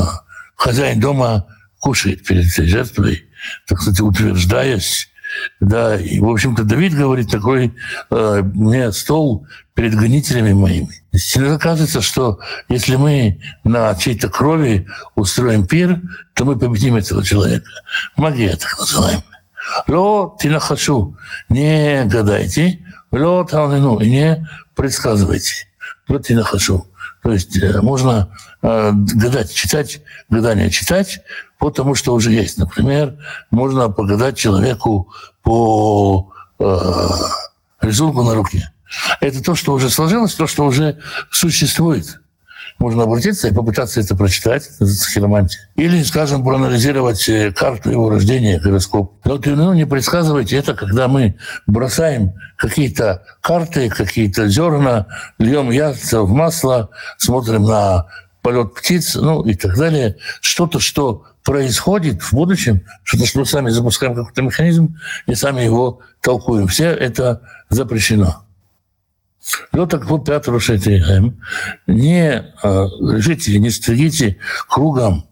хозяин 0.56 1.00
дома 1.00 1.46
кушает 1.80 2.24
перед 2.24 2.46
этой 2.52 2.66
жертвой, 2.68 3.24
так 3.66 3.80
сказать, 3.80 4.00
утверждаясь, 4.00 5.08
да, 5.60 5.96
и, 5.96 6.20
в 6.20 6.28
общем-то, 6.28 6.64
Давид 6.64 6.94
говорит 6.94 7.30
такой, 7.30 7.74
э, 8.10 8.42
мне 8.54 8.92
стол 8.92 9.46
перед 9.74 9.94
гонителями 9.94 10.52
моими. 10.52 11.02
Иногда 11.34 11.58
кажется, 11.58 12.02
что 12.02 12.40
если 12.68 12.96
мы 12.96 13.40
на 13.64 13.94
чьей-то 13.94 14.28
крови 14.28 14.86
устроим 15.14 15.66
пир, 15.66 16.00
то 16.34 16.44
мы 16.44 16.58
победим 16.58 16.96
этого 16.96 17.24
человека. 17.24 17.70
Магия 18.16 18.56
так 18.56 18.78
называемая. 18.78 19.37
Ло 19.86 20.36
тинахашу. 20.40 21.16
Не 21.48 22.04
гадайте. 22.04 22.84
Ло 23.10 23.44
талнину. 23.44 24.00
Не 24.00 24.48
предсказывайте. 24.74 25.68
Ло 26.08 26.18
тинахашу. 26.18 26.86
То 27.22 27.32
есть 27.32 27.58
можно 27.82 28.30
гадать, 28.62 29.52
читать, 29.52 30.00
гадание 30.30 30.70
читать 30.70 31.20
по 31.58 31.70
тому, 31.70 31.94
что 31.94 32.14
уже 32.14 32.32
есть. 32.32 32.58
Например, 32.58 33.16
можно 33.50 33.88
погадать 33.88 34.36
человеку 34.36 35.12
по 35.42 36.32
э, 36.58 37.08
рисунку 37.80 38.22
на 38.22 38.34
руке. 38.34 38.72
Это 39.20 39.42
то, 39.42 39.54
что 39.54 39.74
уже 39.74 39.90
сложилось, 39.90 40.34
то, 40.34 40.46
что 40.46 40.64
уже 40.64 40.98
существует 41.30 42.20
можно 42.78 43.04
обратиться 43.04 43.48
и 43.48 43.54
попытаться 43.54 44.00
это 44.00 44.16
прочитать, 44.16 44.68
это 44.78 44.90
хиромантия. 45.12 45.68
Или, 45.76 46.02
скажем, 46.02 46.44
проанализировать 46.44 47.28
э, 47.28 47.52
карту 47.52 47.90
его 47.90 48.10
рождения, 48.10 48.60
гороскоп. 48.60 49.14
Но 49.24 49.38
ну, 49.44 49.72
не 49.74 49.86
предсказывайте 49.86 50.56
это, 50.56 50.74
когда 50.74 51.08
мы 51.08 51.36
бросаем 51.66 52.34
какие-то 52.56 53.24
карты, 53.40 53.88
какие-то 53.88 54.48
зерна, 54.48 55.06
льем 55.38 55.70
яйца 55.70 56.22
в 56.22 56.30
масло, 56.30 56.90
смотрим 57.16 57.64
на 57.64 58.06
полет 58.42 58.74
птиц, 58.74 59.14
ну 59.14 59.42
и 59.44 59.54
так 59.54 59.76
далее. 59.76 60.16
Что-то, 60.40 60.80
что 60.80 61.24
происходит 61.44 62.22
в 62.22 62.32
будущем, 62.34 62.82
что-то, 63.04 63.26
что 63.26 63.38
мы 63.40 63.46
сами 63.46 63.70
запускаем 63.70 64.14
какой-то 64.14 64.42
механизм 64.42 64.98
и 65.26 65.34
сами 65.34 65.62
его 65.62 66.00
толкуем. 66.20 66.66
Все 66.66 66.90
это 66.90 67.42
запрещено. 67.70 68.44
Ну 69.72 69.86
так 69.86 70.06
вот 70.06 70.24
Петр 70.24 70.60
Шетихем, 70.60 71.40
не 71.86 72.44
лежите, 72.62 73.58
не 73.58 73.70
стригите 73.70 74.38
кругом 74.68 75.28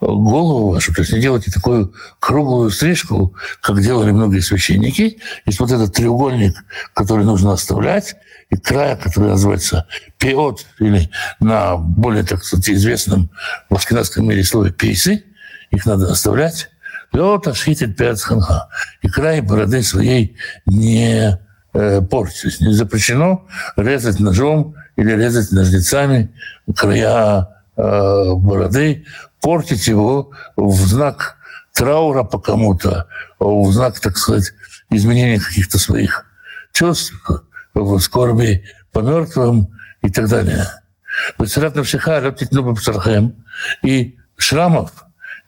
голову 0.00 0.70
вашу, 0.70 0.94
то 0.94 1.02
есть 1.02 1.12
не 1.12 1.20
делайте 1.20 1.50
такую 1.50 1.92
круглую 2.18 2.70
стрижку, 2.70 3.34
как 3.60 3.82
делали 3.82 4.10
многие 4.12 4.40
священники. 4.40 5.18
Есть 5.44 5.60
вот 5.60 5.70
этот 5.70 5.94
треугольник, 5.94 6.56
который 6.94 7.24
нужно 7.24 7.52
оставлять, 7.52 8.16
и 8.48 8.56
края, 8.56 8.96
который 8.96 9.30
называется 9.30 9.86
пиот, 10.18 10.64
или 10.78 11.10
на 11.38 11.76
более, 11.76 12.24
так 12.24 12.42
сказать, 12.44 12.70
известном 12.70 13.30
в 13.68 13.74
аскенадском 13.74 14.26
мире 14.26 14.42
слове 14.42 14.72
пейсы, 14.72 15.24
их 15.70 15.86
надо 15.86 16.10
оставлять. 16.10 16.70
Пиот 17.12 17.48
ашхитит 17.48 17.96
пять 17.96 18.22
ханха. 18.22 18.68
И 19.02 19.08
край 19.08 19.40
бороды 19.40 19.82
своей 19.82 20.36
не 20.64 21.38
э, 21.72 22.00
портить. 22.02 22.60
Не 22.60 22.72
запрещено 22.72 23.46
резать 23.76 24.20
ножом 24.20 24.74
или 24.96 25.12
резать 25.12 25.52
ножницами 25.52 26.34
края 26.76 27.48
э, 27.76 28.34
бороды, 28.34 29.04
портить 29.40 29.88
его 29.88 30.30
в 30.56 30.74
знак 30.86 31.36
траура 31.72 32.24
по 32.24 32.38
кому-то, 32.38 33.06
в 33.38 33.72
знак, 33.72 34.00
так 34.00 34.16
сказать, 34.16 34.52
изменения 34.90 35.40
каких-то 35.40 35.78
своих 35.78 36.26
чувств, 36.72 37.14
в 37.74 37.98
скорби 38.00 38.64
по 38.92 39.00
мертвым 39.00 39.68
и 40.02 40.10
так 40.10 40.28
далее. 40.28 40.66
И 43.82 44.18
шрамов 44.36 44.92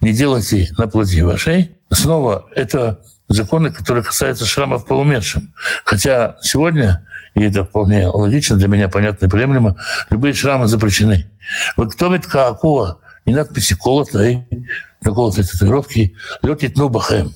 не 0.01 0.13
делайте 0.13 0.69
на 0.79 0.89
плоти 0.89 1.21
вашей. 1.21 1.77
Снова 1.91 2.47
это 2.55 3.03
законы, 3.33 3.71
которые 3.71 4.05
касаются 4.05 4.47
шрамов 4.47 4.87
по 4.87 4.95
умершим. 4.95 5.53
Хотя 5.85 6.37
сегодня, 6.43 7.07
и 7.35 7.43
это 7.43 7.65
вполне 7.65 8.07
логично, 8.07 8.57
для 8.57 8.69
меня 8.69 8.89
понятно 8.89 9.27
и 9.27 9.29
приемлемо, 9.29 9.77
любые 10.11 10.35
шрамы 10.35 10.67
запрещены. 10.67 11.31
Вот 11.77 11.95
кто 11.95 12.13
ведь 12.13 12.27
какого 12.27 13.01
и 13.25 13.33
надписи 13.33 13.75
колотой, 13.75 14.47
колотой 15.03 15.45
татуировки, 15.45 16.17
летит 16.43 16.77
нубахем. 16.77 17.35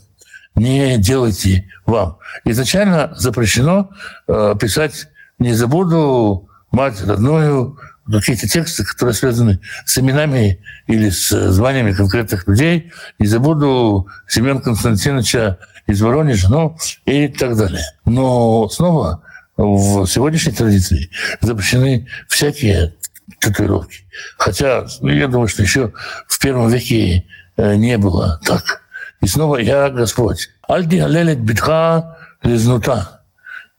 Не 0.54 0.96
делайте 0.96 1.68
вам. 1.84 2.18
Изначально 2.44 3.12
запрещено 3.14 3.90
э, 4.26 4.54
писать 4.58 5.08
«не 5.38 5.52
забуду 5.52 6.48
мать 6.70 7.02
родную», 7.04 7.78
какие-то 8.10 8.48
тексты, 8.48 8.84
которые 8.84 9.14
связаны 9.14 9.60
с 9.84 9.98
именами 9.98 10.60
или 10.86 11.10
с 11.10 11.50
званиями 11.50 11.92
конкретных 11.92 12.46
людей. 12.46 12.92
«Не 13.18 13.26
забуду 13.26 14.08
Семен 14.28 14.60
Константиновича 14.60 15.58
из 15.86 16.00
Воронежа, 16.00 16.48
ну 16.48 16.76
и 17.04 17.28
так 17.28 17.56
далее. 17.56 17.84
Но 18.04 18.68
снова 18.68 19.22
в 19.56 20.06
сегодняшней 20.06 20.52
традиции 20.52 21.10
запрещены 21.40 22.06
всякие 22.28 22.94
татуировки. 23.40 24.04
Хотя, 24.38 24.86
ну, 25.00 25.08
я 25.08 25.28
думаю, 25.28 25.48
что 25.48 25.62
еще 25.62 25.92
в 26.28 26.38
первом 26.38 26.68
веке 26.68 27.26
э, 27.56 27.76
не 27.76 27.98
было 27.98 28.40
так. 28.44 28.82
И 29.20 29.26
снова 29.26 29.56
я 29.56 29.88
Господь. 29.90 30.50
Альди 30.68 30.98
алелет 30.98 31.40
битха 31.40 32.18
лизнута. 32.42 33.22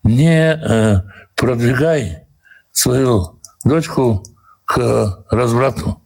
Не 0.02 0.54
э, 0.54 1.02
продвигай 1.36 2.24
свою 2.72 3.40
дочку 3.64 4.24
к 4.64 5.24
разврату. 5.30 6.02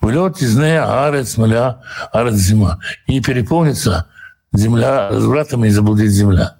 Влет 0.00 0.42
из 0.42 0.56
нея 0.56 1.06
арец 1.06 1.36
маля, 1.36 1.82
арец 2.12 2.34
зима. 2.34 2.78
И 3.06 3.20
переполнится 3.20 4.06
земля 4.52 5.08
развратом 5.08 5.64
и 5.64 5.70
заблудит 5.70 6.10
земля. 6.10 6.56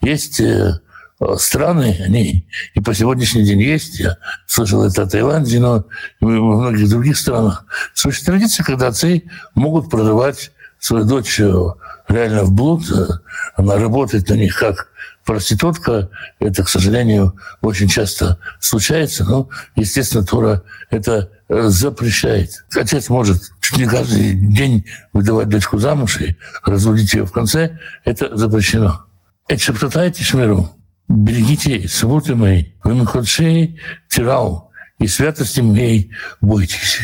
Есть 0.00 0.40
э, 0.40 0.78
страны, 1.36 1.96
они 2.04 2.46
и 2.74 2.80
по 2.80 2.94
сегодняшний 2.94 3.44
день 3.44 3.60
есть, 3.62 4.00
я 4.00 4.18
слышал 4.46 4.84
это 4.84 5.02
о 5.02 5.06
Таиланде, 5.06 5.58
но 5.58 5.84
и 6.20 6.24
во 6.24 6.60
многих 6.60 6.88
других 6.88 7.16
странах. 7.16 7.64
Существует 7.94 8.40
традиция, 8.40 8.64
когда 8.64 8.88
отцы 8.88 9.24
могут 9.54 9.90
продавать 9.90 10.52
свою 10.78 11.04
дочь 11.04 11.40
э, 11.40 11.52
реально 12.08 12.44
в 12.44 12.52
блуд, 12.52 12.82
она 13.56 13.76
работает 13.76 14.28
на 14.28 14.34
них 14.34 14.58
как 14.58 14.88
проститутка. 15.24 16.08
Это, 16.38 16.64
к 16.64 16.68
сожалению, 16.68 17.34
очень 17.60 17.88
часто 17.88 18.38
случается, 18.60 19.24
но, 19.24 19.48
естественно, 19.74 20.24
Тора 20.24 20.62
это 20.90 21.12
э, 21.12 21.35
запрещает. 21.48 22.64
Отец 22.74 23.08
может 23.08 23.42
чуть 23.60 23.78
не 23.78 23.86
каждый 23.86 24.34
день 24.34 24.84
выдавать 25.12 25.48
дочку 25.48 25.78
замуж 25.78 26.20
и 26.20 26.36
разводить 26.64 27.14
ее 27.14 27.24
в 27.26 27.32
конце. 27.32 27.78
Это 28.04 28.36
запрещено. 28.36 29.04
Это 29.48 29.62
шептатайте 29.62 30.24
шмиру. 30.24 30.70
Берегите 31.08 31.86
свободы 31.88 32.34
мои. 32.34 32.72
Вы 32.82 32.94
махотшей 32.94 33.80
тирал. 34.08 34.70
И 34.98 35.06
святости 35.06 35.60
моей 35.60 36.10
бойтесь. 36.40 37.00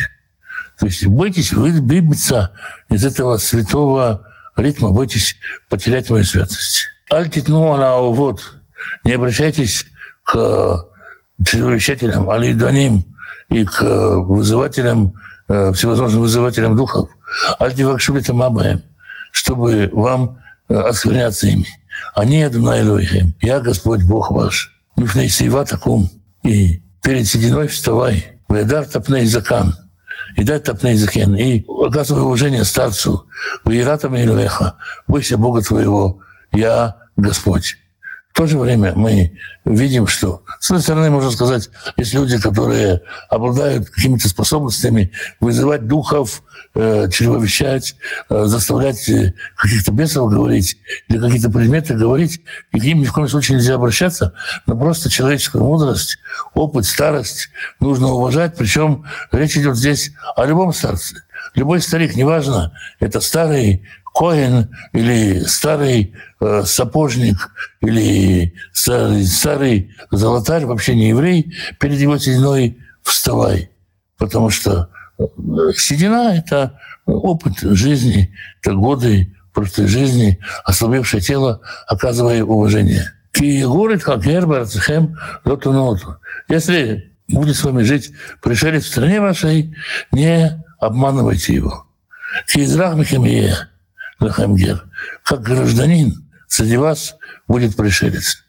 То 0.79 0.87
есть 0.87 1.05
бойтесь 1.05 1.53
выбиться 1.53 2.51
из 2.89 3.05
этого 3.05 3.37
святого 3.37 4.27
ритма, 4.57 4.89
бойтесь 4.89 5.37
потерять 5.69 6.09
мою 6.09 6.23
святость. 6.23 6.87
Альтитну 7.09 7.71
она 7.73 7.97
вот. 7.97 8.57
Не 9.03 9.13
обращайтесь 9.13 9.85
к 10.23 10.87
чревовещателям, 11.45 12.29
алидоним 12.29 13.12
и 13.49 13.65
к 13.65 13.81
вызывателям, 13.81 15.13
э, 15.47 15.73
всевозможным 15.73 16.21
вызывателям 16.21 16.75
духов. 16.75 17.09
Альтивакшулита 17.59 18.33
мабаем, 18.33 18.83
чтобы 19.31 19.89
вам 19.93 20.39
э, 20.69 20.75
оскверняться 20.75 21.47
ими. 21.47 21.67
Они 22.15 22.41
Адунай 22.43 22.81
Элохим. 22.81 23.35
Я 23.41 23.59
Господь 23.59 24.03
Бог 24.03 24.31
ваш. 24.31 24.71
Мифней 24.95 25.29
сейва 25.29 25.65
таком. 25.65 26.09
И 26.43 26.81
перед 27.01 27.27
сединой 27.27 27.67
вставай. 27.67 28.39
Ведар 28.49 28.85
топней 28.85 29.25
закан 29.25 29.75
и 30.35 30.43
дай 30.43 30.59
топней 30.59 30.95
закен, 30.95 31.35
и 31.35 31.63
оказывай 31.67 32.23
уважение 32.23 32.63
старцу, 32.63 33.27
в 33.63 33.71
Иератам 33.71 34.15
Илвеха, 34.15 34.75
бойся 35.07 35.37
Бога 35.37 35.61
твоего, 35.61 36.19
я 36.51 36.97
Господь. 37.15 37.77
В 38.31 38.37
то 38.37 38.47
же 38.47 38.57
время 38.57 38.93
мы 38.95 39.37
видим, 39.65 40.07
что, 40.07 40.43
с 40.63 40.69
одной 40.69 40.81
стороны, 40.81 41.09
можно 41.09 41.29
сказать, 41.29 41.69
есть 41.97 42.13
люди, 42.13 42.39
которые 42.39 43.01
обладают 43.29 43.89
какими-то 43.89 44.29
способностями 44.29 45.11
вызывать 45.41 45.87
духов, 45.87 46.41
э, 46.73 47.09
чревовещать, 47.11 47.97
э, 48.29 48.45
заставлять 48.45 49.09
э, 49.09 49.33
каких-то 49.57 49.91
бесов 49.91 50.31
говорить 50.31 50.77
или 51.09 51.19
какие-то 51.19 51.49
предметы 51.49 51.95
говорить, 51.95 52.39
и 52.71 52.79
к 52.79 52.83
ним 52.85 53.01
ни 53.01 53.03
в 53.03 53.11
коем 53.11 53.27
случае 53.27 53.57
нельзя 53.57 53.75
обращаться, 53.75 54.35
но 54.65 54.77
просто 54.77 55.09
человеческую 55.09 55.65
мудрость, 55.65 56.17
опыт, 56.53 56.85
старость 56.85 57.49
нужно 57.81 58.13
уважать, 58.13 58.55
причем 58.55 59.03
речь 59.33 59.57
идет 59.57 59.75
здесь 59.75 60.13
о 60.37 60.45
любом 60.45 60.71
старце. 60.71 61.25
Любой 61.55 61.81
старик, 61.81 62.15
неважно, 62.15 62.71
это 63.01 63.19
старый 63.19 63.85
Коин 64.13 64.69
или 64.93 65.39
старый 65.45 66.13
э, 66.39 66.63
сапожник 66.65 67.49
или 67.81 68.53
старый, 68.71 69.25
старый 69.25 69.95
золотарь, 70.11 70.65
вообще 70.65 70.95
не 70.95 71.09
еврей, 71.09 71.53
перед 71.79 71.99
его 71.99 72.17
сединой 72.17 72.77
вставай. 73.01 73.71
Потому 74.17 74.49
что 74.51 74.89
э, 75.17 75.23
седина– 75.75 76.37
это 76.37 76.79
опыт 77.05 77.59
жизни, 77.61 78.33
это 78.61 78.75
годы 78.75 79.35
просто 79.51 79.87
жизни, 79.87 80.39
ослабевшее 80.63 81.21
тело, 81.21 81.61
оказывая 81.87 82.43
уважение. 82.43 83.11
Ки 83.31 83.63
говорит, 83.63 84.03
как 84.03 84.23
Герберт, 84.23 84.71
Хэм, 84.71 85.17
Если 86.49 87.11
будет 87.27 87.55
с 87.55 87.63
вами 87.63 87.83
жить 87.83 88.11
пришелец 88.41 88.83
в 88.83 88.87
стране 88.89 89.19
вашей, 89.19 89.75
не 90.11 90.63
обманывайте 90.79 91.53
его. 91.55 91.87
Ки 92.47 92.63
израх 92.63 92.95
Лахамгер, 94.23 94.85
как 95.23 95.41
гражданин 95.41 96.27
среди 96.47 96.77
вас 96.77 97.15
будет 97.47 97.75
пришелец. 97.75 98.43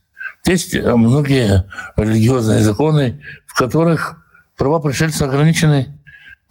Есть 0.46 0.74
многие 0.74 1.64
религиозные 1.96 2.62
законы, 2.62 3.22
в 3.46 3.54
которых 3.56 4.22
права 4.56 4.78
пришельца 4.78 5.24
ограничены, 5.24 5.98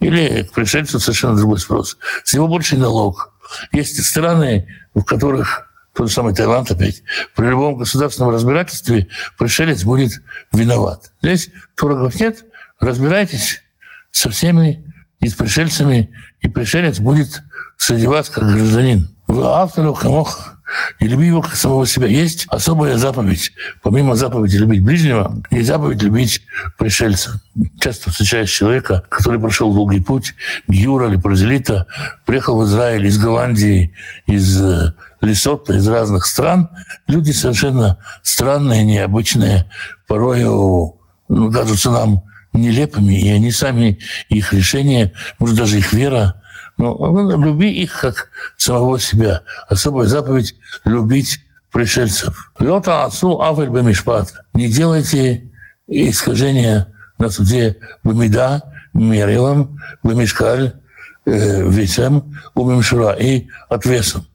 или 0.00 0.42
к 0.42 0.52
пришельцу 0.52 0.98
совершенно 0.98 1.36
другой 1.36 1.58
спрос. 1.58 1.96
С 2.24 2.34
него 2.34 2.48
больше 2.48 2.76
налог. 2.76 3.32
Есть 3.72 4.04
страны, 4.04 4.68
в 4.94 5.02
которых 5.02 5.70
тот 5.94 6.10
самый 6.10 6.34
Таиланд 6.34 6.70
опять, 6.70 7.02
при 7.36 7.46
любом 7.46 7.76
государственном 7.76 8.32
разбирательстве 8.32 9.08
пришелец 9.38 9.84
будет 9.84 10.22
виноват. 10.52 11.12
Здесь 11.22 11.50
турогов 11.76 12.18
нет, 12.18 12.44
разбирайтесь 12.80 13.62
со 14.10 14.28
всеми 14.30 14.92
и 15.20 15.28
с 15.28 15.34
пришельцами, 15.34 16.12
и 16.40 16.48
пришелец 16.48 16.98
будет 16.98 17.42
среди 17.76 18.08
вас 18.08 18.28
как 18.28 18.44
гражданин. 18.44 19.13
Вы 19.26 19.44
автору 19.44 19.94
хамох 19.94 20.54
и 20.98 21.06
люби 21.06 21.26
его 21.26 21.42
как 21.42 21.54
самого 21.54 21.86
себя. 21.86 22.06
Есть 22.06 22.46
особая 22.48 22.96
заповедь. 22.96 23.52
Помимо 23.82 24.16
заповеди 24.16 24.56
любить 24.56 24.82
ближнего, 24.82 25.42
есть 25.50 25.68
заповедь 25.68 26.02
любить 26.02 26.42
пришельца. 26.78 27.40
Часто 27.80 28.10
встречаешь 28.10 28.50
человека, 28.50 29.04
который 29.08 29.40
прошел 29.40 29.72
долгий 29.72 30.00
путь, 30.00 30.34
Гюра 30.68 31.08
или 31.08 31.16
Бразилита, 31.16 31.86
приехал 32.24 32.60
в 32.60 32.64
Израиль 32.64 33.06
из 33.06 33.18
Голландии, 33.18 33.94
из 34.26 34.60
э, 34.60 34.94
Лесота, 35.20 35.74
из 35.74 35.86
разных 35.88 36.26
стран. 36.26 36.68
Люди 37.06 37.30
совершенно 37.30 37.98
странные, 38.22 38.84
необычные, 38.84 39.70
порою 40.06 40.96
ну, 41.28 41.52
кажутся 41.52 41.90
нам 41.90 42.22
нелепыми, 42.52 43.14
и 43.14 43.30
они 43.30 43.50
сами, 43.50 43.98
их 44.28 44.52
решения, 44.52 45.12
может, 45.38 45.56
даже 45.56 45.78
их 45.78 45.92
вера 45.92 46.40
ну, 46.76 47.42
люби 47.44 47.70
их 47.70 48.00
как 48.00 48.30
самого 48.56 48.98
себя. 48.98 49.42
Особая 49.68 50.06
заповедь– 50.06 50.56
любить 50.84 51.40
пришельцев. 51.70 52.52
Лёта 52.58 53.04
отцу 53.04 53.40
авель 53.40 53.68
бемишпат. 53.68 54.32
Не 54.54 54.68
делайте 54.68 55.50
искажения 55.86 56.88
на 57.18 57.30
суде 57.30 57.76
бемида, 58.02 58.62
мерилом, 58.92 59.80
бемишкаль, 60.02 60.74
э, 61.26 61.68
весом, 61.68 62.34
умемшура 62.54 63.12
и 63.12 63.48
отвесом. 63.68 64.26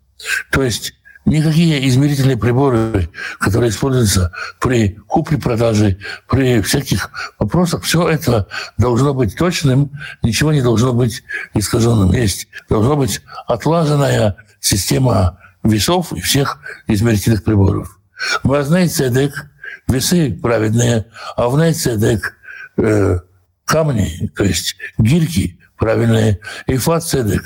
То 0.51 0.63
есть 0.63 0.93
Никакие 1.29 1.87
измерительные 1.87 2.37
приборы, 2.37 3.07
которые 3.39 3.69
используются 3.69 4.31
при 4.59 4.97
купле-продаже, 5.05 5.99
при 6.27 6.59
всяких 6.61 7.11
вопросах, 7.37 7.83
все 7.83 8.09
это 8.09 8.47
должно 8.79 9.13
быть 9.13 9.37
точным, 9.37 9.91
ничего 10.23 10.51
не 10.51 10.63
должно 10.63 10.91
быть 10.91 11.23
искаженным. 11.53 12.13
Есть 12.13 12.47
должна 12.67 12.95
быть 12.95 13.21
отлаженная 13.45 14.37
система 14.59 15.37
весов 15.63 16.11
и 16.13 16.19
всех 16.19 16.61
измерительных 16.87 17.43
приборов. 17.43 17.99
Мазный 18.41 18.87
цедек, 18.87 19.51
весы 19.87 20.31
праведные, 20.33 21.05
а 21.37 21.47
в 21.47 21.73
цедек 21.73 22.37
э, 22.77 23.19
камни, 23.65 24.31
то 24.35 24.43
есть 24.43 24.77
гирьки 24.97 25.58
правильные, 25.79 26.39
и 26.67 26.77
фацедек, 26.77 27.41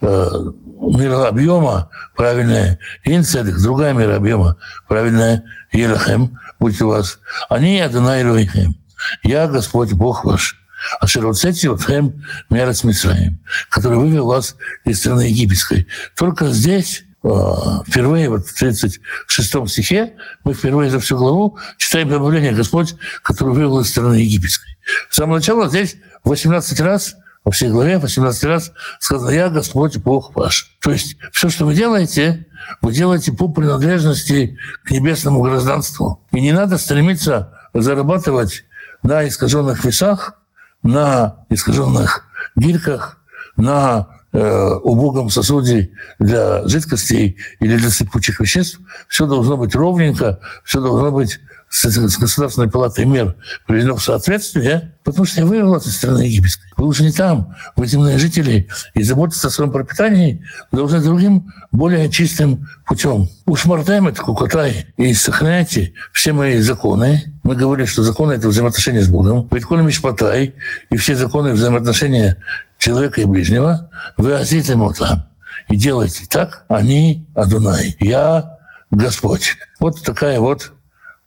э, 0.00 0.28
мирообъема, 0.80 1.90
правильная, 2.16 2.78
инцедек, 3.04 3.60
другая 3.60 3.92
мирообъема, 3.92 4.56
правильная, 4.88 5.44
Елахем, 5.72 6.38
будь 6.58 6.80
у 6.80 6.88
вас. 6.88 7.20
Они 7.48 7.78
Адонай 7.78 8.22
Элохим. 8.22 8.76
Я 9.22 9.46
Господь 9.46 9.92
Бог 9.92 10.24
ваш. 10.24 10.56
А 11.00 11.06
Широцети 11.06 11.66
Отхем 11.66 12.22
Мерец 12.50 12.84
Мисраим, 12.84 13.40
который 13.70 13.98
вывел 13.98 14.26
вас 14.26 14.56
из 14.84 15.00
страны 15.00 15.22
египетской. 15.22 15.86
Только 16.14 16.50
здесь 16.50 17.04
э, 17.24 17.28
впервые 17.88 18.28
вот 18.28 18.46
в 18.46 18.54
36 18.54 19.68
стихе 19.68 20.14
мы 20.44 20.54
впервые 20.54 20.90
за 20.90 21.00
всю 21.00 21.16
главу 21.16 21.58
читаем 21.78 22.08
добавление 22.08 22.52
Господь, 22.52 22.94
который 23.22 23.54
вывел 23.54 23.80
из 23.80 23.88
страны 23.88 24.16
египетской. 24.16 24.76
С 25.10 25.16
самого 25.16 25.36
начала 25.36 25.68
здесь 25.68 25.96
18 26.24 26.80
раз 26.80 27.16
во 27.46 27.52
всей 27.52 27.70
главе 27.70 27.98
18 27.98 28.44
раз 28.44 28.72
сказано 28.98 29.30
«Я 29.30 29.48
Господь 29.48 29.96
Бог 29.98 30.34
ваш». 30.34 30.76
То 30.82 30.90
есть 30.90 31.16
все, 31.32 31.48
что 31.48 31.64
вы 31.64 31.76
делаете, 31.76 32.48
вы 32.82 32.92
делаете 32.92 33.32
по 33.32 33.46
принадлежности 33.46 34.58
к 34.84 34.90
небесному 34.90 35.40
гражданству. 35.40 36.20
И 36.32 36.40
не 36.40 36.50
надо 36.50 36.76
стремиться 36.76 37.54
зарабатывать 37.72 38.64
на 39.04 39.28
искаженных 39.28 39.84
весах, 39.84 40.34
на 40.82 41.46
искаженных 41.48 42.26
гирках, 42.56 43.18
на 43.56 44.08
э, 44.32 44.70
убогом 44.82 45.30
сосуде 45.30 45.92
для 46.18 46.66
жидкостей 46.66 47.36
или 47.60 47.76
для 47.76 47.90
сыпучих 47.90 48.40
веществ. 48.40 48.80
Все 49.06 49.24
должно 49.24 49.56
быть 49.56 49.72
ровненько, 49.76 50.40
все 50.64 50.80
должно 50.80 51.12
быть 51.12 51.38
с 51.68 52.18
Государственной 52.18 52.70
палатой 52.70 53.04
мер 53.04 53.36
приведено 53.66 53.96
в 53.96 54.02
соответствие, 54.02 54.94
потому 55.04 55.26
что 55.26 55.40
я 55.40 55.46
вывел 55.46 55.74
из 55.76 55.96
страны 55.96 56.22
египетской. 56.22 56.66
Вы 56.76 56.86
уже 56.86 57.04
не 57.04 57.12
там, 57.12 57.54
вы 57.76 57.86
земные 57.86 58.18
жители, 58.18 58.68
и 58.94 59.02
заботиться 59.02 59.48
о 59.48 59.50
своем 59.50 59.70
пропитании 59.70 60.44
должны 60.72 61.00
другим, 61.00 61.52
более 61.72 62.10
чистым 62.10 62.68
путем. 62.86 63.28
Ушмартаем 63.46 64.08
это 64.08 64.22
кукотай 64.22 64.86
и 64.96 65.12
сохраняйте 65.12 65.92
все 66.12 66.32
мои 66.32 66.58
законы. 66.60 67.34
Мы 67.42 67.56
говорили, 67.56 67.86
что 67.86 68.02
законы— 68.02 68.32
это 68.34 68.48
взаимоотношения 68.48 69.02
с 69.02 69.08
Богом. 69.08 69.48
Ведколи 69.50 69.82
мишпатай 69.82 70.54
и 70.90 70.96
все 70.96 71.14
законы 71.14 71.52
взаимоотношения 71.52 72.38
человека 72.78 73.20
и 73.20 73.24
ближнего. 73.24 73.90
Вы 74.16 74.34
азит 74.34 74.68
ему 74.68 74.92
там. 74.92 75.26
И 75.68 75.76
делайте 75.76 76.26
так, 76.28 76.64
они 76.68 77.26
Адунай. 77.34 77.96
Я 77.98 78.58
Господь. 78.90 79.56
Вот 79.80 80.02
такая 80.02 80.40
вот 80.40 80.72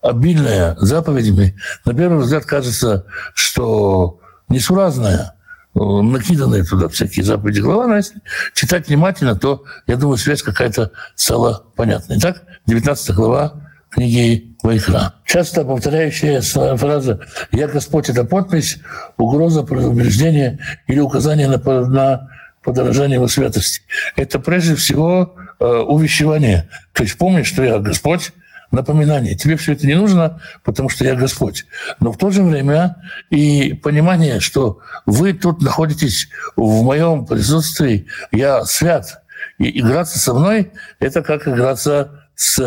обильная 0.02 0.76
заповедями, 0.80 1.56
на 1.86 1.94
первый 1.94 2.20
взгляд 2.20 2.46
кажется, 2.46 3.06
что 3.34 4.20
несуразная, 4.48 5.36
накиданные 5.74 6.64
туда 6.64 6.90
всякие 6.90 7.26
заповеди 7.26 7.60
глава, 7.60 7.88
но 7.88 7.98
если 7.98 8.22
читать 8.54 8.88
внимательно, 8.88 9.36
то, 9.36 9.64
я 9.88 9.98
думаю, 9.98 10.18
связь 10.18 10.42
какая-то 10.42 10.92
стала 11.16 11.64
понятной. 11.76 12.18
Итак, 12.18 12.44
19 12.66 13.12
глава 13.12 13.54
книги 13.90 14.56
Вайхра. 14.62 15.16
Часто 15.26 15.64
повторяющая 15.64 16.42
фраза 16.42 17.22
«Я 17.52 17.68
Господь»— 17.68 18.10
это 18.10 18.24
подпись, 18.24 18.78
угроза, 19.18 19.64
предупреждение 19.64 20.60
или 20.88 21.00
указание 21.00 21.48
на, 21.48 21.58
на 21.88 22.30
подорожание 22.64 23.16
его 23.16 23.28
святости. 23.28 23.82
Это 24.16 24.40
прежде 24.40 24.76
всего 24.76 25.36
э, 25.60 25.66
увещевание. 25.66 26.70
То 26.94 27.04
есть 27.04 27.18
помни, 27.18 27.44
что 27.44 27.64
я 27.64 27.80
Господь, 27.80 28.32
напоминание. 28.72 29.36
Тебе 29.36 29.58
все 29.58 29.74
это 29.74 29.88
не 29.88 29.96
нужно, 29.96 30.42
потому 30.64 30.90
что 30.90 31.06
я 31.06 31.16
Господь. 31.16 31.66
Но 32.00 32.12
в 32.12 32.18
то 32.18 32.30
же 32.32 32.44
время 32.44 32.98
и 33.30 33.74
понимание, 33.74 34.40
что 34.40 34.80
вы 35.06 35.34
тут 35.34 35.62
находитесь 35.62 36.30
в 36.56 36.84
моем 36.84 37.26
присутствии, 37.26 38.08
я 38.32 38.66
свят. 38.66 39.24
И 39.58 39.80
играться 39.80 40.20
со 40.20 40.34
мной– 40.34 40.72
это 41.00 41.22
как 41.22 41.48
играться 41.48 42.26
с, 42.36 42.60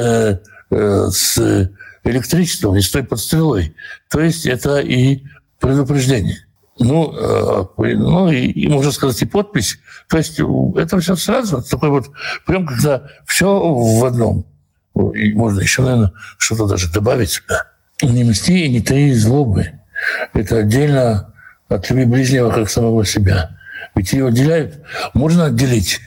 э, 0.70 1.08
с 1.10 1.70
электричеством, 2.04 2.74
не 2.74 2.82
стой 2.82 3.04
под 3.04 3.20
стрелой. 3.20 3.74
То 4.10 4.20
есть 4.20 4.46
это 4.46 4.80
и 4.80 5.22
предупреждение. 5.60 6.46
Ну, 6.78 7.14
э, 7.14 7.64
ну 7.76 8.30
и, 8.30 8.46
и, 8.46 8.68
можно 8.68 8.90
сказать, 8.90 9.20
и 9.22 9.26
подпись. 9.26 9.78
То 10.08 10.18
есть 10.18 10.40
это 10.76 10.98
все 11.00 11.16
сразу, 11.16 11.62
такой 11.62 11.90
вот 11.90 12.10
прям 12.46 12.66
когда 12.66 13.08
все 13.26 13.46
в 13.46 14.04
одном. 14.04 14.46
И 15.10 15.32
можно 15.34 15.60
еще, 15.60 15.82
наверное, 15.82 16.12
что-то 16.38 16.66
даже 16.66 16.90
добавить 16.92 17.30
сюда. 17.30 17.66
Не 18.02 18.24
мсти 18.24 18.66
и 18.66 18.68
не 18.68 18.80
таи 18.80 19.12
злобы. 19.12 19.72
Это 20.32 20.58
отдельно 20.58 21.34
от 21.68 21.88
любви 21.90 22.04
ближнего, 22.04 22.50
как 22.50 22.70
самого 22.70 23.04
себя. 23.04 23.58
Ведь 23.94 24.12
ее 24.12 24.28
отделяют. 24.28 24.80
Можно 25.14 25.46
отделить. 25.46 26.00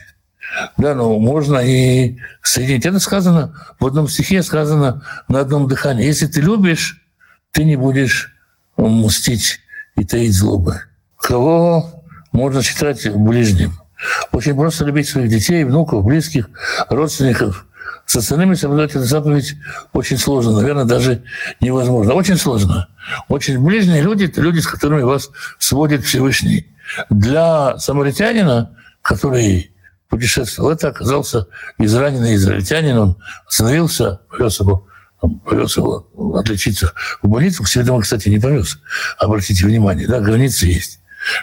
Да, 0.76 0.94
но 0.94 1.18
можно 1.18 1.58
и 1.58 2.18
соединить. 2.42 2.86
Это 2.86 2.98
сказано 3.00 3.54
в 3.78 3.86
одном 3.86 4.08
стихе, 4.08 4.42
сказано 4.42 5.02
на 5.28 5.40
одном 5.40 5.68
дыхании. 5.68 6.06
Если 6.06 6.26
ты 6.26 6.40
любишь, 6.40 7.02
ты 7.52 7.64
не 7.64 7.76
будешь 7.76 8.34
мстить 8.76 9.60
и 9.96 10.04
таить 10.04 10.34
злобы. 10.34 10.80
Кого 11.18 12.04
можно 12.32 12.62
считать 12.62 13.10
ближним? 13.14 13.72
Очень 14.32 14.54
просто 14.54 14.84
любить 14.84 15.08
своих 15.08 15.30
детей, 15.30 15.64
внуков, 15.64 16.04
близких, 16.04 16.50
родственников. 16.90 17.66
С 18.06 18.14
остальными 18.14 18.54
соблюдать 18.54 18.90
эту 18.92 19.02
заповедь 19.02 19.56
очень 19.92 20.16
сложно, 20.16 20.52
наверное, 20.52 20.84
даже 20.84 21.24
невозможно. 21.60 22.14
Очень 22.14 22.36
сложно. 22.36 22.88
Очень 23.28 23.58
ближние 23.58 24.00
люди– 24.00 24.32
люди, 24.36 24.60
с 24.60 24.66
которыми 24.66 25.02
вас 25.02 25.30
сводит 25.58 26.04
Всевышний. 26.04 26.68
Для 27.10 27.76
самаритянина, 27.78 28.76
который 29.02 29.72
путешествовал, 30.08 30.70
это 30.70 30.88
оказался 30.88 31.48
израненный 31.78 32.36
израильтянин, 32.36 32.96
он 32.96 33.16
остановился, 33.48 34.20
повез 34.30 34.60
его, 34.60 34.86
повез 35.44 35.76
его 35.76 36.06
отличиться 36.36 36.92
в 37.22 37.28
больницу, 37.28 37.64
к 37.64 37.68
себе 37.68 37.82
домой, 37.82 38.02
кстати, 38.02 38.28
не 38.28 38.38
повез. 38.38 38.78
Обратите 39.18 39.66
внимание, 39.66 40.06
да, 40.06 40.20
границы 40.20 40.66
есть. 40.66 41.00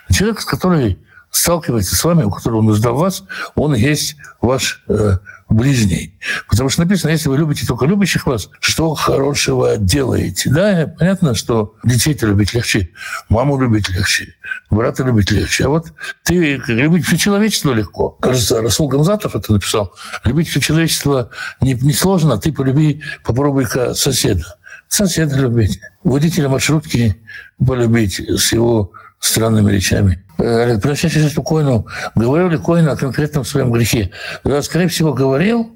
Человек, 0.10 0.40
с 0.40 0.46
которым 0.46 0.98
сталкивается 1.30 1.96
с 1.98 2.04
вами, 2.06 2.24
у 2.24 2.32
которого 2.32 2.62
нужда 2.62 2.92
в 2.92 3.00
вас, 3.00 3.24
он 3.56 3.74
есть 3.74 4.16
ваш 4.40 4.84
э, 4.88 5.18
ближний. 5.54 6.18
Потому 6.50 6.70
что 6.70 6.82
написано, 6.82 7.12
если 7.12 7.30
вы 7.30 7.38
любите 7.38 7.66
только 7.66 7.86
любящих 7.86 8.26
вас, 8.26 8.50
что 8.60 8.94
хорошего 8.96 9.78
делаете? 9.78 10.50
Да, 10.50 10.94
понятно, 10.98 11.36
что 11.36 11.76
детей-то 11.84 12.28
любить 12.28 12.54
легче, 12.54 12.90
маму 13.30 13.60
любить 13.60 13.90
легче, 13.90 14.36
брата 14.70 15.04
любить 15.04 15.32
легче. 15.32 15.66
А 15.66 15.70
вот 15.70 15.94
ты 16.24 16.62
любить 16.68 17.06
все 17.06 17.18
человечество 17.18 17.74
легко. 17.74 18.10
Кажется, 18.10 18.62
Расул 18.62 18.88
Гамзатов 18.88 19.36
это 19.36 19.54
написал. 19.54 19.94
Любить 20.24 20.50
все 20.50 20.60
человечество 20.60 21.30
не, 21.62 21.74
не 21.74 21.94
сложно, 21.94 22.38
ты 22.38 22.52
полюби, 22.52 23.02
попробуй-ка 23.24 23.94
соседа. 23.94 24.58
Соседа 24.88 25.36
любить. 25.38 25.80
Водителя 26.04 26.50
маршрутки 26.50 27.18
полюбить 27.66 28.20
с 28.20 28.52
его 28.54 28.92
странными 29.20 29.72
речами. 29.72 30.23
Э, 30.38 30.78
Прощайся 30.80 31.30
спокойно. 31.30 31.84
Говорил 32.16 32.50
ли 32.50 32.58
Коин 32.58 32.88
о 32.90 32.96
конкретном 32.96 33.46
своем 33.46 33.72
грехе? 33.72 34.12
Да, 34.44 34.62
скорее 34.62 34.88
всего, 34.88 35.14
говорил, 35.14 35.72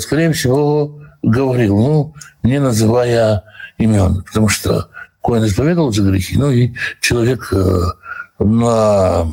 скорее 0.00 0.32
всего, 0.32 1.00
говорил, 1.22 1.76
ну, 1.76 2.14
не 2.42 2.58
называя 2.58 3.44
имен, 3.78 4.22
потому 4.24 4.48
что 4.48 4.88
Коин 5.22 5.44
исповедовал 5.46 5.92
за 5.92 6.02
грехи, 6.02 6.36
ну 6.36 6.50
и 6.50 6.74
человек 7.00 7.48
э, 7.52 7.80
на, 8.40 9.26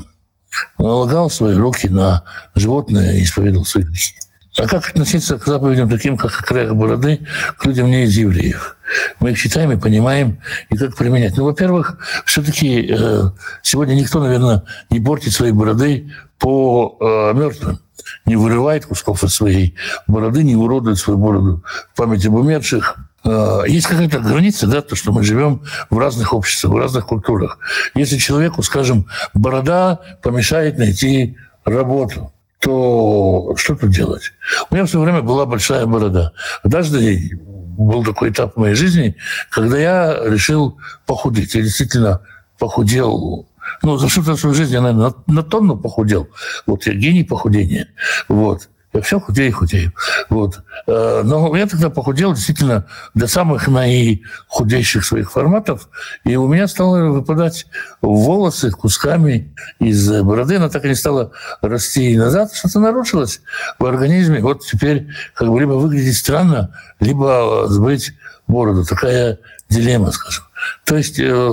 налагал 0.77 1.29
свои 1.29 1.55
руки 1.55 1.89
на 1.89 2.23
животное 2.55 3.13
и 3.13 3.23
исповедовал 3.23 3.65
свои 3.65 3.83
грехи. 3.83 4.13
А 4.57 4.67
как 4.67 4.89
относиться 4.89 5.37
к 5.37 5.45
заповедям 5.45 5.89
таким, 5.89 6.17
как 6.17 6.31
крах 6.31 6.73
бороды, 6.73 7.25
к 7.57 7.65
людям 7.65 7.87
не 7.87 8.03
из 8.03 8.17
евреев? 8.17 8.77
Мы 9.19 9.31
их 9.31 9.39
читаем 9.39 9.71
и 9.71 9.77
понимаем, 9.77 10.39
и 10.69 10.77
как 10.77 10.95
применять. 10.95 11.37
Ну, 11.37 11.45
во-первых, 11.45 11.97
все-таки 12.25 12.89
э, 12.89 13.23
сегодня 13.61 13.93
никто, 13.93 14.19
наверное, 14.19 14.63
не 14.89 14.99
портит 14.99 15.33
свои 15.33 15.51
бороды 15.51 16.11
по 16.37 16.97
э, 16.99 17.33
мертвым 17.37 17.79
не 18.25 18.35
вырывает 18.35 18.85
кусков 18.85 19.23
от 19.23 19.31
своей 19.31 19.75
бороды, 20.07 20.43
не 20.43 20.55
уродует 20.55 20.97
свою 20.97 21.17
бороду 21.19 21.63
в 21.93 21.97
память 21.97 22.25
об 22.25 22.35
умерших. 22.35 22.97
Э, 23.23 23.63
есть 23.67 23.87
какая-то 23.87 24.19
граница, 24.19 24.67
да, 24.67 24.81
то, 24.81 24.95
что 24.95 25.11
мы 25.11 25.23
живем 25.23 25.63
в 25.89 25.97
разных 25.97 26.33
обществах, 26.33 26.73
в 26.73 26.77
разных 26.77 27.05
культурах. 27.07 27.59
Если 27.95 28.17
человеку, 28.17 28.63
скажем, 28.63 29.07
борода 29.33 29.99
помешает 30.21 30.77
найти 30.77 31.37
работу, 31.65 32.31
то 32.59 33.53
что 33.57 33.75
тут 33.75 33.91
делать? 33.91 34.33
У 34.69 34.75
меня 34.75 34.85
в 34.85 34.89
свое 34.89 35.05
время 35.05 35.21
была 35.21 35.45
большая 35.45 35.85
борода. 35.85 36.33
Однажды 36.61 37.39
был 37.79 38.03
такой 38.03 38.29
этап 38.29 38.55
в 38.55 38.59
моей 38.59 38.75
жизни, 38.75 39.15
когда 39.49 39.77
я 39.77 40.19
решил 40.23 40.77
похудеть. 41.05 41.55
Я 41.55 41.61
действительно 41.61 42.21
похудел 42.57 43.47
ну, 43.81 43.97
за 43.97 44.09
что-то 44.09 44.35
в 44.35 44.39
своей 44.39 44.55
жизни 44.55 44.73
я, 44.73 44.81
наверное, 44.81 45.13
на, 45.27 45.33
на 45.33 45.43
тонну 45.43 45.77
похудел. 45.77 46.27
Вот 46.65 46.85
я 46.85 46.93
гений 46.93 47.23
похудения. 47.23 47.87
Вот. 48.27 48.69
Я 48.91 49.01
все 49.01 49.19
худею 49.19 49.53
худею. 49.53 49.93
Вот. 50.29 50.61
Э, 50.87 51.21
но 51.23 51.55
я 51.55 51.67
тогда 51.67 51.89
похудел 51.91 52.33
действительно 52.33 52.87
до 53.13 53.27
самых 53.27 53.67
наихудейших 53.67 55.05
своих 55.05 55.31
форматов, 55.31 55.89
и 56.23 56.35
у 56.35 56.47
меня 56.47 56.67
стало 56.67 57.09
выпадать 57.09 57.67
волосы 58.01 58.71
кусками 58.71 59.53
из 59.79 60.09
бороды, 60.23 60.55
она 60.55 60.69
так 60.69 60.85
и 60.85 60.89
не 60.89 60.95
стала 60.95 61.31
расти 61.61 62.17
назад, 62.17 62.53
что-то 62.53 62.79
нарушилось 62.79 63.41
в 63.77 63.85
организме. 63.85 64.39
Вот 64.39 64.65
теперь 64.65 65.07
как 65.35 65.49
бы 65.49 65.59
либо 65.59 65.73
выглядеть 65.73 66.17
странно, 66.17 66.75
либо 66.99 67.65
сбрить 67.67 68.13
бороду. 68.47 68.85
Такая 68.85 69.37
дилемма, 69.69 70.11
скажем. 70.11 70.45
То 70.85 70.97
есть 70.97 71.19
э, 71.19 71.51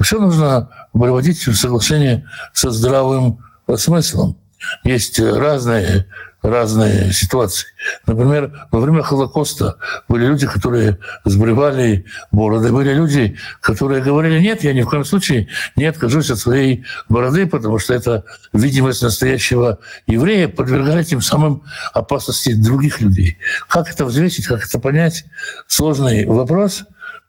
все 0.00 0.18
нужно 0.20 0.68
проводить 0.92 1.46
в 1.46 1.54
соглашение 1.54 2.28
со 2.52 2.70
здравым 2.70 3.38
смыслом. 3.76 4.36
Есть 4.84 5.18
разные 5.20 6.06
разные 6.46 7.12
ситуации. 7.12 7.68
Например, 8.06 8.68
во 8.70 8.80
время 8.80 9.02
Холокоста 9.02 9.76
были 10.08 10.26
люди, 10.26 10.46
которые 10.46 10.98
сбривали 11.24 12.06
бороды, 12.30 12.72
были 12.72 12.94
люди, 12.94 13.36
которые 13.60 14.02
говорили, 14.02 14.40
нет, 14.40 14.62
я 14.62 14.72
ни 14.72 14.82
в 14.82 14.88
коем 14.88 15.04
случае 15.04 15.48
не 15.74 15.86
откажусь 15.86 16.30
от 16.30 16.38
своей 16.38 16.84
бороды, 17.08 17.46
потому 17.46 17.78
что 17.78 17.94
это 17.94 18.24
видимость 18.52 19.02
настоящего 19.02 19.78
еврея 20.06 20.48
подвергали 20.48 21.02
тем 21.02 21.20
самым 21.20 21.62
опасности 21.92 22.54
других 22.54 23.00
людей. 23.00 23.38
Как 23.68 23.90
это 23.90 24.04
взвесить, 24.04 24.46
как 24.46 24.64
это 24.64 24.78
понять? 24.78 25.24
Сложный 25.66 26.26
вопрос. 26.26 26.84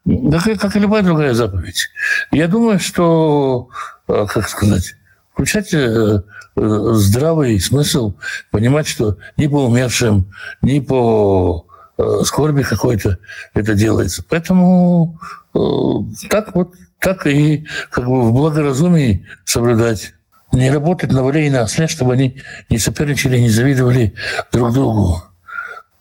Да 0.06 0.40
как 0.40 0.76
и 0.76 0.80
любая 0.80 1.04
другая 1.04 1.34
заповедь. 1.34 1.90
Я 2.32 2.48
думаю, 2.48 2.80
что, 2.80 3.70
э, 4.08 4.26
как 4.30 4.48
сказать, 4.48 4.96
включать 5.34 5.74
э, 5.74 6.22
здравый 6.58 7.60
смысл, 7.60 8.16
понимать, 8.52 8.88
что 8.88 9.18
ни 9.38 9.48
по 9.48 9.66
умершим, 9.66 10.32
ни 10.62 10.80
по 10.80 11.68
э, 11.98 12.22
скорби 12.24 12.64
какой-то 12.64 13.20
это 13.54 13.76
делается. 13.76 14.24
Поэтому 14.28 15.20
так 16.30 16.56
вот, 16.56 16.74
так 17.00 17.28
и 17.28 17.66
как 17.92 18.06
бы 18.06 18.24
в 18.24 18.34
благоразумии 18.34 19.26
соблюдать. 19.46 20.14
Не 20.52 20.72
работать 20.72 21.12
на 21.12 21.24
воле 21.24 21.48
и 21.48 21.50
на 21.50 21.64
осле, 21.64 21.88
чтобы 21.88 22.14
они 22.14 22.42
не 22.70 22.78
соперничали, 22.78 23.38
не 23.38 23.50
завидовали 23.50 24.14
друг 24.52 24.74
другу. 24.74 25.22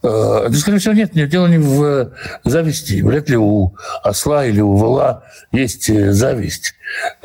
Да, 0.02 0.48
скорее 0.52 0.78
всего, 0.78 0.94
нет, 0.94 1.16
нет, 1.16 1.28
дело 1.28 1.48
не 1.48 1.58
в 1.58 2.12
зависти. 2.44 3.00
Вряд 3.00 3.28
ли 3.28 3.36
у 3.36 3.74
осла 4.04 4.46
или 4.46 4.60
у 4.60 4.76
вола 4.76 5.24
есть 5.50 5.92
зависть. 6.12 6.74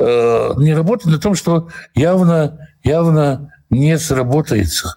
Не 0.00 0.74
работает 0.74 1.14
на 1.14 1.20
том, 1.20 1.36
что 1.36 1.68
явно, 1.94 2.58
явно 2.84 3.52
не 3.70 3.98
сработается. 3.98 4.96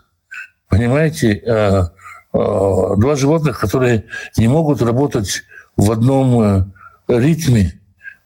Понимаете, 0.68 1.92
два 2.34 3.16
животных, 3.16 3.60
которые 3.60 4.06
не 4.38 4.48
могут 4.48 4.82
работать 4.82 5.44
в 5.78 5.92
одном 5.92 6.74
ритме. 7.08 7.80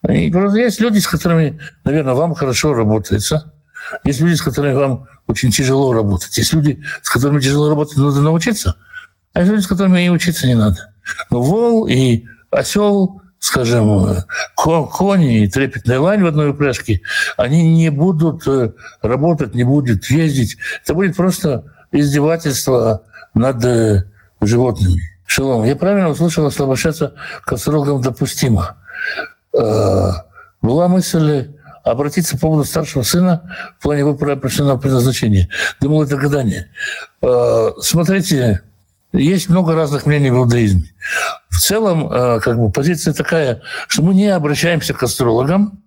И 0.08 0.32
просто 0.32 0.60
есть 0.60 0.80
люди, 0.80 1.00
с 1.00 1.08
которыми, 1.08 1.60
наверное, 1.84 2.14
вам 2.14 2.34
хорошо 2.34 2.74
работается. 2.74 3.54
Есть 4.04 4.22
люди, 4.22 4.36
с 4.36 4.42
которыми 4.42 4.74
вам 4.74 5.08
очень 5.28 5.52
тяжело 5.52 5.94
работать. 5.94 6.38
Есть 6.38 6.54
люди, 6.54 6.82
с 7.02 7.10
которыми 7.10 7.40
тяжело 7.40 7.70
работать, 7.70 7.98
надо 7.98 8.22
научиться– 8.22 8.76
а 9.34 9.44
люди, 9.44 9.62
с 9.62 9.68
которыми 9.68 10.06
и 10.06 10.10
учиться 10.10 10.48
не 10.48 10.56
надо. 10.56 10.94
Но 11.30 11.42
вол 11.42 11.88
и 11.88 12.26
осел, 12.52 13.22
скажем, 13.40 14.18
кони 14.56 15.44
и 15.44 15.48
трепетная 15.48 16.00
лань 16.00 16.24
в 16.24 16.28
одной 16.28 16.50
упряжке, 16.50 17.02
они 17.38 17.76
не 17.76 17.90
будут 17.90 18.46
э, 18.48 18.74
работать, 19.02 19.56
не 19.56 19.64
будут 19.64 20.06
ездить. 20.06 20.58
Это 20.84 20.94
будет 20.94 21.16
просто 21.16 21.64
издевательство 21.92 23.04
над 23.34 23.64
э, 23.64 24.04
животными. 24.42 25.02
Шалом, 25.26 25.64
я 25.64 25.76
правильно 25.76 26.10
услышал, 26.10 26.52
что 26.52 26.66
обращаться 26.66 27.14
к 27.44 27.54
астрологам 27.54 28.02
допустимо. 28.02 28.78
Э, 29.58 30.12
была 30.62 30.88
мысль 30.90 31.50
обратиться 31.84 32.36
по 32.36 32.42
поводу 32.42 32.66
старшего 32.66 33.04
сына 33.04 33.56
в 33.80 33.84
плане 33.84 34.04
выбора 34.04 34.36
профессионального 34.36 34.82
предназначения. 34.82 35.48
Думал, 35.80 36.04
это 36.04 36.18
гадание. 36.18 36.70
Смотрите, 37.80 38.62
есть 39.14 39.50
много 39.50 39.76
разных 39.76 40.06
мнений 40.06 40.30
в 40.30 40.36
иудаизме. 40.36 40.94
В 41.50 41.60
целом, 41.60 42.12
э, 42.12 42.40
как 42.42 42.58
бы 42.58 42.72
позиция 42.72 43.14
такая, 43.14 43.62
что 43.88 44.04
мы 44.04 44.14
не 44.14 44.28
обращаемся 44.28 44.94
к 44.94 45.02
астрологам, 45.04 45.82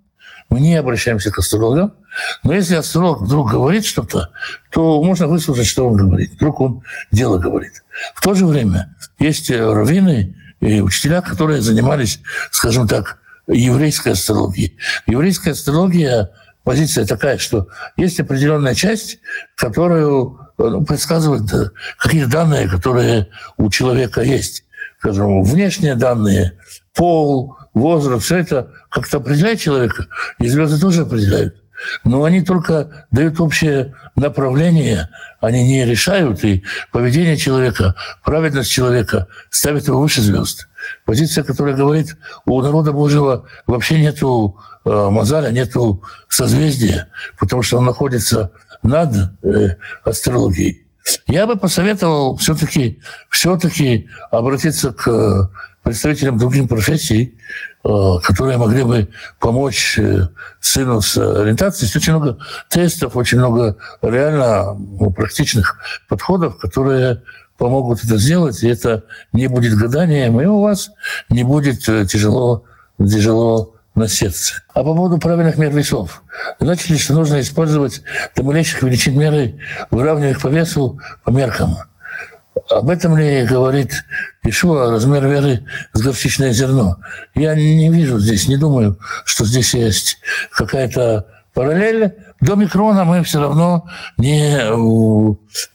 мы 0.48 0.60
не 0.60 0.76
обращаемся 0.76 1.30
к 1.30 1.38
астрологам. 1.38 1.94
Но 2.42 2.52
если 2.52 2.74
астролог 2.74 3.22
вдруг 3.22 3.50
говорит 3.50 3.86
что-то, 3.86 4.30
то 4.70 5.02
можно 5.02 5.26
выслушать, 5.26 5.66
что 5.66 5.88
он 5.88 5.96
говорит. 5.96 6.32
Вдруг 6.34 6.60
он 6.60 6.82
дело 7.10 7.38
говорит. 7.38 7.82
В 8.14 8.20
то 8.20 8.34
же 8.34 8.44
время 8.44 8.94
есть 9.18 9.50
раввины 9.50 10.36
и 10.60 10.80
учителя, 10.80 11.22
которые 11.22 11.62
занимались, 11.62 12.20
скажем 12.50 12.86
так, 12.86 13.18
еврейской 13.48 14.12
астрологией. 14.12 14.76
Еврейская 15.06 15.52
астрология 15.52 16.30
позиция 16.64 17.06
такая, 17.06 17.38
что 17.38 17.68
есть 17.96 18.20
определенная 18.20 18.74
часть, 18.74 19.18
которую 19.56 20.38
предсказывает 20.86 21.72
какие-то 21.98 22.30
данные, 22.30 22.68
которые 22.68 23.28
у 23.56 23.70
человека 23.70 24.22
есть. 24.22 24.64
Скажем, 24.98 25.42
внешние 25.42 25.94
данные, 25.94 26.52
пол, 26.94 27.56
возраст, 27.74 28.24
все 28.24 28.38
это 28.38 28.70
как-то 28.90 29.18
определяет 29.18 29.60
человека, 29.60 30.06
и 30.38 30.48
звезды 30.48 30.80
тоже 30.80 31.02
определяют. 31.02 31.56
Но 32.04 32.24
они 32.24 32.42
только 32.42 33.06
дают 33.10 33.40
общее 33.40 33.94
направление, 34.14 35.08
они 35.40 35.64
не 35.66 35.84
решают, 35.84 36.44
и 36.44 36.62
поведение 36.92 37.36
человека, 37.36 37.94
праведность 38.24 38.70
человека 38.70 39.26
ставит 39.50 39.88
его 39.88 40.00
выше 40.00 40.20
звезд. 40.20 40.68
Позиция, 41.04 41.44
которая 41.44 41.74
говорит, 41.74 42.16
у 42.44 42.60
народа 42.60 42.92
Божьего 42.92 43.46
вообще 43.66 44.00
нету 44.00 44.58
э, 44.84 45.08
мозаля, 45.10 45.50
нету 45.50 46.02
созвездия, 46.28 47.08
потому 47.38 47.62
что 47.62 47.78
он 47.78 47.84
находится 47.84 48.52
над 48.82 49.14
э, 49.42 49.76
астрологией. 50.04 50.86
Я 51.26 51.46
бы 51.46 51.56
посоветовал 51.56 52.36
все-таки 52.36 53.00
все 53.28 53.58
обратиться 54.30 54.92
к 54.92 55.50
представителям 55.82 56.38
других 56.38 56.68
профессий, 56.68 57.36
э, 57.84 57.88
которые 58.22 58.56
могли 58.56 58.84
бы 58.84 59.08
помочь 59.40 59.98
э, 59.98 60.28
сыну 60.60 61.00
с 61.00 61.16
ориентацией. 61.16 61.86
Есть 61.86 61.96
очень 61.96 62.12
много 62.14 62.38
тестов, 62.68 63.16
очень 63.16 63.38
много 63.38 63.76
реально 64.00 64.74
ну, 64.74 65.10
практичных 65.10 65.78
подходов, 66.08 66.58
которые 66.58 67.22
помогут 67.58 68.04
это 68.04 68.16
сделать, 68.16 68.62
и 68.62 68.68
это 68.68 69.04
не 69.32 69.48
будет 69.48 69.76
гаданием, 69.76 70.40
и 70.40 70.46
у 70.46 70.60
вас 70.60 70.90
не 71.28 71.42
будет 71.42 71.88
э, 71.88 72.06
тяжело, 72.06 72.64
тяжело 72.98 73.71
на 73.94 74.08
сердце. 74.08 74.62
А 74.72 74.82
по 74.82 74.94
поводу 74.94 75.18
правильных 75.18 75.58
мер 75.58 75.70
весов. 75.72 76.22
Значит 76.60 76.98
что 77.00 77.14
нужно 77.14 77.40
использовать 77.40 78.02
до 78.34 78.42
малейших 78.42 78.82
величин 78.82 79.18
меры, 79.18 79.58
выравнивая 79.90 80.30
их 80.30 80.40
по 80.40 80.48
весу, 80.48 80.98
по 81.24 81.30
меркам? 81.30 81.76
Об 82.70 82.90
этом 82.90 83.16
ли 83.16 83.44
говорит 83.44 84.04
Ишуа 84.42 84.90
размер 84.90 85.26
веры 85.26 85.64
с 85.92 86.00
горчичное 86.00 86.52
зерно? 86.52 86.98
Я 87.34 87.54
не 87.54 87.88
вижу 87.90 88.18
здесь, 88.18 88.48
не 88.48 88.56
думаю, 88.56 88.98
что 89.24 89.44
здесь 89.44 89.74
есть 89.74 90.18
какая-то 90.52 91.26
параллель. 91.54 92.14
До 92.40 92.56
микрона 92.56 93.04
мы 93.04 93.22
все 93.22 93.40
равно 93.40 93.88
не, 94.18 94.58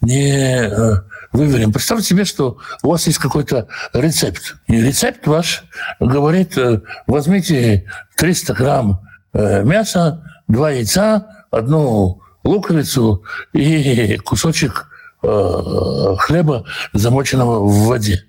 не 0.02 0.68
э, 0.68 1.02
выверим. 1.32 1.72
Представьте 1.72 2.06
себе, 2.06 2.26
что 2.26 2.58
у 2.84 2.90
вас 2.90 3.08
есть 3.08 3.20
какой-то 3.20 3.68
рецепт. 3.94 4.56
И 4.68 4.82
рецепт 4.82 5.28
ваш 5.28 5.64
говорит, 6.00 6.58
э, 6.58 6.82
возьмите 7.06 7.90
300 8.18 8.54
грамм 8.54 9.02
э, 9.34 9.64
мяса, 9.64 10.24
два 10.48 10.72
яйца, 10.72 11.28
одну 11.52 12.22
луковицу 12.44 13.24
и 13.54 14.18
кусочек 14.18 14.88
Э, 15.24 16.16
хлеба, 16.20 16.64
замоченного 16.94 17.60
в 17.68 17.88
воде. 17.88 18.24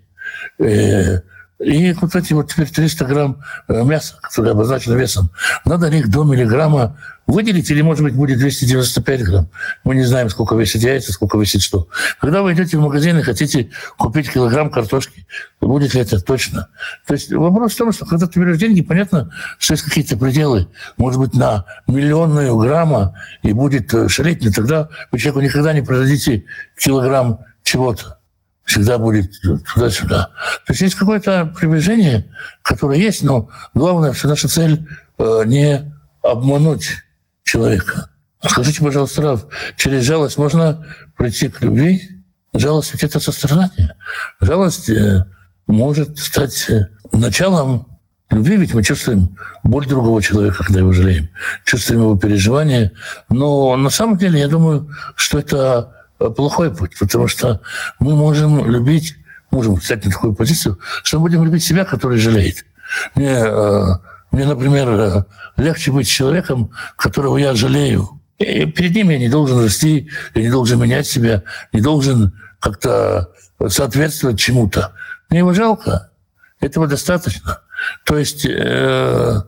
Э, 1.59 1.65
и 1.65 1.93
вот 1.93 2.15
эти 2.15 2.33
вот 2.33 2.51
теперь 2.51 2.69
300 2.69 3.05
грамм 3.05 3.43
э, 3.69 3.83
мяса, 3.83 4.17
которые 4.21 4.53
обозначены 4.53 4.95
весом, 4.95 5.31
надо 5.65 5.89
их 5.89 6.09
до 6.09 6.25
миллиграмма 6.25 6.99
выделить, 7.27 7.71
или, 7.71 7.83
может 7.83 8.03
быть, 8.03 8.15
будет 8.15 8.39
295 8.39 9.23
грамм. 9.23 9.51
Мы 9.85 9.97
не 9.97 10.05
знаем, 10.05 10.31
сколько 10.31 10.55
весит 10.55 10.83
яйца, 10.83 11.13
сколько 11.13 11.37
весит 11.39 11.63
что. 11.63 11.89
Когда 12.21 12.43
вы 12.43 12.55
идете 12.55 12.79
в 12.79 12.81
магазин 12.81 13.19
и 13.19 13.23
хотите 13.23 13.71
купить 13.99 14.33
килограмм 14.33 14.71
картошки, 14.71 15.27
будет 15.61 15.95
ли 15.95 16.01
это 16.01 16.21
точно? 16.21 16.69
То 17.07 17.15
есть 17.15 17.31
вопрос 17.31 17.75
в 17.75 17.77
том, 17.77 17.93
что 17.93 18.07
когда 18.07 18.27
ты 18.27 18.41
берешь 18.41 18.59
деньги, 18.59 18.81
понятно, 18.81 19.31
что 19.59 19.75
есть 19.75 19.85
какие-то 19.85 20.17
пределы. 20.17 20.69
Может 20.97 21.21
быть, 21.21 21.35
на 21.35 21.67
миллионную 21.87 22.57
грамма 22.57 23.15
и 23.43 23.53
будет 23.53 23.93
шалить, 24.11 24.43
но 24.43 24.51
тогда 24.51 24.89
вы 25.13 25.19
человеку 25.19 25.41
никогда 25.41 25.75
не 25.75 25.83
продадите 25.83 26.45
килограмм 26.77 27.41
чего-то 27.63 28.18
всегда 28.69 28.99
будет 28.99 29.33
туда-сюда. 29.75 30.31
То 30.67 30.73
есть 30.73 30.83
есть 30.83 30.95
какое-то 30.95 31.53
приближение, 31.59 32.31
которое 32.63 32.99
есть, 32.99 33.23
но 33.23 33.49
главное, 33.73 34.13
что 34.13 34.29
наша 34.29 34.47
цель 34.47 34.87
э, 35.19 35.43
не 35.47 35.91
обмануть 36.23 36.91
человека. 37.45 38.11
Скажите, 38.45 38.85
пожалуйста, 38.85 39.23
Рав, 39.23 39.47
через 39.77 40.05
жалость 40.05 40.37
можно 40.37 40.87
прийти 41.17 41.49
к 41.49 41.63
любви? 41.63 42.23
Жалость 42.53 42.93
ведь 42.93 43.05
это 43.05 43.21
сострадание. 43.21 43.95
Жалость 44.41 44.91
э, 44.91 45.25
может 45.67 46.19
стать 46.19 46.69
э, 46.69 46.89
началом 47.11 47.99
любви, 48.31 48.59
ведь 48.59 48.75
мы 48.75 48.83
чувствуем 48.83 49.39
боль 49.65 49.87
другого 49.87 50.23
человека, 50.23 50.63
когда 50.63 50.81
его 50.81 50.93
жалеем, 50.93 51.31
чувствуем 51.65 52.03
его 52.03 52.19
переживания. 52.19 52.93
Но 53.31 53.75
на 53.77 53.89
самом 53.89 54.19
деле 54.19 54.41
я 54.41 54.49
думаю, 54.49 54.95
что 55.17 55.39
это 55.39 55.98
плохой 56.19 56.75
путь, 56.75 56.99
потому 56.99 57.29
что 57.29 57.61
мы 57.99 58.15
можем 58.17 58.69
любить, 58.69 59.17
можем 59.51 59.75
взять 59.75 60.05
на 60.05 60.11
такую 60.11 60.35
позицию, 60.35 60.79
что 61.03 61.19
мы 61.19 61.29
будем 61.29 61.45
любить 61.45 61.65
себя, 61.65 61.85
который 61.85 62.19
жалеет. 62.19 62.65
Мне, 63.15 63.35
э, 63.35 63.83
мне, 64.31 64.47
например, 64.47 64.89
э, 64.89 65.25
легче 65.57 65.93
быть 65.93 66.09
человеком, 66.09 66.71
которого 66.97 67.37
я 67.39 67.55
жалею. 67.55 68.21
И 68.39 68.67
перед 68.67 68.95
ним 68.95 69.11
я 69.11 69.19
не 69.19 69.29
должен 69.29 69.63
расти, 69.63 70.11
я 70.35 70.43
не 70.43 70.51
должен 70.51 70.81
менять 70.81 71.07
себя, 71.07 71.43
не 71.73 71.81
должен 71.81 72.33
как-то 72.61 73.33
соответствовать 73.69 74.39
чему-то. 74.39 74.93
Мне 75.29 75.41
его 75.41 75.53
жалко. 75.53 76.11
Этого 76.61 76.87
достаточно. 76.87 77.61
То 78.05 78.17
есть, 78.17 78.45
э, 78.45 79.43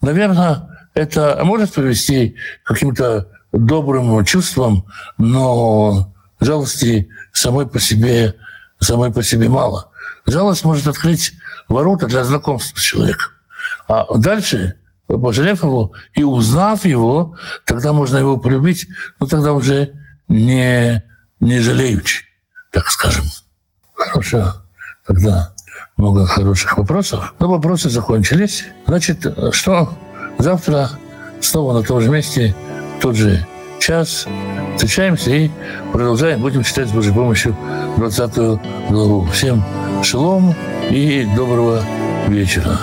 наверное, 0.00 0.68
это 0.94 1.40
может 1.44 1.72
привести 1.72 2.36
к 2.64 2.68
каким-то 2.68 3.28
добрым 3.66 4.24
чувствам, 4.24 4.86
но 5.16 6.12
жалости 6.40 7.08
самой 7.32 7.66
по 7.66 7.80
себе, 7.80 8.34
самой 8.78 9.12
по 9.12 9.22
себе 9.22 9.48
мало. 9.48 9.90
Жалость 10.26 10.64
может 10.64 10.86
открыть 10.86 11.32
ворота 11.68 12.06
для 12.06 12.24
знакомства 12.24 12.78
с 12.78 12.82
человеком. 12.82 13.30
А 13.86 14.06
дальше, 14.16 14.76
пожалев 15.06 15.62
его 15.62 15.92
и 16.14 16.22
узнав 16.22 16.84
его, 16.84 17.36
тогда 17.64 17.92
можно 17.92 18.18
его 18.18 18.36
полюбить, 18.36 18.86
но 19.18 19.26
тогда 19.26 19.52
уже 19.52 19.92
не, 20.28 21.02
не 21.40 21.60
жалеючи, 21.60 22.24
так 22.70 22.88
скажем. 22.88 23.24
Хорошо, 23.94 24.62
тогда 25.06 25.54
много 25.96 26.26
хороших 26.26 26.76
вопросов. 26.76 27.34
Но 27.40 27.48
вопросы 27.48 27.88
закончились. 27.90 28.64
Значит, 28.86 29.26
что 29.52 29.98
завтра 30.38 30.90
снова 31.40 31.72
на 31.72 31.82
том 31.82 32.00
же 32.00 32.10
месте– 32.10 32.54
тот 33.00 33.16
же 33.16 33.46
час. 33.80 34.26
Встречаемся 34.76 35.30
и 35.30 35.50
продолжаем. 35.92 36.40
Будем 36.40 36.62
читать 36.62 36.88
с 36.88 36.92
Божьей 36.92 37.12
помощью 37.12 37.56
20 37.96 38.60
главу. 38.90 39.26
Всем 39.32 39.64
шалом 40.02 40.54
и 40.90 41.26
доброго 41.36 41.82
вечера. 42.28 42.78